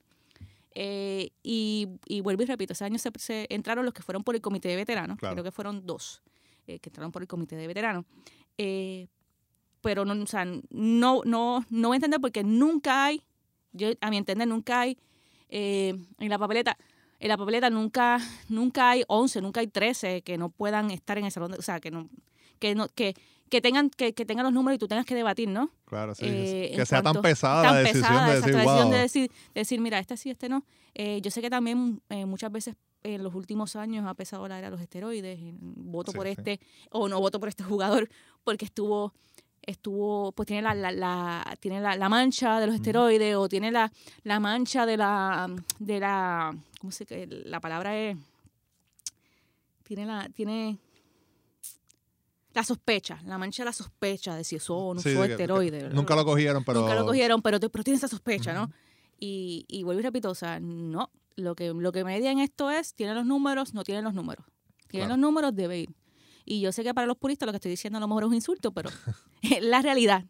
Eh, 0.73 1.31
y, 1.43 1.89
y 2.05 2.21
vuelvo 2.21 2.43
y 2.43 2.45
repito, 2.45 2.73
ese 2.73 2.85
año 2.85 2.97
se, 2.97 3.11
se 3.17 3.45
entraron 3.49 3.83
los 3.83 3.93
que 3.93 4.03
fueron 4.03 4.23
por 4.23 4.35
el 4.35 4.41
comité 4.41 4.69
de 4.69 4.77
veteranos, 4.77 5.17
Claro. 5.17 5.35
creo 5.35 5.43
que 5.43 5.51
fueron 5.51 5.85
dos 5.85 6.21
eh, 6.67 6.79
que 6.79 6.89
entraron 6.89 7.11
por 7.11 7.21
el 7.21 7.27
comité 7.27 7.55
de 7.57 7.67
veteranos. 7.67 8.05
Eh, 8.57 9.07
pero 9.81 10.05
no, 10.05 10.21
o 10.23 10.27
sea, 10.27 10.45
no, 10.45 11.21
no, 11.25 11.65
no 11.69 11.87
voy 11.87 11.95
a 11.95 11.97
entender 11.97 12.19
porque 12.21 12.43
nunca 12.43 13.05
hay, 13.05 13.21
yo 13.73 13.89
a 14.01 14.09
mi 14.09 14.17
entender, 14.17 14.47
nunca 14.47 14.81
hay 14.81 14.97
eh, 15.49 15.95
en 16.19 16.29
la 16.29 16.37
papeleta, 16.39 16.77
en 17.19 17.27
la 17.27 17.37
papeleta 17.37 17.69
nunca, 17.69 18.19
nunca 18.49 18.91
hay 18.91 19.03
11, 19.07 19.41
nunca 19.41 19.59
hay 19.59 19.67
13 19.67 20.21
que 20.21 20.37
no 20.37 20.49
puedan 20.49 20.91
estar 20.91 21.17
en 21.17 21.25
el 21.25 21.31
salón, 21.31 21.51
de- 21.51 21.57
o 21.57 21.61
sea, 21.61 21.79
que 21.79 21.91
no, 21.91 22.09
que 22.59 22.73
no, 22.75 22.87
que, 22.89 23.15
que 23.49 23.59
tengan, 23.61 23.89
que, 23.89 24.13
que 24.13 24.25
tengan 24.25 24.45
los 24.45 24.53
números 24.53 24.75
y 24.75 24.79
tú 24.79 24.87
tengas 24.87 25.05
que 25.05 25.13
debatir, 25.15 25.49
¿no? 25.49 25.71
Claro, 25.85 26.15
sí. 26.15 26.25
Eh, 26.25 26.73
que 26.75 26.85
sea 26.85 27.01
tan 27.03 27.21
pesada 27.21 27.63
tan 27.63 27.73
la 27.73 27.79
decisión 27.81 28.03
pesada 28.03 28.27
de 28.29 28.35
decir, 28.35 28.53
decisión 28.53 28.83
wow. 28.83 28.91
de 28.93 28.97
decir, 28.99 29.31
decir, 29.53 29.81
mira, 29.81 29.99
este 29.99 30.15
sí, 30.15 30.29
este 30.29 30.47
no. 30.47 30.63
Eh, 30.93 31.19
yo 31.21 31.31
sé 31.31 31.41
que 31.41 31.49
también 31.49 32.01
eh, 32.09 32.25
muchas 32.25 32.51
veces 32.51 32.75
en 33.03 33.23
los 33.23 33.33
últimos 33.35 33.75
años 33.75 34.05
ha 34.07 34.13
pesado 34.13 34.47
la 34.47 34.57
era 34.59 34.67
de 34.67 34.71
los 34.71 34.81
esteroides, 34.81 35.39
voto 35.59 36.11
Sí, 36.11 36.17
por 36.17 36.27
sí. 36.27 36.33
este 36.37 36.59
o 36.91 37.09
no 37.09 37.19
voto 37.19 37.39
por 37.39 37.49
este 37.49 37.63
jugador 37.63 38.09
porque 38.43 38.65
estuvo 38.65 39.13
estuvo 39.61 40.31
pues 40.31 40.47
tiene 40.47 40.61
la, 40.63 40.73
la, 40.73 40.91
la- 40.91 41.57
tiene 41.59 41.79
la, 41.81 41.95
la 41.95 42.09
mancha 42.09 42.59
de 42.59 42.65
los 42.67 42.75
esteroides 42.75 43.35
o 43.35 43.47
tiene 43.47 43.71
la, 43.71 43.91
la 44.23 44.39
mancha 44.39 44.85
de 44.85 44.97
la 44.97 45.47
de 45.79 45.99
la 45.99 46.55
cómo 46.79 46.91
se 46.91 47.05
que 47.05 47.27
la 47.27 47.59
palabra 47.59 47.95
es 47.97 48.17
tiene 49.83 50.05
la 50.05 50.29
tiene 50.29 50.77
la 52.53 52.63
sospecha, 52.65 53.19
la 53.25 53.37
mancha 53.37 53.63
de 53.63 53.65
la 53.65 53.73
sospecha 53.73 54.35
de 54.35 54.43
si 54.43 54.57
eso 54.57 54.93
no 54.93 54.99
Sí, 54.99 55.09
usó 55.11 55.21
de 55.21 55.27
que- 55.27 55.33
esteroides. 55.33 55.83
que 55.85 55.89
Nunca 55.93 56.15
lo 56.17 56.25
cogieron, 56.25 56.63
pero. 56.65 56.81
Nunca 56.81 56.95
lo 56.95 57.05
cogieron, 57.05 57.41
pero, 57.41 57.59
pero 57.61 57.83
tiene 57.83 57.95
esa 57.97 58.09
sospecha, 58.09 58.51
¿no? 58.53 58.69
Y, 59.19 59.63
y 59.69 59.83
vuelvo 59.83 60.01
y 60.01 60.03
repito, 60.03 60.29
o 60.29 60.35
sea, 60.35 60.59
no, 60.59 61.09
lo 61.37 61.55
que, 61.55 61.69
lo 61.73 61.91
que 61.93 62.03
median 62.03 62.39
esto 62.39 62.69
es, 62.69 62.93
tienen 62.93 63.15
los 63.15 63.25
números, 63.25 63.73
no 63.73 63.83
tienen 63.85 64.03
los 64.03 64.13
números. 64.13 64.45
Claro. 64.87 65.07
los 65.09 65.17
números, 65.17 65.55
debe 65.55 65.79
ir. 65.79 65.89
Y 66.45 66.61
yo 66.61 66.71
sé 66.71 66.83
que 66.83 66.93
para 66.93 67.07
los 67.07 67.17
puristas 67.17 67.45
lo 67.45 67.51
que 67.53 67.57
estoy 67.57 67.71
diciendo 67.71 67.97
a 67.97 67.99
lo 67.99 68.07
mejor 68.07 68.23
es 68.23 68.29
un 68.29 68.35
insulto, 68.35 68.71
pero 68.71 68.89
es 69.41 69.63
la 69.63 69.81
realidad. 69.81 70.25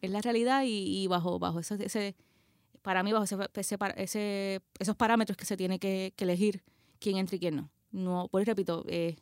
Es 0.00 0.10
la 0.10 0.20
realidad 0.20 0.62
y, 0.64 1.02
y 1.02 1.06
bajo, 1.06 1.38
bajo 1.38 1.60
ese, 1.60 1.74
ese, 1.84 2.16
para 2.82 3.02
mí, 3.02 3.12
bajo 3.12 3.24
ese, 3.24 3.36
ese, 3.96 4.60
esos 4.78 4.96
parámetros 4.96 5.36
que 5.36 5.44
se 5.44 5.56
tiene 5.56 5.78
que, 5.78 6.12
que 6.16 6.24
elegir 6.24 6.62
quién 6.98 7.18
entra 7.18 7.36
y 7.36 7.38
quién 7.38 7.56
no. 7.56 7.70
No, 7.92 8.28
por 8.28 8.44
repito, 8.44 8.84
eh, 8.88 9.16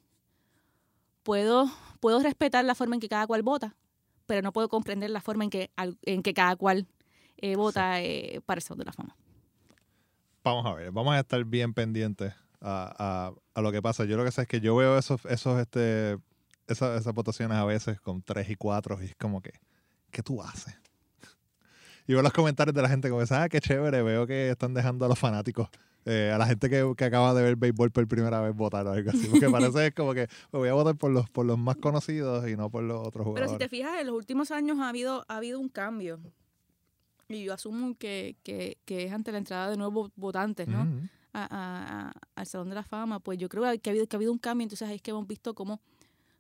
puedo, 1.23 1.71
puedo 2.01 2.21
respetar 2.21 2.65
la 2.65 2.75
forma 2.75 2.97
en 2.97 3.01
que 3.01 3.09
cada 3.09 3.27
cual 3.27 3.43
vota, 3.43 3.77
pero 4.27 4.43
no 4.43 4.53
puedo 4.53 4.69
comprender 4.69 5.11
la 5.11 5.21
forma 5.21 5.45
en 5.45 5.51
que, 5.51 5.71
en 6.03 6.23
que 6.23 6.35
cada 6.35 6.55
cual 6.57 6.87
eh, 7.39 7.57
vota 7.57 8.01
eh, 8.03 8.41
para 8.45 8.59
el 8.59 8.63
Salón 8.63 8.81
de 8.81 8.85
la 8.85 8.93
Fama. 8.93 9.17
Vamos 10.45 10.67
a 10.67 10.75
ver, 10.75 10.93
vamos 10.93 11.15
a 11.15 11.21
estar 11.21 11.45
bien 11.45 11.75
pendientes 11.75 12.35
a, 12.61 12.95
a- 13.29 13.33
a 13.55 13.61
lo 13.63 13.73
que 13.73 13.81
pasa. 13.83 14.05
Yo 14.05 14.17
lo 14.17 14.25
que 14.25 14.31
sé 14.33 14.43
es 14.43 14.49
que 14.49 14.61
yo 14.61 14.75
veo 14.77 14.99
esos, 14.99 15.25
esos, 15.27 15.61
este, 15.61 16.19
esas, 16.67 17.01
esas 17.01 17.15
votaciones 17.15 17.57
a 17.59 17.65
veces 17.65 18.01
con 18.01 18.23
tres 18.23 18.49
y 18.51 18.57
cuatro 18.57 18.99
y 19.03 19.07
es 19.07 19.17
como 19.17 19.41
que, 19.41 19.53
¿qué 20.11 20.23
tú 20.23 20.43
haces? 20.43 20.75
Y 22.07 22.15
veo 22.15 22.23
los 22.23 22.33
comentarios 22.33 22.75
de 22.75 22.81
la 22.83 22.89
gente 22.89 23.11
como, 23.11 23.23
ah, 23.31 23.49
qué 23.51 23.61
chévere, 23.61 24.03
veo 24.03 24.27
que 24.27 24.49
están 24.51 24.73
dejando 24.73 25.05
a 25.05 25.09
los 25.09 25.19
fanáticos, 25.19 25.69
eh, 26.07 26.31
a 26.35 26.39
la 26.39 26.47
gente 26.47 26.71
que, 26.71 26.91
que 26.97 27.05
acaba 27.05 27.35
de 27.35 27.43
ver 27.43 27.57
béisbol 27.57 27.91
por 27.91 28.09
primera 28.09 28.41
vez 28.41 28.55
votar 28.55 28.87
o 28.87 28.93
algo 28.93 29.11
así. 29.11 29.27
Porque 29.29 29.47
parece 29.51 29.93
como 29.93 30.15
que 30.15 30.27
me 30.51 30.59
voy 30.59 30.71
a 30.71 30.73
votar 30.73 30.97
por 30.97 31.11
los, 31.11 31.29
por 31.29 31.45
los 31.45 31.59
más 31.59 31.77
conocidos 31.77 32.49
y 32.49 32.57
no 32.57 32.71
por 32.71 32.83
los 32.83 32.97
otros 33.07 33.13
Pero 33.13 33.25
jugadores. 33.25 33.51
si 33.53 33.59
te 33.59 33.69
fijas, 33.69 34.01
en 34.01 34.07
los 34.07 34.17
últimos 34.17 34.51
años 34.53 34.79
ha 34.79 34.89
habido, 34.89 35.27
ha 35.29 35.37
habido 35.37 35.61
un 35.61 35.69
cambio. 35.69 36.19
Y 37.29 37.45
yo 37.45 37.53
asumo 37.53 37.95
que, 37.99 38.37
que, 38.43 38.79
que 38.87 39.05
es 39.05 39.13
ante 39.13 39.31
la 39.31 39.37
entrada 39.39 39.69
de 39.69 39.77
nuevos 39.77 40.11
votantes, 40.17 40.67
¿no? 40.67 40.89
A- 41.33 41.49
a- 41.51 42.13
al 42.35 42.47
Salón 42.47 42.69
de 42.69 42.75
la 42.75 42.83
Fama, 42.83 43.21
pues 43.21 43.39
yo 43.39 43.49
creo 43.49 43.63
que 43.81 43.91
ha 43.91 43.93
habido, 43.93 44.07
que 44.07 44.17
ha 44.17 44.19
habido 44.19 44.33
un 44.33 44.39
cambio, 44.39 44.65
entonces 44.65 44.89
ahí 44.89 44.97
es 44.97 45.03
que 45.03 45.11
hemos 45.11 45.27
visto 45.27 45.55
cómo, 45.55 45.81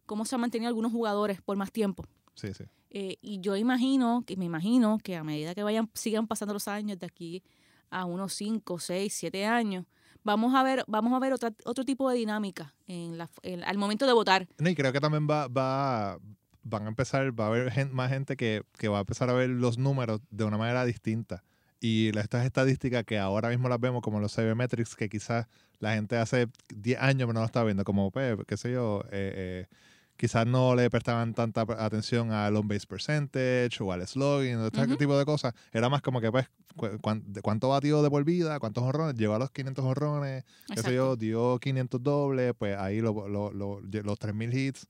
cómo 0.06 0.24
se 0.24 0.34
han 0.34 0.40
mantenido 0.40 0.68
algunos 0.68 0.92
jugadores 0.92 1.40
por 1.42 1.56
más 1.56 1.70
tiempo. 1.72 2.04
Sí, 2.34 2.54
sí. 2.54 2.64
Eh, 2.90 3.16
y 3.20 3.40
yo 3.40 3.54
imagino, 3.56 4.22
que 4.26 4.36
me 4.36 4.46
imagino 4.46 4.98
que 5.02 5.16
a 5.16 5.24
medida 5.24 5.54
que 5.54 5.62
vayan, 5.62 5.90
sigan 5.94 6.26
pasando 6.26 6.54
los 6.54 6.68
años 6.68 6.98
de 6.98 7.06
aquí 7.06 7.42
a 7.90 8.04
unos 8.06 8.32
5, 8.34 8.78
6, 8.78 9.12
7 9.14 9.44
años, 9.46 9.84
vamos 10.24 10.54
a 10.54 10.62
ver, 10.62 10.84
vamos 10.88 11.12
a 11.12 11.18
ver 11.18 11.32
otra, 11.32 11.52
otro 11.64 11.84
tipo 11.84 12.08
de 12.10 12.16
dinámica 12.16 12.74
en 12.86 13.18
la, 13.18 13.28
en- 13.42 13.64
al 13.64 13.76
momento 13.78 14.06
de 14.06 14.12
votar. 14.12 14.48
No, 14.58 14.68
y 14.70 14.74
creo 14.74 14.92
que 14.92 15.00
también 15.00 15.26
va, 15.28 15.48
va, 15.48 16.18
van 16.62 16.84
a 16.84 16.88
empezar, 16.88 17.38
va 17.38 17.44
a 17.44 17.48
haber 17.48 17.70
gen- 17.70 17.92
más 17.94 18.10
gente 18.10 18.36
que, 18.36 18.62
que 18.78 18.88
va 18.88 18.98
a 18.98 19.00
empezar 19.00 19.28
a 19.30 19.32
ver 19.34 19.50
los 19.50 19.76
números 19.78 20.20
de 20.30 20.44
una 20.44 20.56
manera 20.58 20.84
distinta. 20.84 21.44
Y 21.80 22.08
estas 22.16 22.44
estadísticas 22.44 23.04
que 23.04 23.18
ahora 23.18 23.50
mismo 23.50 23.68
las 23.68 23.78
vemos 23.78 24.02
como 24.02 24.18
los 24.20 24.32
sabermetrics, 24.32 24.96
que 24.96 25.08
quizás 25.08 25.46
la 25.78 25.94
gente 25.94 26.16
hace 26.16 26.48
10 26.74 27.00
años 27.00 27.28
no 27.32 27.40
lo 27.40 27.46
estaba 27.46 27.66
viendo, 27.66 27.84
como, 27.84 28.10
pues, 28.10 28.36
qué 28.48 28.56
sé 28.56 28.72
yo, 28.72 29.02
eh, 29.12 29.66
eh, 29.70 29.76
quizás 30.16 30.44
no 30.44 30.74
le 30.74 30.90
prestaban 30.90 31.34
tanta 31.34 31.60
atención 31.78 32.32
al 32.32 32.56
on-base 32.56 32.84
percentage 32.88 33.80
o 33.80 33.92
al 33.92 34.04
slogan, 34.08 34.64
este 34.64 34.82
Ujú. 34.82 34.96
tipo 34.96 35.16
de 35.16 35.24
cosas. 35.24 35.54
Era 35.72 35.88
más 35.88 36.02
como 36.02 36.20
que, 36.20 36.32
pues, 36.32 36.48
cu- 36.74 36.98
de 37.24 37.40
cuánto 37.42 37.68
batió 37.68 38.02
de 38.02 38.10
por 38.10 38.24
vida, 38.24 38.58
cuántos 38.58 38.82
honrones, 38.82 39.14
llegó 39.14 39.34
a 39.36 39.38
los 39.38 39.52
500 39.52 39.84
honrones, 39.84 40.44
qué 40.74 40.82
sé 40.82 40.94
yo, 40.96 41.14
dio 41.14 41.60
500 41.60 42.02
dobles, 42.02 42.54
pues 42.58 42.76
ahí 42.76 43.00
lo- 43.00 43.28
lo- 43.28 43.52
lo- 43.52 43.80
los 43.80 44.18
3000 44.18 44.52
hits. 44.52 44.88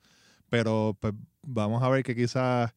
Pero 0.49 0.97
pues, 0.99 1.13
vamos 1.43 1.83
a 1.83 1.91
ver 1.91 2.03
que 2.03 2.17
quizás 2.17 2.73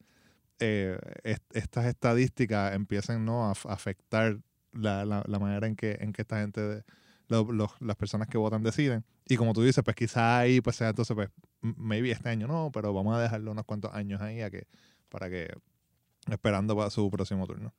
eh, 0.62 0.98
est- 1.24 1.56
estas 1.56 1.86
estadísticas 1.86 2.74
empiecen 2.74 3.24
¿no? 3.24 3.46
a 3.48 3.52
afectar 3.52 4.38
la, 4.72 5.04
la- 5.04 5.24
la 5.26 5.38
manera 5.38 5.66
en 5.66 5.74
que, 5.76 5.98
en 6.00 6.12
que 6.12 6.22
esta 6.22 6.40
gente, 6.40 6.60
de- 6.60 6.84
lo- 7.28 7.50
los- 7.52 7.80
las 7.80 7.96
personas 7.96 8.28
que 8.28 8.38
votan 8.38 8.62
deciden. 8.62 9.04
Y 9.28 9.36
como 9.36 9.52
tú 9.52 9.62
dices, 9.62 9.82
pues 9.84 9.96
quizás 9.96 10.40
ahí 10.40 10.60
pues 10.60 10.76
sea 10.76 10.88
entonces, 10.90 11.14
pues, 11.14 11.30
maybe 11.60 12.10
este 12.10 12.28
año 12.28 12.46
no, 12.46 12.70
pero 12.72 12.92
vamos 12.92 13.16
a 13.16 13.20
dejarlo 13.20 13.50
unos 13.52 13.64
cuantos 13.64 13.92
años 13.94 14.20
ahí 14.20 14.40
a 14.42 14.50
que, 14.50 14.66
para 15.08 15.28
que, 15.30 15.52
esperando 16.30 16.76
para 16.76 16.90
su 16.90 17.10
próximo 17.10 17.46
turno. 17.46 17.72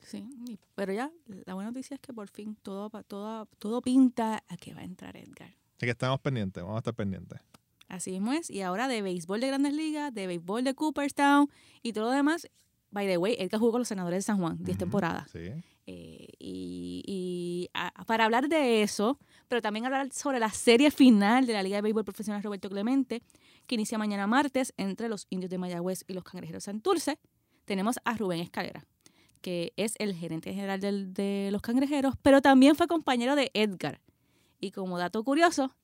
Sí, 0.00 0.28
pero 0.74 0.92
ya, 0.92 1.10
la 1.46 1.54
buena 1.54 1.70
noticia 1.70 1.94
es 1.96 2.00
que 2.00 2.12
por 2.12 2.28
fin 2.28 2.56
todo, 2.62 2.90
todo, 3.04 3.46
todo 3.58 3.82
pinta 3.82 4.44
a 4.48 4.56
que 4.56 4.72
va 4.74 4.80
a 4.82 4.84
entrar 4.84 5.16
Edgar. 5.16 5.48
Así 5.48 5.86
que 5.86 5.90
estamos 5.90 6.20
pendientes, 6.20 6.62
vamos 6.62 6.76
a 6.76 6.78
estar 6.78 6.94
pendientes. 6.94 7.40
Así 7.88 8.10
mismo 8.10 8.32
es. 8.32 8.50
Y 8.50 8.62
ahora 8.62 8.88
de 8.88 9.02
béisbol 9.02 9.40
de 9.40 9.48
Grandes 9.48 9.74
Ligas, 9.74 10.12
de 10.12 10.26
béisbol 10.26 10.64
de 10.64 10.74
Cooperstown 10.74 11.48
y 11.82 11.92
todo 11.92 12.06
lo 12.06 12.10
demás. 12.10 12.48
By 12.90 13.06
the 13.06 13.18
way, 13.18 13.36
Edgar 13.38 13.60
jugó 13.60 13.72
con 13.72 13.80
los 13.80 13.88
senadores 13.88 14.18
de 14.18 14.22
San 14.22 14.38
Juan, 14.38 14.58
10 14.60 14.78
temporadas. 14.78 15.30
Sí. 15.30 15.50
Eh, 15.88 16.28
y, 16.38 17.70
para 18.06 18.24
hablar 18.24 18.48
de 18.48 18.82
eso, 18.82 19.18
pero 19.48 19.62
también 19.62 19.84
hablar 19.84 20.12
sobre 20.12 20.38
la 20.40 20.50
serie 20.50 20.90
final 20.90 21.46
de 21.46 21.52
la 21.52 21.62
Liga 21.62 21.76
de 21.76 21.82
Béisbol 21.82 22.04
Profesional 22.04 22.42
Roberto 22.42 22.68
Clemente, 22.68 23.22
que 23.66 23.74
inicia 23.74 23.98
mañana 23.98 24.26
martes 24.26 24.72
entre 24.76 25.08
los 25.08 25.26
indios 25.30 25.50
de 25.50 25.58
Mayagüez 25.58 26.04
y 26.08 26.12
los 26.12 26.24
cangrejeros 26.24 26.64
de 26.64 26.72
Santurce, 26.72 27.18
tenemos 27.64 27.98
a 28.04 28.16
Rubén 28.16 28.40
Escalera, 28.40 28.84
que 29.40 29.72
es 29.76 29.94
el 29.98 30.14
gerente 30.14 30.52
general 30.52 30.80
de 30.80 31.48
los 31.52 31.62
cangrejeros, 31.62 32.14
pero 32.22 32.40
también 32.40 32.76
fue 32.76 32.86
compañero 32.86 33.36
de 33.36 33.50
Edgar. 33.54 34.00
Y 34.60 34.70
como 34.70 34.98
dato 34.98 35.22
curioso, 35.22 35.76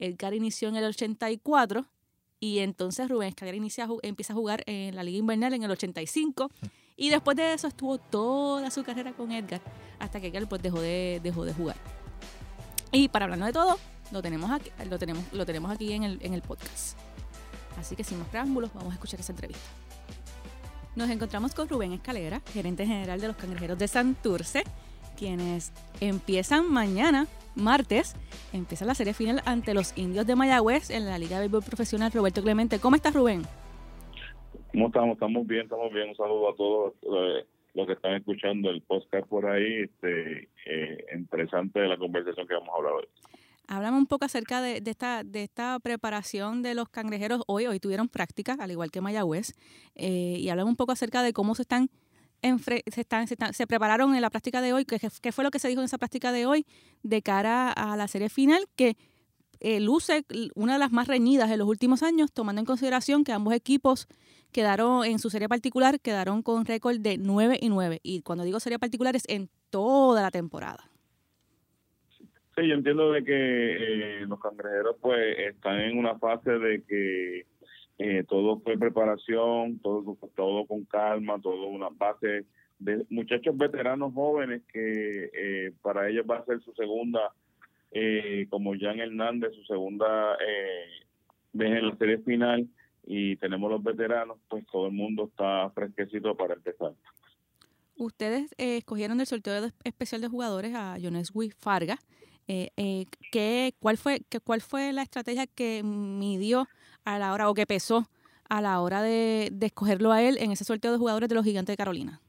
Edgar 0.00 0.34
inició 0.34 0.68
en 0.68 0.76
el 0.76 0.84
84 0.84 1.84
y 2.40 2.60
entonces 2.60 3.08
Rubén 3.08 3.28
Escalera 3.28 3.56
empieza 4.02 4.32
a 4.32 4.36
jugar 4.36 4.62
en 4.66 4.94
la 4.94 5.02
Liga 5.02 5.18
Invernal 5.18 5.54
en 5.54 5.62
el 5.64 5.70
85 5.70 6.50
y 6.96 7.10
después 7.10 7.36
de 7.36 7.54
eso 7.54 7.68
estuvo 7.68 7.98
toda 7.98 8.70
su 8.70 8.82
carrera 8.82 9.12
con 9.12 9.32
Edgar 9.32 9.60
hasta 9.98 10.20
que 10.20 10.28
Edgar 10.28 10.48
pues 10.48 10.62
dejó 10.62 10.80
de, 10.80 11.20
dejó 11.22 11.44
de 11.44 11.54
jugar. 11.54 11.76
Y 12.92 13.08
para 13.08 13.24
hablarnos 13.24 13.46
de 13.48 13.52
todo, 13.52 13.78
lo 14.12 14.22
tenemos 14.22 14.50
aquí, 14.50 14.70
lo 14.88 14.98
tenemos, 14.98 15.24
lo 15.32 15.44
tenemos 15.44 15.70
aquí 15.70 15.92
en 15.92 16.04
el, 16.04 16.18
en 16.22 16.34
el 16.34 16.42
podcast. 16.42 16.96
Así 17.78 17.94
que 17.94 18.04
sin 18.04 18.18
más 18.18 18.28
preámbulos, 18.28 18.72
vamos 18.74 18.90
a 18.90 18.94
escuchar 18.94 19.20
esa 19.20 19.32
entrevista. 19.32 19.62
Nos 20.96 21.10
encontramos 21.10 21.54
con 21.54 21.68
Rubén 21.68 21.92
Escalera, 21.92 22.40
gerente 22.52 22.86
general 22.86 23.20
de 23.20 23.28
los 23.28 23.36
Cangrejeros 23.36 23.78
de 23.78 23.86
Santurce, 23.86 24.64
quienes 25.16 25.70
empiezan 26.00 26.70
mañana 26.70 27.28
martes 27.54 28.16
empieza 28.52 28.84
la 28.84 28.94
serie 28.94 29.14
final 29.14 29.42
ante 29.44 29.74
los 29.74 29.96
indios 29.96 30.26
de 30.26 30.36
Mayagüez 30.36 30.90
en 30.90 31.06
la 31.06 31.18
Liga 31.18 31.36
de 31.36 31.42
Béisbol 31.42 31.62
Profesional 31.62 32.12
Roberto 32.12 32.42
Clemente. 32.42 32.78
¿Cómo 32.78 32.96
estás, 32.96 33.14
Rubén? 33.14 33.42
¿Cómo 34.72 34.88
estamos? 34.88 35.14
Estamos 35.14 35.46
bien, 35.46 35.62
estamos 35.62 35.92
bien. 35.92 36.10
Un 36.10 36.16
saludo 36.16 36.50
a 36.50 36.56
todos 36.56 36.94
eh, 37.02 37.46
los 37.74 37.86
que 37.86 37.94
están 37.94 38.14
escuchando 38.14 38.70
el 38.70 38.82
podcast 38.82 39.26
por 39.28 39.46
ahí. 39.46 39.84
Este, 39.84 40.48
eh, 40.66 41.04
interesante 41.16 41.80
la 41.80 41.96
conversación 41.96 42.46
que 42.46 42.54
vamos 42.54 42.70
a 42.70 42.76
hablar 42.76 42.92
hoy. 42.92 43.06
Háblame 43.70 43.98
un 43.98 44.06
poco 44.06 44.24
acerca 44.24 44.62
de, 44.62 44.82
esta, 44.86 45.24
de 45.24 45.42
esta 45.42 45.78
preparación 45.80 46.62
de 46.62 46.74
los 46.74 46.88
cangrejeros 46.88 47.42
hoy. 47.46 47.66
Hoy 47.66 47.78
tuvieron 47.80 48.08
práctica, 48.08 48.56
al 48.58 48.70
igual 48.70 48.90
que 48.90 49.02
Mayagüez. 49.02 49.52
Eh, 49.94 50.36
y 50.38 50.48
háblame 50.48 50.70
un 50.70 50.76
poco 50.76 50.92
acerca 50.92 51.22
de 51.22 51.34
cómo 51.34 51.54
se 51.54 51.62
están 51.62 51.90
se, 52.42 53.04
se, 53.52 53.66
prepararon 53.66 54.14
en 54.14 54.20
la 54.20 54.30
práctica 54.30 54.60
de 54.60 54.72
hoy, 54.72 54.84
¿qué, 54.84 54.98
¿qué, 55.20 55.32
fue 55.32 55.44
lo 55.44 55.50
que 55.50 55.58
se 55.58 55.68
dijo 55.68 55.80
en 55.80 55.86
esa 55.86 55.98
práctica 55.98 56.32
de 56.32 56.46
hoy 56.46 56.66
de 57.02 57.22
cara 57.22 57.70
a 57.72 57.96
la 57.96 58.08
serie 58.08 58.28
final? 58.28 58.64
Que 58.76 58.96
eh, 59.60 59.80
luce 59.80 60.24
una 60.54 60.74
de 60.74 60.78
las 60.78 60.92
más 60.92 61.08
reñidas 61.08 61.50
de 61.50 61.56
los 61.56 61.66
últimos 61.66 62.02
años, 62.02 62.32
tomando 62.32 62.60
en 62.60 62.66
consideración 62.66 63.24
que 63.24 63.32
ambos 63.32 63.54
equipos 63.54 64.06
quedaron 64.52 65.04
en 65.04 65.18
su 65.18 65.30
serie 65.30 65.48
particular, 65.48 66.00
quedaron 66.00 66.42
con 66.42 66.64
récord 66.64 66.98
de 66.98 67.18
9 67.18 67.58
y 67.60 67.68
9. 67.68 68.00
Y 68.02 68.22
cuando 68.22 68.44
digo 68.44 68.60
serie 68.60 68.78
particular 68.78 69.16
es 69.16 69.24
en 69.28 69.48
toda 69.70 70.22
la 70.22 70.30
temporada. 70.30 70.88
Sí, 72.56 72.66
yo 72.66 72.74
entiendo 72.74 73.12
de 73.12 73.24
que 73.24 74.22
eh, 74.22 74.26
los 74.26 74.40
cangrejeros 74.40 74.96
pues 75.00 75.38
están 75.38 75.80
en 75.80 75.98
una 75.98 76.18
fase 76.18 76.50
de 76.50 76.82
que 76.82 77.46
eh, 77.98 78.22
todo 78.28 78.60
fue 78.60 78.78
preparación, 78.78 79.80
todo, 79.80 80.16
todo 80.36 80.66
con 80.66 80.84
calma, 80.84 81.40
todo 81.40 81.66
una 81.66 81.88
base 81.90 82.44
de 82.78 83.04
muchachos 83.10 83.56
veteranos 83.58 84.14
jóvenes 84.14 84.62
que 84.72 85.30
eh, 85.34 85.72
para 85.82 86.08
ellos 86.08 86.24
va 86.30 86.36
a 86.36 86.44
ser 86.44 86.60
su 86.60 86.72
segunda, 86.74 87.32
eh, 87.90 88.46
como 88.50 88.74
Jan 88.78 89.00
Hernández, 89.00 89.52
su 89.52 89.64
segunda 89.64 90.36
vez 91.52 91.76
en 91.76 91.88
la 91.88 91.96
serie 91.96 92.18
final 92.18 92.68
y 93.04 93.34
tenemos 93.36 93.68
los 93.68 93.82
veteranos, 93.82 94.38
pues 94.48 94.64
todo 94.70 94.86
el 94.86 94.92
mundo 94.92 95.24
está 95.24 95.68
fresquecito 95.70 96.36
para 96.36 96.54
empezar. 96.54 96.92
Ustedes 97.96 98.54
escogieron 98.58 99.18
del 99.18 99.26
sorteo 99.26 99.72
especial 99.82 100.20
de 100.20 100.28
jugadores 100.28 100.72
a 100.72 100.98
Joneswi 101.02 101.50
Farga. 101.50 101.98
¿qué, 102.46 103.74
cuál, 103.80 103.96
fue, 103.96 104.20
qué, 104.28 104.38
¿Cuál 104.38 104.60
fue 104.60 104.92
la 104.92 105.02
estrategia 105.02 105.46
que 105.48 105.82
midió 105.82 106.68
a 107.14 107.18
la 107.18 107.32
hora, 107.32 107.48
o 107.48 107.54
que 107.54 107.66
pesó 107.66 108.06
a 108.48 108.60
la 108.60 108.80
hora 108.80 109.02
de, 109.02 109.50
escogerlo 109.60 110.12
a 110.12 110.22
él 110.22 110.36
en 110.38 110.52
ese 110.52 110.64
sorteo 110.64 110.92
de 110.92 110.98
jugadores 110.98 111.28
de 111.28 111.34
los 111.34 111.44
Gigantes 111.44 111.72
de 111.72 111.76
Carolina? 111.76 112.20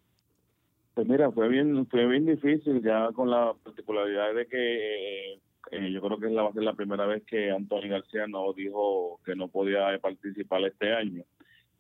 Pues 0.94 1.08
mira, 1.08 1.32
fue 1.32 1.48
bien, 1.50 1.86
fue 1.88 2.06
bien 2.08 2.26
difícil 2.26 2.82
ya 2.82 3.10
con 3.13 3.30
la 3.30 3.54
particularidad 3.63 4.34
de 4.34 4.46
que 4.48 5.34
eh, 5.34 5.39
eh, 5.72 5.92
yo 5.92 6.02
creo 6.02 6.18
que 6.18 6.28
va 6.28 6.50
a 6.50 6.54
ser 6.54 6.63
la 6.63 6.74
primera 6.74 7.06
vez 7.06 7.24
que 7.26 7.52
Antonio 7.52 7.92
García 7.92 8.28
no 8.28 8.54
dijo 8.54 9.20
que 9.26 9.36
no 9.36 9.48
podía 9.48 9.98
participar 10.00 10.63
este 10.63 10.94
año. 10.94 11.24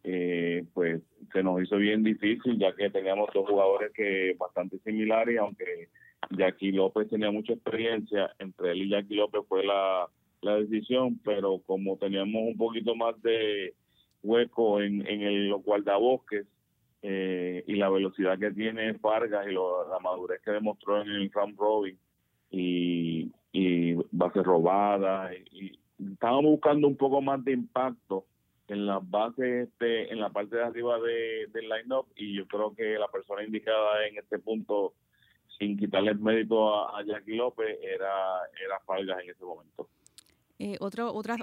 Eh, 0.03 0.63
pues 0.73 1.01
se 1.33 1.43
nos 1.43 1.61
hizo 1.61 1.75
bien 1.75 2.03
difícil 2.03 2.57
ya 2.57 2.73
que 2.73 2.89
teníamos 2.89 3.29
dos 3.33 3.47
jugadores 3.47 3.91
que 3.93 4.35
bastante 4.39 4.79
similares, 4.79 5.37
aunque 5.39 5.89
Jackie 6.31 6.71
López 6.71 7.09
tenía 7.09 7.31
mucha 7.31 7.53
experiencia, 7.53 8.33
entre 8.39 8.71
él 8.71 8.83
y 8.83 8.89
Jackie 8.89 9.15
López 9.15 9.41
fue 9.47 9.65
la, 9.65 10.07
la 10.41 10.55
decisión, 10.55 11.19
pero 11.23 11.59
como 11.65 11.97
teníamos 11.97 12.41
un 12.43 12.57
poquito 12.57 12.95
más 12.95 13.21
de 13.21 13.73
hueco 14.23 14.81
en, 14.81 15.05
en 15.07 15.21
el, 15.21 15.49
los 15.49 15.63
guardabosques 15.63 16.45
eh, 17.01 17.63
y 17.67 17.75
la 17.75 17.89
velocidad 17.89 18.37
que 18.37 18.51
tiene 18.51 18.91
Vargas 18.93 19.47
y 19.47 19.53
la 19.53 19.99
madurez 20.01 20.41
que 20.43 20.51
demostró 20.51 21.01
en 21.01 21.09
el 21.09 21.31
round 21.31 21.57
robin 21.57 21.97
y, 22.51 23.31
y 23.51 23.93
base 24.11 24.43
robada 24.43 25.33
y, 25.33 25.79
estábamos 26.13 26.51
buscando 26.51 26.87
un 26.87 26.95
poco 26.95 27.21
más 27.21 27.43
de 27.43 27.51
impacto 27.51 28.25
en 28.69 28.85
las 28.85 29.07
bases 29.09 29.67
este, 29.67 30.11
en 30.11 30.19
la 30.19 30.29
parte 30.29 30.55
de 30.55 30.63
arriba 30.63 30.97
de, 30.99 31.47
del 31.51 31.67
line-up 31.67 32.05
y 32.15 32.35
yo 32.37 32.47
creo 32.47 32.73
que 32.73 32.97
la 32.97 33.07
persona 33.07 33.43
indicada 33.43 34.07
en 34.07 34.17
este 34.17 34.39
punto 34.39 34.93
sin 35.57 35.77
quitarle 35.77 36.11
el 36.11 36.19
mérito 36.19 36.73
a, 36.73 36.99
a 36.99 37.03
Jackie 37.03 37.35
López 37.35 37.77
era, 37.81 38.39
era 38.63 38.79
Vargas 38.87 39.21
en 39.23 39.29
ese 39.29 39.43
momento. 39.43 39.89
Eh, 40.61 40.75
otra, 40.81 41.09
otra 41.09 41.37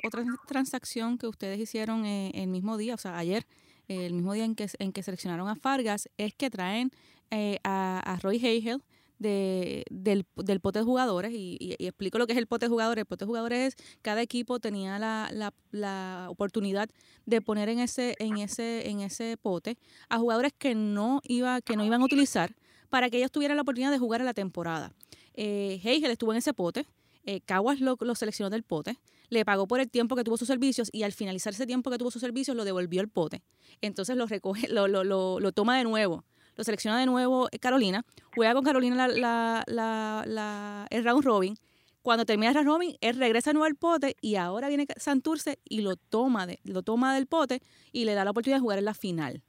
transacción 0.46 1.16
que 1.16 1.26
ustedes 1.26 1.58
hicieron 1.58 2.04
eh, 2.04 2.30
el 2.34 2.48
mismo 2.48 2.76
día, 2.76 2.94
o 2.94 2.98
sea, 2.98 3.16
ayer, 3.16 3.46
el 3.88 4.12
mismo 4.12 4.34
día 4.34 4.44
en 4.44 4.54
que, 4.54 5.02
seleccionaron 5.02 5.48
a 5.48 5.56
Fargas, 5.56 6.10
es 6.18 6.34
que 6.34 6.50
traen 6.50 6.90
eh, 7.30 7.58
a, 7.64 8.18
Roy 8.20 8.36
Hagel 8.36 8.82
de, 9.18 9.84
del, 9.90 10.26
del, 10.36 10.60
pote 10.60 10.80
de 10.80 10.84
jugadores 10.84 11.32
y, 11.32 11.76
explico 11.78 12.18
lo 12.18 12.26
que 12.26 12.34
es 12.34 12.38
el 12.38 12.46
pote 12.46 12.66
de 12.66 12.70
jugadores. 12.70 13.02
El 13.02 13.06
pote 13.06 13.24
de 13.24 13.26
jugadores 13.26 13.74
es 13.74 13.98
cada 14.02 14.20
equipo 14.20 14.60
tenía 14.60 14.98
la, 14.98 15.30
la, 15.32 15.54
la, 15.70 16.26
oportunidad 16.28 16.90
de 17.24 17.40
poner 17.40 17.70
en 17.70 17.78
ese, 17.78 18.16
en 18.18 18.36
ese, 18.36 18.90
en 18.90 19.00
ese 19.00 19.38
pote 19.38 19.78
a 20.10 20.18
jugadores 20.18 20.52
que 20.52 20.74
no 20.74 21.22
iba, 21.24 21.62
que 21.62 21.76
no 21.76 21.84
iban 21.86 22.02
a 22.02 22.04
utilizar 22.04 22.54
para 22.90 23.08
que 23.08 23.16
ellos 23.16 23.32
tuvieran 23.32 23.56
la 23.56 23.62
oportunidad 23.62 23.92
de 23.92 23.98
jugar 23.98 24.20
en 24.20 24.26
la 24.26 24.34
temporada. 24.34 24.92
Eh, 25.34 25.80
Hagel 25.82 26.10
estuvo 26.10 26.32
en 26.32 26.38
ese 26.38 26.52
pote 26.52 26.86
eh, 27.26 27.40
Caguas 27.40 27.80
lo, 27.80 27.96
seleccionó 28.14 28.50
del 28.50 28.62
pote, 28.62 28.98
le 29.28 29.44
pagó 29.44 29.66
por 29.66 29.80
el 29.80 29.90
tiempo 29.90 30.14
que 30.14 30.22
tuvo 30.22 30.36
sus 30.36 30.46
servicios 30.46 30.88
y 30.92 31.02
al 31.02 31.12
finalizar 31.12 31.52
ese 31.52 31.66
tiempo 31.66 31.90
que 31.90 31.98
tuvo 31.98 32.12
sus 32.12 32.20
servicios 32.22 32.56
lo 32.56 32.64
devolvió 32.64 33.00
el 33.00 33.08
pote. 33.08 33.42
Entonces 33.80 34.16
lo 34.16 34.26
recoge, 34.26 34.68
lo, 34.68 34.86
lo, 34.86 35.02
lo, 35.04 35.52
toma 35.52 35.76
de 35.76 35.82
nuevo, 35.82 36.24
lo 36.54 36.62
selecciona 36.62 37.00
de 37.00 37.06
nuevo 37.06 37.48
eh, 37.50 37.58
Carolina, 37.58 38.04
juega 38.34 38.54
con 38.54 38.62
Carolina 38.64 39.08
la, 39.08 40.86
el 40.88 41.04
round 41.04 41.24
robin. 41.24 41.56
Cuando 42.02 42.24
termina 42.24 42.50
el 42.50 42.54
round 42.54 42.68
robin, 42.68 42.96
él 43.00 43.16
regresa 43.16 43.50
de 43.50 43.54
nuevo 43.54 43.66
al 43.66 43.74
pote 43.74 44.16
y 44.20 44.36
ahora 44.36 44.68
viene 44.68 44.86
Santurce 44.96 45.58
y 45.64 45.80
lo 45.80 45.96
toma, 45.96 46.46
de, 46.46 46.60
lo 46.62 46.84
toma 46.84 47.12
del 47.16 47.26
pote 47.26 47.60
y 47.90 48.04
le 48.04 48.14
da 48.14 48.24
la 48.24 48.30
oportunidad 48.30 48.58
de 48.58 48.62
jugar 48.62 48.78
en 48.78 48.84
la 48.84 48.94
final. 48.94 49.42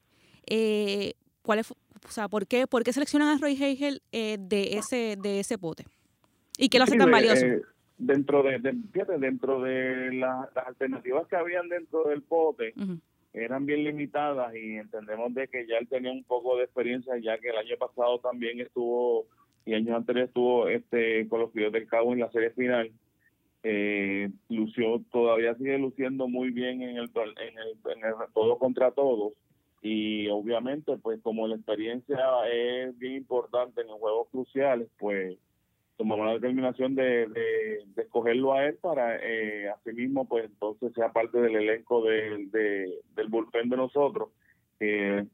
Eh, 0.48 1.14
¿cuál 1.44 1.60
es, 1.60 1.70
o 1.70 1.76
sea, 2.10 2.28
¿por, 2.28 2.48
qué, 2.48 2.66
¿Por 2.66 2.84
qué 2.84 2.92
seleccionan 2.92 3.28
a 3.28 3.38
Roy 3.38 3.54
Hagel 3.54 4.02
de, 4.12 4.78
ese, 4.80 5.16
de 5.22 5.42
ese 5.42 5.60
pote? 5.60 5.86
¿Y 6.58 6.70
qué 6.70 6.80
lo 6.80 6.86
hace 6.86 6.98
tan 6.98 7.12
valioso? 7.12 7.46
Eh, 7.46 7.62
dentro 7.98 8.44
de, 8.44 8.60
fíjate, 8.92 9.18
dentro 9.20 9.62
de 9.62 10.14
las 10.14 10.56
alternativas 10.58 11.28
que 11.28 11.36
habían 11.36 11.70
dentro 11.70 12.04
del 12.06 12.24
pote, 12.24 12.74
eran 13.34 13.66
bien 13.66 13.84
limitadas 13.84 14.56
y 14.56 14.78
entendemos 14.78 15.34
de 15.34 15.48
que 15.48 15.68
ya 15.68 15.78
él 15.78 15.88
tenía 15.88 16.12
un 16.12 16.24
poco 16.24 16.58
de 16.58 16.64
experiencia, 16.64 17.18
ya 17.18 17.38
que 17.38 17.50
el 17.50 17.58
año 17.58 17.78
pasado 17.78 18.20
también 18.20 18.60
estuvo, 18.60 19.28
y 19.66 19.74
años 19.74 19.96
anteriores 19.96 20.30
estuvo 20.30 20.68
este 20.68 21.28
con 21.28 21.42
los 21.42 21.52
Fríos 21.52 21.72
del 21.72 21.88
Cabo 21.88 22.14
en 22.14 22.20
la 22.20 22.32
serie 22.32 22.50
final. 22.52 22.92
Eh, 23.64 24.30
lució, 24.50 25.02
todavía 25.12 25.56
sigue 25.56 25.78
luciendo 25.78 26.28
muy 26.28 26.52
bien 26.52 26.82
en 26.82 26.98
el, 26.98 27.10
en 27.16 27.58
el, 27.58 27.98
en 27.98 28.06
el 28.06 28.14
todo 28.34 28.58
contra 28.58 28.92
todos 28.92 29.34
y 29.82 30.28
obviamente 30.30 30.98
pues 30.98 31.20
como 31.22 31.48
la 31.48 31.56
experiencia 31.56 32.18
es 32.52 32.98
bien 32.98 33.16
importante 33.16 33.82
en 33.82 33.88
los 33.88 34.00
juegos 34.00 34.28
cruciales 34.32 34.88
pues 34.98 35.38
tomamos 35.98 36.28
la 36.28 36.34
determinación 36.34 36.96
de, 36.96 37.28
de, 37.28 38.02
escogerlo 38.02 38.54
a 38.54 38.66
él 38.66 38.76
para 38.76 39.18
eh, 39.18 39.72
mismo 39.86 40.26
pues 40.26 40.46
entonces 40.46 40.94
sea 40.94 41.12
parte 41.12 41.40
del 41.40 41.56
elenco 41.56 42.04
de, 42.04 42.48
del 43.16 43.28
bullpen 43.28 43.68
de 43.68 43.78
nosotros 43.78 44.30
eh, 44.80 45.26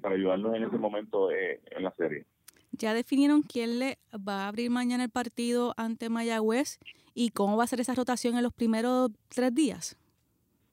para 0.00 0.14
ayudarnos 0.14 0.54
en 0.54 0.64
ese 0.64 0.76
momento 0.76 1.32
eh, 1.32 1.60
en 1.70 1.82
la 1.82 1.90
serie. 1.92 2.26
ya 2.72 2.92
definieron 2.92 3.42
quién 3.42 3.78
le 3.78 3.96
va 4.16 4.44
a 4.44 4.48
abrir 4.48 4.70
mañana 4.70 5.04
el 5.04 5.10
partido 5.10 5.72
ante 5.78 6.10
Mayagüez 6.10 6.78
y 7.14 7.30
cómo 7.30 7.56
va 7.56 7.64
a 7.64 7.68
ser 7.68 7.80
esa 7.80 7.94
rotación 7.94 8.36
en 8.36 8.42
los 8.42 8.52
primeros 8.52 9.10
tres 9.28 9.54
días. 9.54 9.96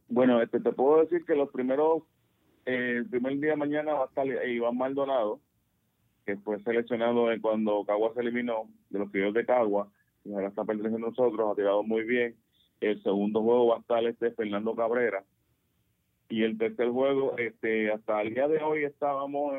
Bueno, 0.10 0.42
este, 0.42 0.60
te 0.60 0.74
puedo 0.74 1.02
decir 1.02 1.24
que 1.24 1.36
los 1.36 1.50
primeros, 1.52 2.04
eh, 2.66 2.96
el 2.98 3.10
primer 3.10 3.40
día 3.40 3.52
de 3.52 3.56
mañana 3.56 3.94
va 3.94 4.04
a 4.04 4.08
estar 4.08 4.28
Iván 4.28 4.78
Maldonado, 4.78 5.40
que 6.26 6.36
fue 6.38 6.62
seleccionado 6.64 7.28
cuando 7.42 7.86
Cagua 7.86 8.14
se 8.14 8.20
eliminó 8.20 8.68
de 8.92 9.00
los 9.00 9.10
criollos 9.10 9.34
de 9.34 9.46
Cagua, 9.46 9.90
y 10.24 10.34
ahora 10.34 10.50
está 10.50 10.64
perteneciendo 10.64 11.08
a 11.08 11.10
nosotros, 11.10 11.52
ha 11.52 11.56
tirado 11.56 11.84
muy 11.84 12.04
bien. 12.04 12.36
El 12.80 13.02
segundo 13.04 13.42
juego 13.42 13.68
va 13.68 13.78
a 13.78 13.80
estar 13.80 14.04
este 14.06 14.32
Fernando 14.32 14.76
Cabrera, 14.76 15.24
y 16.32 16.44
el 16.44 16.58
tercer 16.58 16.90
juego, 16.90 17.38
este, 17.38 17.92
hasta 17.92 18.22
el 18.22 18.34
día 18.34 18.48
de 18.48 18.64
hoy 18.64 18.86
estábamos 18.86 19.54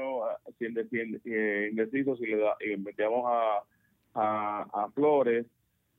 eh, 0.58 1.68
indecisos 1.70 2.18
si 2.18 2.26
le 2.26 2.38
da, 2.38 2.56
metíamos 2.78 3.24
a, 3.26 4.66
a, 4.72 4.90
Flores 4.94 5.44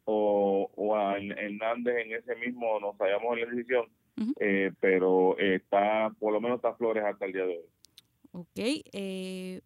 o, 0.05 0.71
o, 0.75 0.95
a 0.95 1.19
Hernández 1.19 1.95
en 2.05 2.13
ese 2.13 2.35
mismo, 2.37 2.79
nos 2.79 2.97
hallamos 2.97 3.37
en 3.37 3.45
la 3.45 3.51
decisión, 3.51 3.85
eh, 4.39 4.71
pero 4.79 5.37
está, 5.37 6.11
por 6.19 6.33
lo 6.33 6.41
menos 6.41 6.55
está 6.55 6.73
Flores 6.73 7.03
hasta 7.03 7.25
el 7.25 7.33
día 7.33 7.45
de 7.45 7.57
hoy. 7.57 7.65
Ok, 8.31 8.81
eh, 8.93 9.61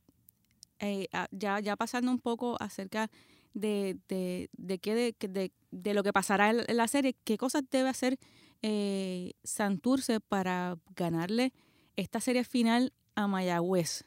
ah, 1.14 1.28
ya, 1.32 1.62
ya 1.62 1.78
pasando 1.78 2.12
un 2.12 2.20
poco 2.20 2.58
acerca 2.60 3.10
de, 3.60 3.98
de, 4.08 4.50
de, 4.54 4.80
qué, 4.80 4.96
de, 4.96 5.52
de, 5.72 5.94
lo 5.94 6.04
que 6.04 6.14
pasará 6.14 6.52
en 6.52 6.78
la 6.78 6.88
serie, 6.88 7.16
¿qué 7.24 7.38
cosas 7.38 7.64
debe 7.70 7.90
hacer 7.90 8.18
eh, 8.62 9.34
Santurce 9.44 10.20
para 10.20 10.78
ganarle 10.96 11.54
esta 11.96 12.20
serie 12.20 12.44
final 12.44 12.94
a 13.16 13.28
Mayagüez. 13.28 14.06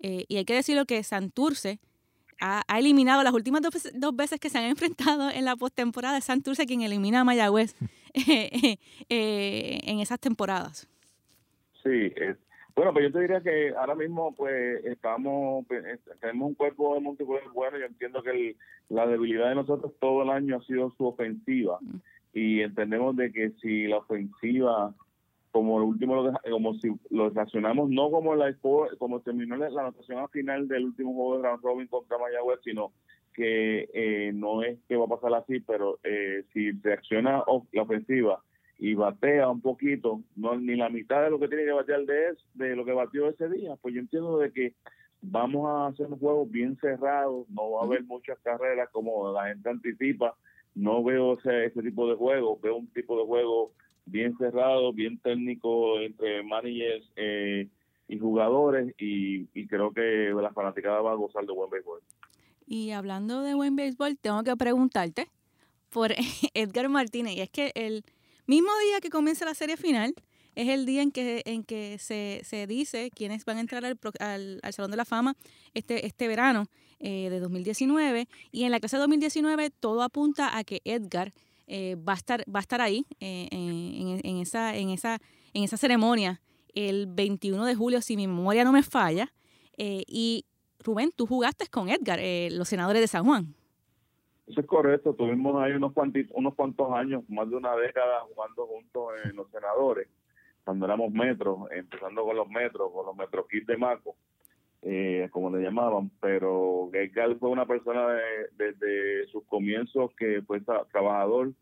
Eh, 0.00 0.24
y 0.28 0.36
hay 0.36 0.44
que 0.44 0.54
decirlo 0.54 0.86
que 0.86 1.02
Santurce 1.02 1.80
ha, 2.40 2.62
eliminado 2.78 3.22
las 3.22 3.34
últimas 3.34 3.60
dos, 3.62 4.16
veces 4.16 4.40
que 4.40 4.48
se 4.48 4.58
han 4.58 4.64
enfrentado 4.70 5.30
en 5.30 5.44
la 5.44 5.56
postemporada. 5.56 6.14
de 6.14 6.20
Santurce 6.20 6.66
quien 6.66 6.82
elimina 6.82 7.20
a 7.20 7.24
Mayagüez 7.24 7.74
eh, 8.14 8.78
en 9.08 10.00
esas 10.00 10.20
temporadas. 10.20 10.88
Sí, 11.82 12.12
bueno, 12.74 12.92
pues 12.92 13.04
yo 13.04 13.12
te 13.12 13.20
diría 13.20 13.40
que 13.40 13.74
ahora 13.76 13.94
mismo 13.94 14.34
pues 14.34 14.84
estamos, 14.84 15.64
pues, 15.66 15.84
tenemos 16.20 16.48
un 16.48 16.54
cuerpo 16.54 16.94
de 16.94 17.00
multijugador 17.00 17.52
bueno. 17.52 17.78
Yo 17.78 17.86
entiendo 17.86 18.22
que 18.22 18.56
la 18.88 19.06
debilidad 19.06 19.48
de 19.48 19.54
nosotros 19.54 19.92
todo 20.00 20.22
el 20.22 20.30
año 20.30 20.56
ha 20.56 20.64
sido 20.64 20.90
su 20.96 21.06
ofensiva. 21.06 21.78
Mm 21.80 21.98
y 22.32 22.60
entendemos 22.60 23.16
de 23.16 23.32
que 23.32 23.50
si 23.60 23.86
la 23.86 23.98
ofensiva 23.98 24.94
como 25.50 25.80
lo 25.80 25.86
último 25.86 26.32
como 26.48 26.74
si 26.74 26.92
lo 27.10 27.28
relacionamos 27.28 27.90
no 27.90 28.10
como 28.10 28.36
la 28.36 28.54
como 28.98 29.20
terminó 29.20 29.56
la, 29.56 29.66
anotación 29.66 30.18
al 30.18 30.28
final 30.28 30.68
del 30.68 30.84
último 30.84 31.12
juego 31.12 31.36
de 31.38 31.48
round 31.48 31.64
robin 31.64 31.86
contra 31.88 32.18
Mayagüez 32.18 32.60
sino 32.62 32.92
que 33.34 33.88
eh, 33.92 34.32
no 34.32 34.62
es 34.62 34.78
que 34.88 34.96
va 34.96 35.06
a 35.06 35.08
pasar 35.08 35.34
así 35.34 35.58
pero 35.60 35.98
eh, 36.04 36.44
si 36.52 36.70
reacciona 36.70 37.42
la 37.72 37.82
ofensiva 37.82 38.40
y 38.80 38.94
batea 38.94 39.48
un 39.48 39.60
poquito 39.60 40.22
no 40.34 40.58
ni 40.58 40.74
la 40.74 40.88
mitad 40.88 41.22
de 41.22 41.30
lo 41.30 41.38
que 41.38 41.48
tiene 41.48 41.64
que 41.64 41.72
batear 41.72 42.04
de 42.06 42.36
de 42.54 42.74
lo 42.74 42.84
que 42.84 42.92
batió 42.92 43.28
ese 43.28 43.48
día 43.48 43.76
pues 43.80 43.94
yo 43.94 44.00
entiendo 44.00 44.38
de 44.38 44.52
que 44.52 44.74
vamos 45.22 45.68
a 45.68 45.86
hacer 45.88 46.06
un 46.06 46.18
juego 46.18 46.46
bien 46.46 46.76
cerrado 46.80 47.46
no 47.50 47.70
va 47.72 47.82
a 47.82 47.84
haber 47.84 48.04
muchas 48.04 48.38
carreras 48.40 48.88
como 48.90 49.32
la 49.32 49.48
gente 49.48 49.68
anticipa 49.68 50.34
no 50.74 51.02
veo 51.02 51.38
ese, 51.38 51.66
ese 51.66 51.82
tipo 51.82 52.08
de 52.08 52.16
juego, 52.16 52.58
veo 52.62 52.76
un 52.76 52.86
tipo 52.88 53.18
de 53.18 53.26
juego 53.26 53.72
bien 54.06 54.36
cerrado, 54.38 54.92
bien 54.92 55.18
técnico 55.18 56.00
entre 56.00 56.42
managers 56.42 57.10
eh, 57.16 57.68
y 58.08 58.18
jugadores 58.18 58.94
y, 58.98 59.46
creo 59.66 59.92
que 59.92 60.32
la 60.34 60.52
fanaticada 60.52 61.00
va 61.00 61.12
a 61.12 61.16
gozar 61.16 61.44
de 61.46 61.52
buen 61.52 61.70
béisbol. 61.70 62.00
Y 62.66 62.90
hablando 62.90 63.42
de 63.42 63.54
buen 63.54 63.76
béisbol, 63.76 64.16
tengo 64.18 64.42
que 64.42 64.56
preguntarte 64.56 65.28
por 65.90 66.12
Edgar 66.54 66.88
Martínez. 66.88 67.36
Y 67.36 67.40
es 67.40 67.50
que 67.50 67.72
el 67.74 68.04
mismo 68.46 68.70
día 68.86 69.00
que 69.00 69.10
comienza 69.10 69.44
la 69.44 69.54
serie 69.54 69.76
final 69.76 70.14
es 70.54 70.68
el 70.68 70.86
día 70.86 71.02
en 71.02 71.12
que, 71.12 71.42
en 71.46 71.64
que 71.64 71.98
se, 71.98 72.42
se 72.44 72.66
dice 72.66 73.10
quiénes 73.14 73.44
van 73.44 73.58
a 73.58 73.60
entrar 73.60 73.84
al, 73.84 73.98
al, 74.18 74.60
al 74.62 74.72
Salón 74.72 74.90
de 74.90 74.96
la 74.96 75.04
Fama 75.04 75.36
este, 75.74 76.06
este 76.06 76.28
verano. 76.28 76.66
Eh, 77.02 77.30
de 77.30 77.40
2019 77.40 78.28
y 78.52 78.64
en 78.64 78.70
la 78.70 78.78
clase 78.78 78.96
de 78.96 79.00
2019 79.00 79.70
todo 79.70 80.02
apunta 80.02 80.58
a 80.58 80.64
que 80.64 80.82
Edgar 80.84 81.32
eh, 81.66 81.96
va 81.96 82.12
a 82.12 82.16
estar 82.16 82.44
va 82.44 82.58
a 82.58 82.60
estar 82.60 82.82
ahí 82.82 83.06
eh, 83.20 83.48
en, 83.50 84.36
esa 84.36 84.76
en 84.76 84.90
esa 84.90 85.18
en 85.54 85.64
esa 85.64 85.78
ceremonia 85.78 86.42
el 86.74 87.06
21 87.06 87.64
de 87.64 87.74
julio 87.74 88.02
si 88.02 88.16
mi 88.16 88.26
memoria 88.26 88.64
no 88.64 88.72
me 88.72 88.82
falla 88.82 89.32
y 89.78 90.44
Rubén 90.80 91.10
tú 91.16 91.26
jugaste 91.26 91.68
con 91.68 91.88
Edgar 91.88 92.20
los 92.50 92.68
senadores 92.68 93.00
de 93.00 93.08
San 93.08 93.24
Juan 93.24 93.54
eso 94.50 94.60
es 94.60 94.66
correcto 94.66 95.14
tuvimos 95.14 95.62
ahí 95.62 95.72
unos 95.72 95.92
cuantos 95.92 96.22
unos 96.32 96.54
cuantos 96.54 96.92
años 96.92 97.22
más 97.28 97.48
de 97.48 97.56
una 97.56 97.74
década 97.76 98.20
jugando 98.32 98.66
juntos 98.66 99.12
en 99.24 99.36
los 99.36 99.50
senadores 99.50 100.08
cuando 100.64 100.86
éramos 100.86 101.12
metros 101.12 101.58
empezando 101.70 102.24
con 102.24 102.36
los 102.36 102.48
metros 102.48 102.90
con 102.92 103.06
los 103.06 103.16
metros 103.16 103.46
kits 103.48 103.66
de 103.66 103.76
Maco 103.76 104.16
eh, 104.82 105.28
como 105.30 105.54
le 105.54 105.62
llamaban, 105.62 106.10
pero 106.20 106.88
Edgar 106.94 107.36
fue 107.38 107.50
una 107.50 107.66
persona 107.66 108.16
desde 108.56 109.26
sus 109.26 109.44
comienzos 109.44 110.10
que 110.16 110.40
fue 110.42 110.60
trabajador. 110.60 111.52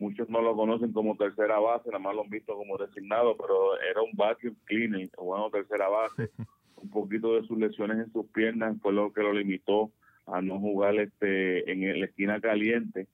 Muchos 0.00 0.28
no 0.28 0.42
lo 0.42 0.56
conocen 0.56 0.92
como 0.92 1.16
tercera 1.16 1.60
base, 1.60 1.88
nada 1.88 2.00
más 2.00 2.14
lo 2.14 2.22
han 2.22 2.30
visto 2.30 2.56
como 2.56 2.76
designado, 2.76 3.36
pero 3.36 3.80
era 3.80 4.02
un 4.02 4.10
vacuum 4.14 4.54
cleaning, 4.64 5.10
bueno, 5.16 5.50
tercera 5.50 5.88
base. 5.88 6.30
un 6.82 6.90
poquito 6.90 7.34
de 7.34 7.42
sus 7.46 7.58
lesiones 7.58 7.98
en 7.98 8.12
sus 8.12 8.26
piernas 8.26 8.76
fue 8.80 8.92
lo 8.92 9.12
que 9.12 9.22
lo 9.22 9.32
limitó 9.32 9.90
a 10.32 10.40
no 10.42 10.58
jugar 10.58 10.96
este 10.96 11.70
en 11.70 12.00
la 12.00 12.06
esquina 12.06 12.40
caliente 12.40 13.06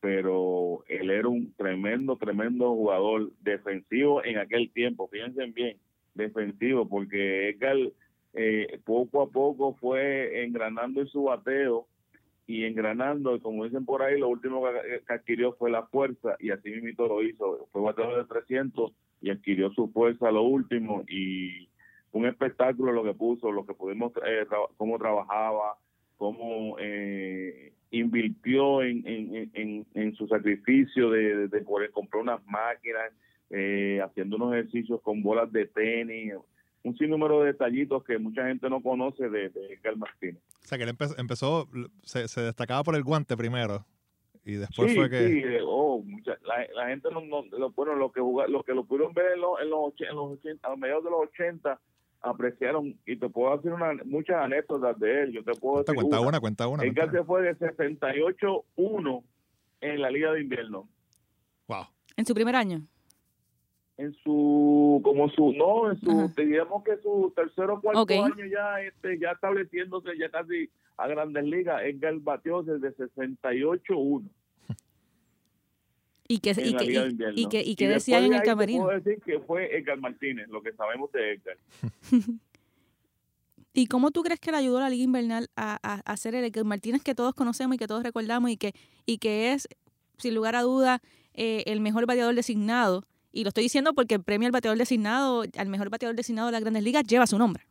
pero 0.00 0.84
él 0.88 1.10
era 1.10 1.28
un 1.28 1.52
tremendo, 1.54 2.16
tremendo 2.16 2.74
jugador 2.74 3.32
defensivo 3.40 4.24
en 4.24 4.38
aquel 4.38 4.70
tiempo, 4.70 5.08
fíjense 5.08 5.44
bien, 5.46 5.76
defensivo, 6.14 6.88
porque 6.88 7.48
Edgar 7.50 7.76
eh, 8.34 8.80
poco 8.84 9.22
a 9.22 9.30
poco 9.30 9.74
fue 9.74 10.44
engranando 10.44 11.00
en 11.00 11.08
su 11.08 11.24
bateo 11.24 11.86
y 12.46 12.64
engranando, 12.64 13.40
como 13.40 13.64
dicen 13.64 13.84
por 13.84 14.02
ahí, 14.02 14.18
lo 14.18 14.28
último 14.28 14.62
que, 14.62 15.12
adquirió 15.12 15.52
fue 15.54 15.70
la 15.70 15.86
fuerza 15.86 16.36
y 16.38 16.50
así 16.50 16.70
mismo 16.70 17.06
lo 17.06 17.22
hizo. 17.22 17.68
Fue 17.72 17.82
bateo 17.82 18.16
de 18.16 18.24
300 18.24 18.92
y 19.20 19.30
adquirió 19.30 19.70
su 19.72 19.88
fuerza 19.88 20.30
lo 20.30 20.42
último 20.42 21.04
y 21.08 21.68
un 22.12 22.26
espectáculo 22.26 22.92
lo 22.92 23.04
que 23.04 23.12
puso, 23.12 23.52
lo 23.52 23.66
que 23.66 23.74
pudimos, 23.74 24.12
eh, 24.24 24.46
cómo 24.76 24.98
trabajaba, 24.98 25.76
cómo 26.18 26.76
eh, 26.78 27.72
invirtió 27.90 28.82
en, 28.82 29.02
en, 29.54 29.86
en, 29.94 30.14
su 30.16 30.26
sacrificio 30.26 31.10
de, 31.10 31.48
de, 31.48 31.60
poder 31.62 31.90
comprar 31.92 32.22
unas 32.22 32.44
máquinas, 32.46 33.12
eh, 33.50 34.00
haciendo 34.04 34.36
unos 34.36 34.52
ejercicios 34.52 35.00
con 35.00 35.22
bolas 35.22 35.50
de 35.52 35.66
tenis, 35.66 36.34
un 36.82 36.98
sinnúmero 36.98 37.40
de 37.40 37.52
detallitos 37.52 38.04
que 38.04 38.18
mucha 38.18 38.46
gente 38.46 38.68
no 38.68 38.82
conoce 38.82 39.30
de, 39.30 39.48
de 39.48 39.74
Edgar 39.74 39.96
Martínez. 39.96 40.42
O 40.62 40.66
sea, 40.66 40.76
que 40.76 40.84
él 40.84 40.94
empezó, 41.16 41.68
se, 42.02 42.42
destacaba 42.42 42.82
por 42.82 42.96
el 42.96 43.04
guante 43.04 43.36
primero 43.36 43.86
y 44.44 44.54
después 44.54 44.94
fue 44.94 45.08
que... 45.08 45.28
Sí, 45.28 45.42
eh, 45.44 45.60
oh, 45.64 46.04
la, 46.74 46.88
gente 46.88 47.08
no, 47.12 47.20
lo, 47.20 47.70
bueno, 47.70 47.94
lo 47.94 48.12
que, 48.12 48.20
lo 48.20 48.62
que 48.64 48.74
lo 48.74 48.84
pudieron 48.84 49.14
ver 49.14 49.32
en 49.34 49.40
los, 49.40 49.60
en 49.60 49.70
los, 49.70 49.92
en 50.00 50.16
los 50.16 50.38
80, 50.38 50.68
a 50.68 50.76
mediados 50.76 51.04
de 51.04 51.10
los 51.10 51.20
80 51.20 51.80
apreciaron 52.20 52.98
y 53.06 53.16
te 53.16 53.28
puedo 53.28 53.52
hacer 53.52 53.72
una, 53.72 53.92
muchas 54.04 54.36
anécdotas 54.36 54.98
de 54.98 55.22
él. 55.22 55.32
Yo 55.32 55.44
te 55.44 55.52
puedo 55.54 55.82
decir 55.82 55.94
cuenta 55.94 56.20
una, 56.20 56.40
cuenta 56.40 56.68
una. 56.68 56.84
Edgar 56.84 57.10
se 57.10 57.24
fue 57.24 57.42
de 57.42 57.56
68-1 57.58 59.24
en 59.80 60.00
la 60.00 60.10
Liga 60.10 60.32
de 60.32 60.40
Invierno. 60.40 60.88
Wow. 61.68 61.86
¿En 62.16 62.26
su 62.26 62.34
primer 62.34 62.56
año? 62.56 62.82
en 63.98 64.14
su 64.22 65.00
como 65.02 65.28
su 65.28 65.52
no 65.52 65.90
en 65.90 66.00
su 66.00 66.32
diríamos 66.36 66.84
que 66.84 66.96
su 66.98 67.32
tercero 67.34 67.74
o 67.74 67.80
cuarto 67.80 68.24
año 68.24 68.46
ya 68.46 68.80
este 68.80 69.18
ya 69.18 69.32
estableciéndose 69.32 70.16
ya 70.16 70.30
casi 70.30 70.70
a 70.96 71.08
Grandes 71.08 71.44
Ligas 71.44 71.82
Edgar 71.82 72.14
batió 72.20 72.62
desde 72.62 72.94
68-1 72.96 74.28
y 76.28 76.40
que 76.40 76.50
y 76.50 76.74
que, 76.76 77.32
y, 77.34 77.48
que, 77.48 77.62
y 77.62 77.74
que 77.74 77.88
decían 77.88 78.24
en 78.24 78.34
el 78.34 78.42
camerino 78.42 78.84
puedo 78.84 79.00
decir 79.00 79.20
que 79.22 79.40
fue 79.40 79.76
Edgar 79.76 79.98
Martínez 79.98 80.48
lo 80.48 80.62
que 80.62 80.72
sabemos 80.74 81.10
de 81.12 81.32
Edgar 81.32 81.56
¿Y 83.74 83.86
cómo 83.86 84.10
tú 84.10 84.22
crees 84.22 84.40
que 84.40 84.50
le 84.50 84.56
ayudó 84.56 84.78
a 84.78 84.80
la 84.80 84.90
Liga 84.90 85.04
Invernal 85.04 85.50
a, 85.54 85.78
a, 85.82 86.00
hacer 86.10 86.34
el 86.34 86.44
Edgar 86.44 86.64
Martínez 86.64 87.02
que 87.02 87.14
todos 87.14 87.32
conocemos 87.32 87.76
y 87.76 87.78
que 87.78 87.86
todos 87.86 88.02
recordamos 88.02 88.50
y 88.50 88.56
que, 88.56 88.72
y 89.06 89.18
que 89.18 89.52
es, 89.52 89.68
sin 90.16 90.34
lugar 90.34 90.56
a 90.56 90.62
duda, 90.62 91.00
eh, 91.34 91.62
el 91.66 91.80
mejor 91.80 92.04
bateador 92.06 92.34
designado 92.34 93.04
y 93.32 93.44
lo 93.44 93.48
estoy 93.48 93.62
diciendo 93.64 93.92
porque 93.94 94.16
el 94.16 94.22
premio 94.22 94.46
al 94.46 94.52
bateador 94.52 94.78
designado, 94.78 95.44
al 95.56 95.68
mejor 95.68 95.90
bateador 95.90 96.16
designado 96.16 96.48
de 96.48 96.52
las 96.52 96.60
grandes 96.62 96.82
ligas, 96.82 97.04
lleva 97.04 97.26
su 97.26 97.38
nombre. 97.38 97.64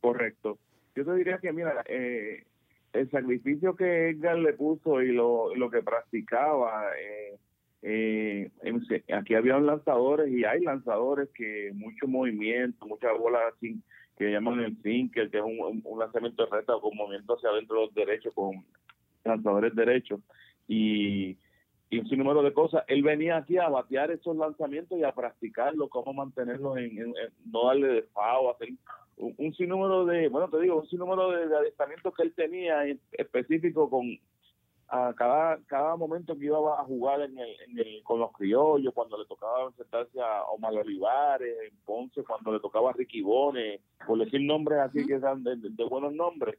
Correcto. 0.00 0.58
Yo 0.94 1.04
te 1.04 1.14
diría 1.14 1.38
que, 1.38 1.52
mira, 1.52 1.82
eh, 1.86 2.44
el 2.92 3.10
sacrificio 3.10 3.74
que 3.76 4.10
Edgar 4.10 4.38
le 4.38 4.52
puso 4.52 5.00
y 5.00 5.12
lo, 5.12 5.54
lo 5.54 5.70
que 5.70 5.82
practicaba, 5.82 6.90
eh, 7.00 7.38
eh, 7.84 8.50
aquí 9.14 9.34
había 9.34 9.58
lanzadores 9.58 10.30
y 10.32 10.44
hay 10.44 10.62
lanzadores 10.62 11.28
que 11.34 11.70
mucho 11.74 12.08
movimiento, 12.08 12.86
muchas 12.86 13.16
bolas 13.18 13.42
sin, 13.60 13.82
que 14.16 14.30
llaman 14.30 14.60
el 14.60 14.76
sinker, 14.82 15.30
que 15.30 15.38
es 15.38 15.44
un, 15.44 15.82
un 15.84 15.98
lanzamiento 15.98 16.44
de 16.44 16.50
recta 16.50 16.74
con 16.80 16.96
movimiento 16.96 17.36
hacia 17.36 17.50
adentro 17.50 17.76
de 17.76 17.86
los 17.86 17.94
derechos, 17.94 18.34
con 18.34 18.64
lanzadores 19.24 19.74
derechos. 19.74 20.20
Y 20.66 21.36
y 21.94 21.98
un 22.00 22.08
sinnúmero 22.08 22.42
de 22.42 22.52
cosas. 22.52 22.84
Él 22.88 23.02
venía 23.02 23.36
aquí 23.36 23.56
a 23.58 23.68
batear 23.68 24.10
esos 24.10 24.36
lanzamientos 24.36 24.98
y 24.98 25.04
a 25.04 25.12
practicarlo, 25.12 25.88
cómo 25.88 26.12
mantenerlos 26.12 26.76
en, 26.78 27.14
no 27.46 27.66
darle 27.66 27.88
de 27.88 28.02
FAO, 28.02 28.50
hacer 28.50 28.70
un, 29.16 29.54
sinnúmero 29.54 30.04
de, 30.04 30.28
bueno, 30.28 30.48
te 30.48 30.60
digo, 30.60 30.80
un 30.80 30.88
sinnúmero 30.88 31.30
de, 31.30 31.46
de 31.46 31.72
que 32.16 32.22
él 32.22 32.34
tenía 32.34 32.84
específico 33.12 33.88
con 33.88 34.18
a 34.94 35.12
cada 35.14 35.58
cada 35.66 35.96
momento 35.96 36.38
que 36.38 36.46
iba 36.46 36.80
a 36.80 36.84
jugar 36.84 37.20
en 37.22 37.36
el, 37.38 38.02
con 38.04 38.20
los 38.20 38.30
criollos, 38.32 38.94
cuando 38.94 39.18
le 39.18 39.26
tocaba 39.26 39.66
enfrentarse 39.66 40.20
a 40.20 40.44
Omar 40.44 40.74
Olivares, 40.74 41.56
en 41.68 41.76
Ponce, 41.84 42.22
cuando 42.22 42.52
le 42.52 42.60
tocaba 42.60 42.90
a 42.90 42.92
Ricky 42.92 43.20
Bones, 43.20 43.80
por 44.06 44.18
decir 44.18 44.40
nombres 44.42 44.78
así 44.78 45.04
que 45.04 45.14
eran 45.14 45.42
de, 45.42 45.84
buenos 45.90 46.14
nombres, 46.14 46.56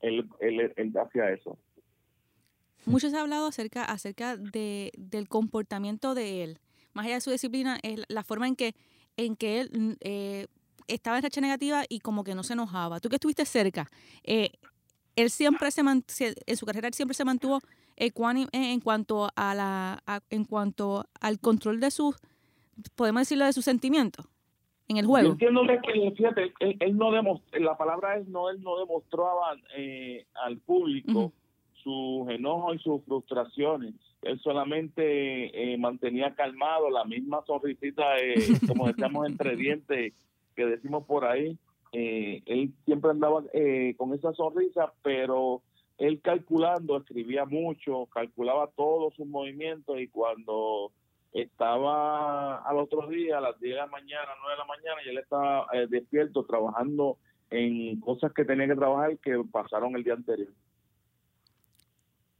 él, 0.00 0.28
él, 0.40 0.72
él 0.76 0.92
hacía 0.98 1.30
eso. 1.30 1.56
Mucho 2.84 3.08
se 3.08 3.16
ha 3.16 3.22
hablado 3.22 3.46
acerca, 3.46 3.84
acerca 3.84 4.36
de, 4.36 4.92
del 4.98 5.28
comportamiento 5.28 6.14
de 6.14 6.44
él. 6.44 6.58
Más 6.92 7.06
allá 7.06 7.14
de 7.14 7.20
su 7.20 7.30
disciplina, 7.30 7.78
es 7.82 8.04
la 8.08 8.24
forma 8.24 8.46
en 8.46 8.56
que, 8.56 8.74
en 9.16 9.36
que 9.36 9.60
él 9.60 9.96
eh, 10.00 10.46
estaba 10.86 11.16
en 11.16 11.22
racha 11.22 11.40
negativa 11.40 11.84
y 11.88 12.00
como 12.00 12.24
que 12.24 12.34
no 12.34 12.42
se 12.42 12.54
enojaba. 12.54 13.00
Tú 13.00 13.08
que 13.08 13.16
estuviste 13.16 13.44
cerca, 13.46 13.90
eh, 14.24 14.52
él 15.16 15.30
siempre 15.30 15.70
se 15.70 15.80
en 15.80 16.56
su 16.56 16.66
carrera 16.66 16.88
él 16.88 16.94
siempre 16.94 17.14
se 17.14 17.24
mantuvo 17.24 17.60
ecuánime 17.96 18.48
en 18.52 18.80
cuanto 18.80 19.30
a 19.34 19.54
la 19.54 20.22
en 20.30 20.44
cuanto 20.44 21.04
al 21.20 21.38
control 21.38 21.80
de 21.80 21.90
sus 21.90 22.16
podemos 22.96 23.22
decirlo 23.22 23.44
de 23.44 23.52
sus 23.52 23.64
sentimientos 23.64 24.26
en 24.88 24.96
el 24.96 25.06
juego. 25.06 25.28
Yo 25.28 25.32
entiendo 25.32 25.62
que 25.82 26.10
fíjate, 26.16 26.52
él, 26.58 26.96
no 26.96 27.12
demostró, 27.12 27.60
la 27.60 27.76
palabra 27.76 28.16
es 28.16 28.26
no 28.26 28.50
él 28.50 28.60
no 28.62 28.78
demostraba 28.78 29.56
eh, 29.76 30.26
al 30.44 30.58
público 30.58 31.32
sus 31.82 32.28
enojos 32.28 32.76
y 32.76 32.78
sus 32.80 33.04
frustraciones. 33.04 33.94
Él 34.22 34.38
solamente 34.40 35.72
eh, 35.72 35.78
mantenía 35.78 36.34
calmado 36.34 36.90
la 36.90 37.04
misma 37.04 37.42
sonrisita, 37.46 38.18
eh, 38.18 38.34
como 38.66 38.86
decíamos, 38.86 39.26
entre 39.26 39.56
dientes 39.56 40.12
que 40.54 40.66
decimos 40.66 41.04
por 41.06 41.24
ahí. 41.24 41.56
Eh, 41.92 42.42
él 42.46 42.72
siempre 42.84 43.10
andaba 43.10 43.42
con 43.96 44.14
esa 44.14 44.32
sonrisa, 44.34 44.92
pero 45.02 45.62
él 45.98 46.20
calculando, 46.20 46.96
escribía 46.96 47.44
mucho, 47.44 48.06
calculaba 48.06 48.70
todos 48.76 49.14
sus 49.14 49.26
movimientos 49.26 49.98
y 50.00 50.08
cuando 50.08 50.92
estaba 51.32 52.58
al 52.58 52.78
otro 52.78 53.06
día, 53.08 53.38
a 53.38 53.40
las 53.40 53.60
10 53.60 53.74
de 53.74 53.80
la 53.80 53.86
mañana, 53.86 54.28
9 54.40 54.52
de 54.52 54.58
la 54.58 54.64
mañana, 54.64 55.02
y 55.04 55.08
él 55.08 55.18
estaba 55.18 55.66
despierto 55.88 56.44
trabajando 56.44 57.18
en 57.50 58.00
cosas 58.00 58.32
que 58.32 58.44
tenía 58.44 58.68
que 58.68 58.76
trabajar 58.76 59.18
que 59.18 59.42
pasaron 59.50 59.94
el 59.96 60.04
día 60.04 60.14
anterior. 60.14 60.52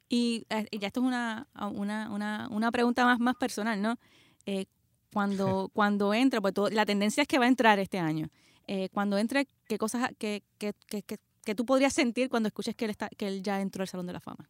Y, 0.09 0.45
eh, 0.51 0.67
ya 0.73 0.89
esto 0.89 1.01
es 1.01 1.07
una, 1.07 1.47
una, 1.73 2.11
una, 2.11 2.49
una 2.51 2.73
pregunta 2.73 3.05
más, 3.05 3.21
más 3.21 3.37
personal, 3.37 3.81
¿no? 3.81 3.97
Eh, 4.45 4.67
cuando, 5.13 5.71
cuando 5.73 6.13
entra, 6.13 6.41
pues 6.41 6.55
la 6.73 6.85
tendencia 6.85 7.23
es 7.23 7.29
que 7.29 7.39
va 7.39 7.45
a 7.45 7.49
entrar 7.49 7.79
este 7.79 7.99
año. 7.99 8.29
Eh, 8.73 8.89
cuando 8.95 9.19
entre, 9.19 9.49
¿qué 9.69 9.79
cosas 9.79 10.13
que, 10.17 10.45
que, 10.57 10.75
que, 10.87 11.03
que, 11.03 11.55
tú 11.57 11.67
podrías 11.67 11.93
sentir 11.93 12.29
cuando 12.29 12.47
escuches 12.47 12.77
que 12.77 12.85
él, 12.85 12.93
está, 12.93 13.09
que 13.09 13.27
él 13.27 13.43
ya 13.43 13.61
entró 13.61 13.83
al 13.83 13.89
Salón 13.89 14.07
de 14.07 14.13
la 14.13 14.21
Fama? 14.21 14.49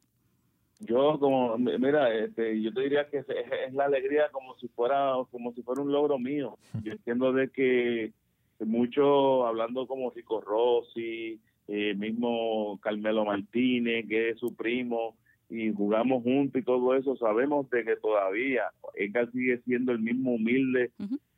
Yo 0.80 1.18
como, 1.18 1.56
mira, 1.56 2.14
este, 2.14 2.60
yo 2.60 2.70
te 2.74 2.82
diría 2.82 3.08
que 3.08 3.20
es, 3.20 3.26
la 3.72 3.86
alegría 3.86 4.28
como 4.30 4.54
si 4.58 4.68
fuera 4.68 5.14
como 5.30 5.54
si 5.54 5.62
fuera 5.62 5.80
un 5.80 5.90
logro 5.90 6.18
mío. 6.18 6.58
Yo 6.82 6.92
entiendo 6.92 7.32
de 7.32 7.48
que 7.48 8.12
mucho 8.58 9.46
hablando 9.46 9.86
como 9.86 10.10
Rico 10.10 10.42
Rossi, 10.42 11.40
mismo 11.66 12.78
Carmelo 12.82 13.24
Martínez, 13.24 14.06
que 14.06 14.30
es 14.30 14.38
su 14.38 14.54
primo, 14.54 15.16
y 15.48 15.72
jugamos 15.72 16.22
juntos 16.24 16.60
y 16.60 16.64
todo 16.64 16.94
eso, 16.94 17.16
sabemos 17.16 17.70
de 17.70 17.86
que 17.86 17.96
todavía 17.96 18.64
Edgar 18.96 19.32
sigue 19.32 19.62
siendo 19.64 19.92
el 19.92 20.00
mismo 20.00 20.34
humilde 20.34 20.90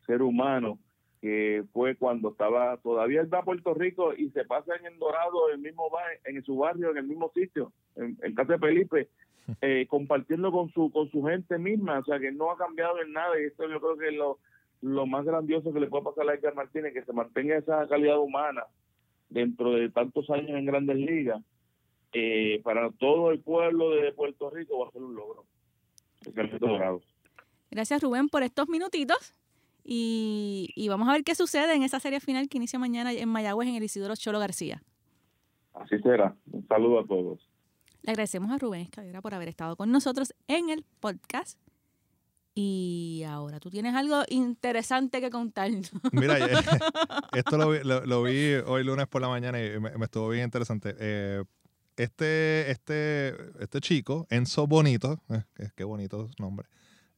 ser 0.05 0.21
humano 0.21 0.81
que 1.23 1.63
fue 1.73 1.95
cuando 1.95 2.31
estaba, 2.31 2.77
todavía 2.79 3.21
él 3.21 3.33
va 3.33 3.39
a 3.39 3.45
Puerto 3.45 3.73
Rico 3.75 4.13
y 4.13 4.31
se 4.31 4.45
pasa 4.45 4.75
en 4.75 4.87
el 4.87 4.99
Dorado, 4.99 5.51
en, 5.51 5.55
el 5.55 5.61
mismo 5.61 5.89
en 6.25 6.45
su 6.45 6.57
barrio, 6.57 6.91
en 6.91 6.99
el 6.99 7.05
mismo 7.05 7.31
sitio, 7.33 7.73
en, 7.95 8.17
casa 8.35 8.55
de 8.55 8.59
Felipe, 8.59 9.09
eh, 9.63 9.87
compartiendo 9.89 10.51
con 10.51 10.73
su 10.73 10.91
con 10.91 11.09
su 11.13 11.23
gente 11.23 11.59
misma, 11.59 12.01
o 12.01 12.05
sea 12.05 12.19
que 12.19 12.33
no 12.33 12.51
ha 12.51 12.59
cambiado 12.59 13.01
en 13.01 13.13
nada 13.13 13.41
y 13.41 13.45
esto 13.45 13.69
yo 13.71 13.81
creo 13.81 13.97
que 13.97 14.09
es 14.09 14.15
lo, 14.15 14.41
lo 14.81 15.07
más 15.07 15.25
grandioso 15.25 15.73
que 15.73 15.79
le 15.79 15.87
puede 15.87 16.03
pasar 16.03 16.29
a 16.29 16.35
Edgar 16.35 16.57
Martínez, 16.57 16.93
que 16.93 17.05
se 17.05 17.13
mantenga 17.13 17.57
esa 17.57 17.87
calidad 17.87 18.19
humana 18.19 18.65
dentro 19.31 19.71
de 19.75 19.91
tantos 19.91 20.29
años 20.29 20.51
en 20.51 20.67
grandes 20.67 20.97
ligas 20.97 21.41
eh, 22.15 22.61
para 22.65 22.91
todo 22.91 23.31
el 23.31 23.39
pueblo 23.39 23.91
de 23.91 24.13
Puerto 24.13 24.51
Rico 24.51 24.81
va 24.81 24.89
a 24.89 24.91
ser 24.91 25.03
un 25.03 25.15
logro. 25.15 25.45
Gracias 27.71 28.03
Rubén 28.03 28.29
por 28.29 28.43
estos 28.43 28.69
minutitos 28.69 29.37
y, 29.85 30.87
vamos 30.89 31.09
a 31.09 31.13
ver 31.13 31.25
qué 31.25 31.35
sucede 31.35 31.75
en 31.75 31.83
esa 31.83 32.01
serie 32.01 32.21
final 32.21 32.49
que 32.49 32.59
inicia 32.59 32.79
mañana 32.79 33.13
en 33.13 33.29
Mayagüez 33.29 33.69
en 33.69 33.77
el 33.77 33.83
Isidoro 33.83 34.15
Cholo 34.17 34.39
García. 34.39 34.83
Así 35.75 35.99
será. 35.99 36.37
Un 36.51 36.67
saludo 36.69 37.01
a 37.01 37.07
todos. 37.07 37.41
Le 38.03 38.11
agradecemos 38.11 38.51
a 38.51 38.59
Rubén 38.59 38.83
Escalera 38.83 39.21
por 39.21 39.35
haber 39.35 39.49
estado 39.49 39.77
con 39.77 39.91
nosotros 39.91 40.35
en 40.49 40.71
el 40.71 40.85
podcast. 41.01 41.59
Y 42.55 43.25
ahora 43.27 43.61
tú 43.61 43.71
tienes 43.71 43.95
algo 43.95 44.23
interesante 44.29 45.21
que 45.21 45.31
contar. 45.31 45.71
Mira, 46.13 46.37
esto 47.33 47.57
lo, 47.57 48.23
vi 48.23 48.55
hoy 48.67 48.85
lunes 48.85 49.07
por 49.07 49.23
la 49.23 49.29
mañana 49.29 49.63
y 49.65 49.81
me, 49.81 49.91
estuvo 50.05 50.29
bien 50.29 50.45
interesante. 50.45 50.95
Eh, 50.99 51.45
este, 51.97 52.71
este, 52.71 53.35
este 53.63 53.81
chico, 53.81 54.27
Enzo 54.31 54.67
Bonito, 54.67 55.21
eh, 55.31 55.71
qué, 55.77 55.85
bonito 55.85 56.29
nombre. 56.39 56.69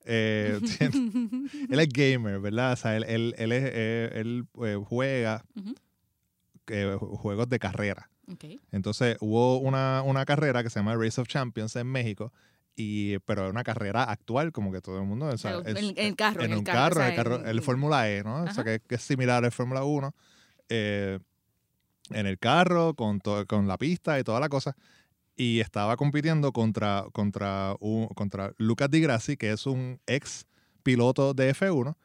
Eh, 0.05 0.61
él 1.71 1.81
es 1.81 1.89
gamer, 1.89 2.41
¿verdad? 2.41 2.73
O 2.73 2.77
sea, 2.77 2.97
él, 2.97 3.05
él, 3.05 3.35
él, 3.39 3.53
es, 3.53 3.71
eh, 3.73 4.11
él 4.15 4.47
juega 4.85 5.45
juegos 6.67 7.49
de 7.49 7.59
carrera. 7.59 8.11
Entonces 8.73 9.17
hubo 9.21 9.59
una, 9.59 10.03
una, 10.03 10.25
carrera 10.25 10.63
que 10.63 10.71
se 10.71 10.79
llama 10.79 10.95
Race 10.97 11.21
of 11.21 11.29
Champions 11.29 11.77
en 11.77 11.87
México, 11.87 12.33
y, 12.77 13.19
pero 13.21 13.45
es 13.45 13.51
una 13.51 13.65
carrera 13.65 14.05
actual, 14.05 14.51
como 14.51 14.73
que 14.73 14.81
todo 14.81 14.99
el 14.99 15.05
mundo. 15.05 15.27
O 15.27 15.39
sea, 15.39 15.61
en, 15.65 15.95
el 15.97 16.17
carro. 16.17 16.43
En, 16.43 16.55
un 16.55 16.65
carro, 16.65 17.05
el, 17.05 17.15
carro, 17.15 17.45
el 17.45 17.63
Fórmula 17.63 18.11
E, 18.11 18.25
¿no? 18.25 18.45
O 18.45 18.53
sea, 18.53 18.65
que, 18.65 18.81
es 18.89 19.03
similar 19.03 19.45
al 19.45 19.53
Fórmula 19.53 19.85
1. 19.85 20.15
Eh, 20.71 21.19
en 22.11 22.27
el 22.27 22.39
carro, 22.39 22.95
con, 22.95 23.21
con 23.21 23.69
la 23.69 23.79
pista 23.79 24.19
y 24.19 24.25
toda 24.25 24.41
la 24.41 24.49
cosa. 24.49 24.77
Y 25.37 25.61
estaba 25.61 25.97
compitiendo 25.97 26.53
contra, 26.53 27.07
contra, 27.13 27.75
un, 27.81 28.07
contra 28.09 28.53
Lucas 28.59 28.91
Di 28.91 29.01
Grassi, 29.01 29.37
que 29.37 29.51
es 29.51 29.67
un 29.67 30.01
ex 30.07 30.47
piloto 30.83 31.35
de 31.35 31.53
F1. 31.55 31.97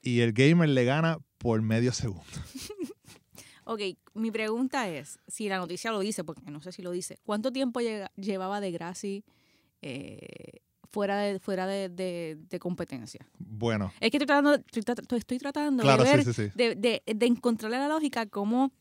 Y 0.00 0.20
el 0.20 0.32
gamer 0.32 0.68
le 0.68 0.84
gana 0.84 1.18
por 1.38 1.60
medio 1.62 1.92
segundo. 1.92 2.24
ok, 3.64 3.80
mi 4.14 4.30
pregunta 4.30 4.88
es, 4.88 5.18
si 5.26 5.48
la 5.48 5.58
noticia 5.58 5.90
lo 5.90 5.98
dice, 5.98 6.22
porque 6.22 6.50
no 6.50 6.60
sé 6.60 6.70
si 6.70 6.82
lo 6.82 6.92
dice, 6.92 7.18
¿cuánto 7.24 7.50
tiempo 7.50 7.80
llevaba 8.16 8.60
De 8.60 8.70
Grassi 8.70 9.24
eh, 9.82 10.60
fuera 10.92 11.18
de 11.18 11.40
fuera 11.40 11.66
de, 11.66 12.58
competencia? 12.60 13.26
Bueno. 13.38 13.92
Es 13.98 14.10
que 14.10 14.18
estoy 14.18 14.26
tratando, 14.26 14.54
estoy, 14.54 15.38
tratando 15.38 15.82
de 15.82 16.04
ver, 16.04 16.24
De, 16.54 16.74
de, 16.76 17.02
de 17.04 17.26
encontrarle 17.26 17.78
la 17.78 17.88
lógica 17.88 18.26
cómo 18.26 18.72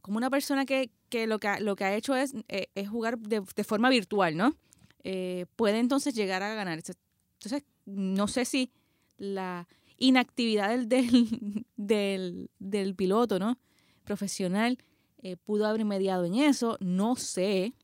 como 0.00 0.16
una 0.16 0.30
persona 0.30 0.64
que, 0.66 0.90
lo, 1.26 1.38
que 1.38 1.60
lo 1.60 1.76
que 1.76 1.84
ha 1.84 1.94
hecho 1.94 2.14
es, 2.14 2.34
eh, 2.48 2.68
es 2.74 2.88
jugar 2.88 3.18
de, 3.18 3.42
forma 3.64 3.90
virtual, 3.90 4.36
¿no? 4.36 4.56
Eh, 5.02 5.46
puede 5.56 5.78
entonces 5.78 6.14
llegar 6.14 6.42
a 6.42 6.54
ganar. 6.54 6.78
Entonces, 6.78 7.64
no 7.86 8.28
sé 8.28 8.44
si 8.44 8.72
la 9.18 9.68
inactividad 9.98 10.78
del, 10.78 11.64
del, 11.76 12.50
del, 12.58 12.94
piloto, 12.94 13.38
¿no? 13.38 13.58
Profesional 14.04 14.78
eh, 15.22 15.36
pudo 15.36 15.66
haber 15.66 15.84
mediado 15.84 16.24
en 16.24 16.36
eso. 16.36 16.76
No 16.80 17.16
sé 17.16 17.74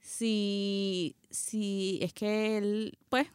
si, 0.00 1.16
si 1.30 1.98
es 2.02 2.12
que 2.12 2.58
él, 2.58 2.98
pues, 3.08 3.28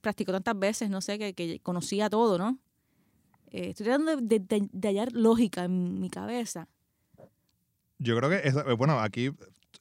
practicó 0.00 0.32
tantas 0.32 0.58
veces, 0.58 0.90
no 0.90 1.00
sé, 1.00 1.18
que, 1.18 1.34
que 1.34 1.60
conocía 1.60 2.10
todo, 2.10 2.38
¿no? 2.38 2.58
estoy 3.50 3.84
tratando 3.84 4.16
de, 4.16 4.38
de 4.40 4.88
hallar 4.88 5.12
lógica 5.12 5.64
en 5.64 6.00
mi 6.00 6.08
cabeza 6.08 6.70
yo 8.02 8.16
creo 8.16 8.30
que, 8.30 8.48
eh, 8.48 8.74
bueno, 8.76 9.00
aquí 9.00 9.30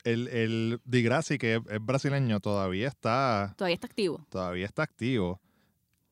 el, 0.03 0.27
el 0.27 0.79
Di 0.85 1.03
Grassi, 1.03 1.37
que 1.37 1.55
es, 1.55 1.61
brasileño, 1.81 2.39
todavía 2.39 2.87
está... 2.87 3.53
Todavía 3.57 3.75
está 3.75 3.87
activo. 3.87 4.25
Todavía 4.29 4.65
está 4.65 4.83
activo. 4.83 5.41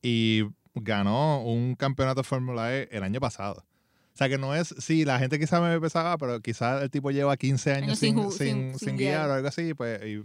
Y 0.01 0.43
ganó 0.73 1.43
un 1.43 1.75
campeonato 1.75 2.21
de 2.21 2.27
Fórmula 2.27 2.75
E 2.75 2.89
el 2.91 3.03
año 3.03 3.19
pasado. 3.19 3.65
O 4.13 4.17
sea 4.19 4.27
que 4.27 4.37
no 4.37 4.53
es, 4.53 4.75
sí, 4.79 5.05
la 5.05 5.17
gente 5.17 5.39
quizá 5.39 5.61
me 5.61 5.79
pensaba, 5.79 6.17
pero 6.17 6.41
quizás 6.41 6.81
el 6.83 6.89
tipo 6.89 7.09
lleva 7.09 7.37
15 7.37 7.73
años, 7.73 7.99
sin, 7.99 8.29
sin, 8.77 8.97
guiar. 8.97 9.29
o 9.29 9.33
algo 9.33 9.47
así, 9.47 9.73
pues 9.73 10.01
y, 10.05 10.17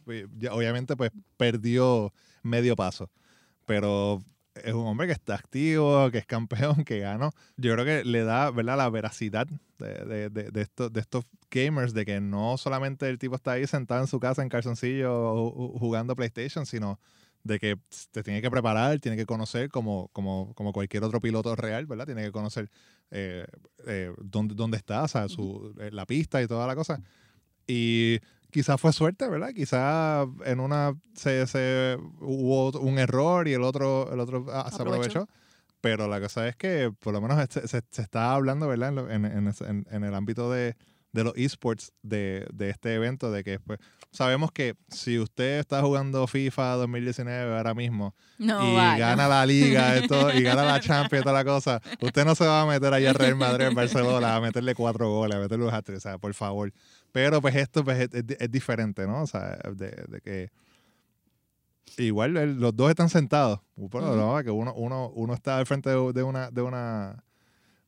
obviamente 0.48 0.96
pues 0.96 1.12
perdió 1.36 2.12
medio 2.42 2.74
paso. 2.74 3.08
Pero 3.66 4.20
es 4.54 4.72
un 4.72 4.86
hombre 4.86 5.06
que 5.06 5.12
está 5.12 5.34
activo, 5.34 6.10
que 6.10 6.18
es 6.18 6.26
campeón, 6.26 6.84
que 6.84 7.00
ganó. 7.00 7.32
Yo 7.56 7.72
creo 7.74 7.84
que 7.84 8.04
le 8.04 8.24
da, 8.24 8.50
¿verdad?, 8.50 8.76
la 8.76 8.90
veracidad 8.90 9.46
de, 9.78 10.04
de, 10.04 10.30
de, 10.30 10.50
de 10.50 10.62
estos, 10.62 10.92
de 10.92 11.00
estos 11.00 11.24
gamers, 11.50 11.94
de 11.94 12.04
que 12.04 12.20
no 12.20 12.56
solamente 12.56 13.08
el 13.08 13.18
tipo 13.18 13.36
está 13.36 13.52
ahí 13.52 13.66
sentado 13.66 14.00
en 14.00 14.06
su 14.06 14.20
casa 14.20 14.42
en 14.42 14.48
calzoncillo 14.48 15.50
jugando 15.78 16.14
PlayStation, 16.16 16.66
sino 16.66 16.98
de 17.42 17.58
que 17.58 17.76
te 18.10 18.22
tiene 18.22 18.40
que 18.40 18.50
preparar, 18.50 18.98
tiene 19.00 19.16
que 19.16 19.26
conocer 19.26 19.68
como, 19.68 20.08
como, 20.12 20.54
como 20.54 20.72
cualquier 20.72 21.04
otro 21.04 21.20
piloto 21.20 21.54
real, 21.54 21.86
¿verdad? 21.86 22.06
Tiene 22.06 22.22
que 22.22 22.32
conocer 22.32 22.70
eh, 23.10 23.46
eh, 23.86 24.12
dónde, 24.18 24.54
dónde 24.54 24.78
está, 24.78 25.02
o 25.02 25.08
sea, 25.08 25.28
su, 25.28 25.74
eh, 25.78 25.90
la 25.92 26.06
pista 26.06 26.42
y 26.42 26.46
toda 26.46 26.66
la 26.66 26.74
cosa. 26.74 27.02
Y 27.66 28.18
quizás 28.54 28.80
fue 28.80 28.92
suerte, 28.92 29.28
¿verdad? 29.28 29.52
Quizás 29.52 30.28
en 30.44 30.60
una 30.60 30.94
se, 31.16 31.44
se, 31.48 31.98
hubo 32.20 32.70
un 32.78 33.00
error 33.00 33.48
y 33.48 33.52
el 33.52 33.64
otro, 33.64 34.08
el 34.12 34.20
otro 34.20 34.46
ah, 34.52 34.70
se 34.70 34.80
aprovechó. 34.80 35.28
Pero 35.80 36.06
la 36.06 36.20
cosa 36.20 36.46
es 36.46 36.54
que 36.54 36.92
por 37.00 37.12
lo 37.12 37.20
menos 37.20 37.44
se, 37.50 37.66
se, 37.66 37.82
está 38.00 38.32
hablando, 38.32 38.68
¿verdad? 38.68 39.10
En, 39.10 39.24
en, 39.24 39.48
en, 39.48 39.86
en 39.90 40.04
el 40.04 40.14
ámbito 40.14 40.52
de, 40.52 40.76
de 41.14 41.24
los 41.24 41.32
esports 41.36 41.92
de, 42.02 42.46
de, 42.52 42.70
este 42.70 42.94
evento, 42.94 43.32
de 43.32 43.42
que 43.42 43.58
pues, 43.58 43.80
sabemos 44.12 44.52
que 44.52 44.74
si 44.88 45.18
usted 45.18 45.58
está 45.58 45.80
jugando 45.80 46.24
FIFA 46.28 46.74
2019 46.74 47.56
ahora 47.56 47.74
mismo 47.74 48.14
y 48.38 48.74
gana 48.76 49.26
la 49.26 49.44
liga 49.46 49.98
y, 49.98 50.06
todo, 50.06 50.32
y 50.32 50.42
gana 50.42 50.64
la 50.64 50.80
Champions 50.80 51.22
y 51.22 51.24
toda 51.24 51.34
la 51.34 51.44
cosa, 51.44 51.80
usted 52.00 52.24
no 52.24 52.36
se 52.36 52.46
va 52.46 52.62
a 52.62 52.66
meter 52.66 52.94
allá 52.94 53.10
a 53.10 53.12
Real 53.14 53.36
Madrid 53.36 53.66
en 53.66 53.74
Barcelona 53.74 54.36
a 54.36 54.40
meterle 54.40 54.74
cuatro 54.74 55.08
goles, 55.10 55.36
a 55.36 55.40
meterle 55.40 55.64
los 55.64 55.74
o 55.74 56.00
sea, 56.00 56.18
por 56.18 56.34
favor. 56.34 56.72
Pero 57.14 57.40
pues 57.40 57.54
esto 57.54 57.84
pues, 57.84 58.08
es, 58.12 58.50
diferente, 58.50 59.06
¿no? 59.06 59.22
O 59.22 59.26
sea, 59.28 59.56
de, 59.72 59.90
de 60.08 60.20
que 60.20 60.50
igual 61.96 62.34
los 62.58 62.74
dos 62.74 62.90
están 62.90 63.08
sentados, 63.08 63.60
pero 63.88 64.16
no, 64.16 64.42
que 64.42 64.50
uno, 64.50 64.74
uno, 64.74 65.12
uno 65.14 65.32
está 65.32 65.58
al 65.58 65.64
frente 65.64 65.90
de, 65.90 66.12
de 66.12 66.22
una, 66.24 66.50
de 66.50 66.62
una 66.62 67.22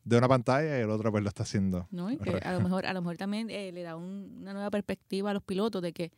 de 0.04 0.16
una 0.16 0.28
pantalla 0.28 0.78
y 0.78 0.82
el 0.82 0.90
otro 0.90 1.10
pues 1.10 1.24
lo 1.24 1.28
está 1.28 1.42
haciendo. 1.42 1.88
No, 1.90 2.08
y 2.08 2.18
que 2.18 2.38
a 2.38 2.52
lo 2.52 2.60
mejor, 2.60 2.86
a 2.86 2.92
lo 2.92 3.02
mejor 3.02 3.16
también 3.16 3.50
eh, 3.50 3.72
le 3.72 3.82
da 3.82 3.96
una 3.96 4.52
nueva 4.52 4.70
perspectiva 4.70 5.32
a 5.32 5.34
los 5.34 5.42
pilotos 5.42 5.82
de 5.82 5.92
que 5.92 6.12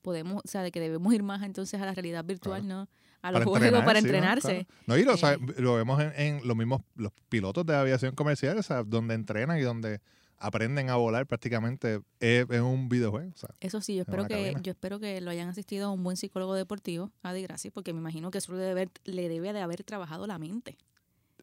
podemos, 0.00 0.44
o 0.44 0.48
sea, 0.48 0.62
de 0.62 0.70
que 0.70 0.78
debemos 0.78 1.12
ir 1.12 1.24
más 1.24 1.42
entonces 1.42 1.80
a 1.82 1.86
la 1.86 1.92
realidad 1.92 2.24
virtual, 2.24 2.68
¿no? 2.68 2.88
A 3.20 3.32
los 3.32 3.42
juegos 3.42 3.82
para 3.82 3.98
entrenarse. 3.98 4.68
No, 4.86 4.96
y 4.96 5.02
lo, 5.02 5.14
eh, 5.14 5.38
lo 5.56 5.74
vemos 5.74 6.00
en, 6.00 6.46
los 6.46 6.56
mismos 6.56 6.82
los 6.94 7.10
pilotos 7.28 7.66
de 7.66 7.74
aviación 7.74 8.14
comercial, 8.14 8.58
o 8.58 8.62
sea, 8.62 8.84
donde 8.84 9.14
entrenan 9.14 9.58
y 9.58 9.62
donde 9.62 10.00
aprenden 10.38 10.90
a 10.90 10.96
volar 10.96 11.26
prácticamente 11.26 12.00
es, 12.20 12.46
un 12.48 12.88
videojuego. 12.88 13.32
eso 13.60 13.80
sí, 13.80 13.96
yo 13.96 14.02
espero 14.02 14.26
que 14.26 14.54
yo 14.62 14.72
espero 14.72 15.00
que 15.00 15.20
lo 15.20 15.30
hayan 15.30 15.48
asistido 15.48 15.86
a 15.86 15.90
un 15.90 16.02
buen 16.02 16.16
psicólogo 16.16 16.54
deportivo, 16.54 17.10
a 17.22 17.32
Di 17.32 17.42
Gracia, 17.42 17.70
porque 17.72 17.92
me 17.92 18.00
imagino 18.00 18.30
que 18.30 18.38
eso 18.38 18.52
le 18.52 18.62
debe, 18.62 18.88
le 19.04 19.28
debe 19.28 19.52
de 19.52 19.60
haber 19.60 19.84
trabajado 19.84 20.26
la 20.26 20.38
mente. 20.38 20.76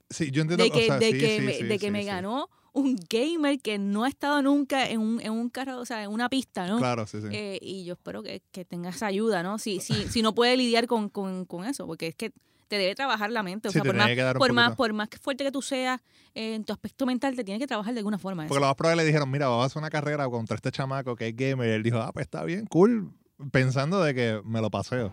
Sí, 0.09 0.29
yo 0.31 0.41
entiendo. 0.41 0.63
De 0.63 0.71
que, 0.71 0.83
o 0.83 0.85
sea, 0.85 0.99
de 0.99 1.11
sí, 1.11 1.19
que, 1.19 1.37
sí, 1.37 1.45
me, 1.45 1.53
sí, 1.53 1.63
de 1.63 1.79
que 1.79 1.91
me 1.91 2.03
ganó 2.03 2.49
un 2.73 2.95
gamer 3.09 3.59
que 3.59 3.77
no 3.77 4.03
ha 4.03 4.09
estado 4.09 4.41
nunca 4.41 4.89
en 4.89 4.99
un, 4.99 5.21
en 5.21 5.31
un 5.31 5.49
carro, 5.49 5.79
o 5.79 5.85
sea, 5.85 6.03
en 6.03 6.11
una 6.11 6.29
pista, 6.29 6.67
¿no? 6.67 6.77
Claro, 6.77 7.07
sí, 7.07 7.21
sí. 7.21 7.27
Eh, 7.31 7.59
y 7.61 7.85
yo 7.85 7.93
espero 7.93 8.23
que, 8.23 8.41
que 8.51 8.65
tenga 8.65 8.89
esa 8.89 9.07
ayuda, 9.07 9.43
¿no? 9.43 9.57
Si, 9.57 9.79
si, 9.79 10.07
si 10.07 10.21
no 10.21 10.33
puede 10.33 10.55
lidiar 10.57 10.87
con, 10.87 11.09
con, 11.09 11.45
con 11.45 11.65
eso, 11.65 11.85
porque 11.87 12.07
es 12.07 12.15
que 12.15 12.31
te 12.71 12.77
debe 12.77 12.95
trabajar 12.95 13.29
la 13.31 13.43
mente. 13.43 13.67
O 13.67 13.71
Sí, 13.71 13.79
sea, 13.79 13.83
por 13.83 13.93
más, 13.93 14.07
que 14.07 14.33
por, 14.39 14.53
más, 14.53 14.75
por 14.77 14.93
más 14.93 15.09
fuerte 15.21 15.43
que 15.43 15.51
tú 15.51 15.61
seas 15.61 15.99
eh, 16.33 16.55
en 16.55 16.63
tu 16.63 16.71
aspecto 16.71 17.05
mental, 17.05 17.35
te 17.35 17.43
tiene 17.43 17.59
que 17.59 17.67
trabajar 17.67 17.93
de 17.93 17.99
alguna 17.99 18.17
forma. 18.17 18.43
Porque 18.43 18.53
eso. 18.53 18.59
los 18.61 18.69
más 18.69 18.75
probable 18.77 19.03
le 19.03 19.07
dijeron, 19.07 19.29
mira, 19.29 19.49
vamos 19.49 19.63
a 19.63 19.65
hacer 19.65 19.79
una 19.79 19.89
carrera 19.89 20.29
contra 20.29 20.55
este 20.55 20.71
chamaco 20.71 21.17
que 21.17 21.27
es 21.27 21.35
gamer. 21.35 21.67
Y 21.67 21.71
él 21.73 21.83
dijo, 21.83 21.97
ah, 21.99 22.11
pues 22.13 22.23
está 22.27 22.45
bien, 22.45 22.65
cool. 22.67 23.11
Pensando 23.51 24.01
de 24.01 24.15
que 24.15 24.41
me 24.45 24.61
lo 24.61 24.69
paseo. 24.71 25.11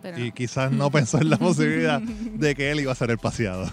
Pero 0.00 0.18
Y 0.18 0.28
no. 0.28 0.34
quizás 0.34 0.72
no 0.72 0.90
pensó 0.90 1.18
en 1.20 1.28
la 1.28 1.36
posibilidad 1.38 2.00
de 2.00 2.54
que 2.54 2.70
él 2.70 2.80
iba 2.80 2.92
a 2.92 2.94
ser 2.94 3.10
el 3.10 3.18
paseado. 3.18 3.70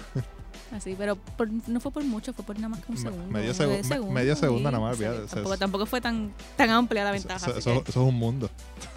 Así, 0.76 0.94
pero 0.98 1.16
por- 1.16 1.50
no 1.70 1.80
fue 1.80 1.92
por 1.92 2.04
mucho, 2.04 2.34
fue 2.34 2.44
por 2.44 2.56
nada 2.58 2.68
más 2.68 2.84
que 2.84 2.92
un 2.92 2.98
segundo. 2.98 3.26
medio 3.32 3.54
segu- 3.54 3.82
me- 4.08 4.12
medio 4.14 4.36
segundo 4.36 4.70
nada 4.70 4.84
más, 4.84 4.98
sí, 4.98 5.04
olvídate, 5.06 5.24
o 5.24 5.28
sea, 5.28 5.36
tampoco, 5.36 5.58
tampoco 5.58 5.86
fue 5.86 6.02
tan, 6.02 6.34
tan 6.58 6.70
amplia 6.70 7.06
la 7.06 7.12
ventaja. 7.12 7.52
eso- 7.58 7.84
es 7.88 7.96
un 7.96 8.16
mundo. 8.16 8.50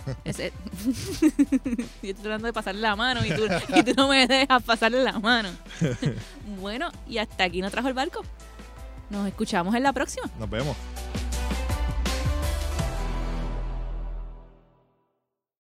yo 0.24 0.32
estoy 2.02 2.14
tratando 2.14 2.46
de 2.46 2.52
pasarle 2.52 2.80
la 2.80 2.96
mano 2.96 3.24
y 3.24 3.30
tú, 3.30 3.42
y 3.76 3.82
tú 3.84 3.92
no 3.96 4.08
me 4.08 4.26
dejas 4.26 4.62
pasarle 4.62 5.02
la 5.04 5.18
mano. 5.20 5.50
bueno, 6.60 6.90
y 7.06 7.18
hasta 7.18 7.44
aquí 7.44 7.60
no 7.60 7.70
trajo 7.70 7.88
el 7.88 7.94
barco. 7.94 8.22
Nos 9.10 9.26
escuchamos 9.28 9.74
en 9.74 9.82
la 9.84 9.92
próxima. 9.92 10.28
Nos 10.38 10.50
vemos. 10.50 10.76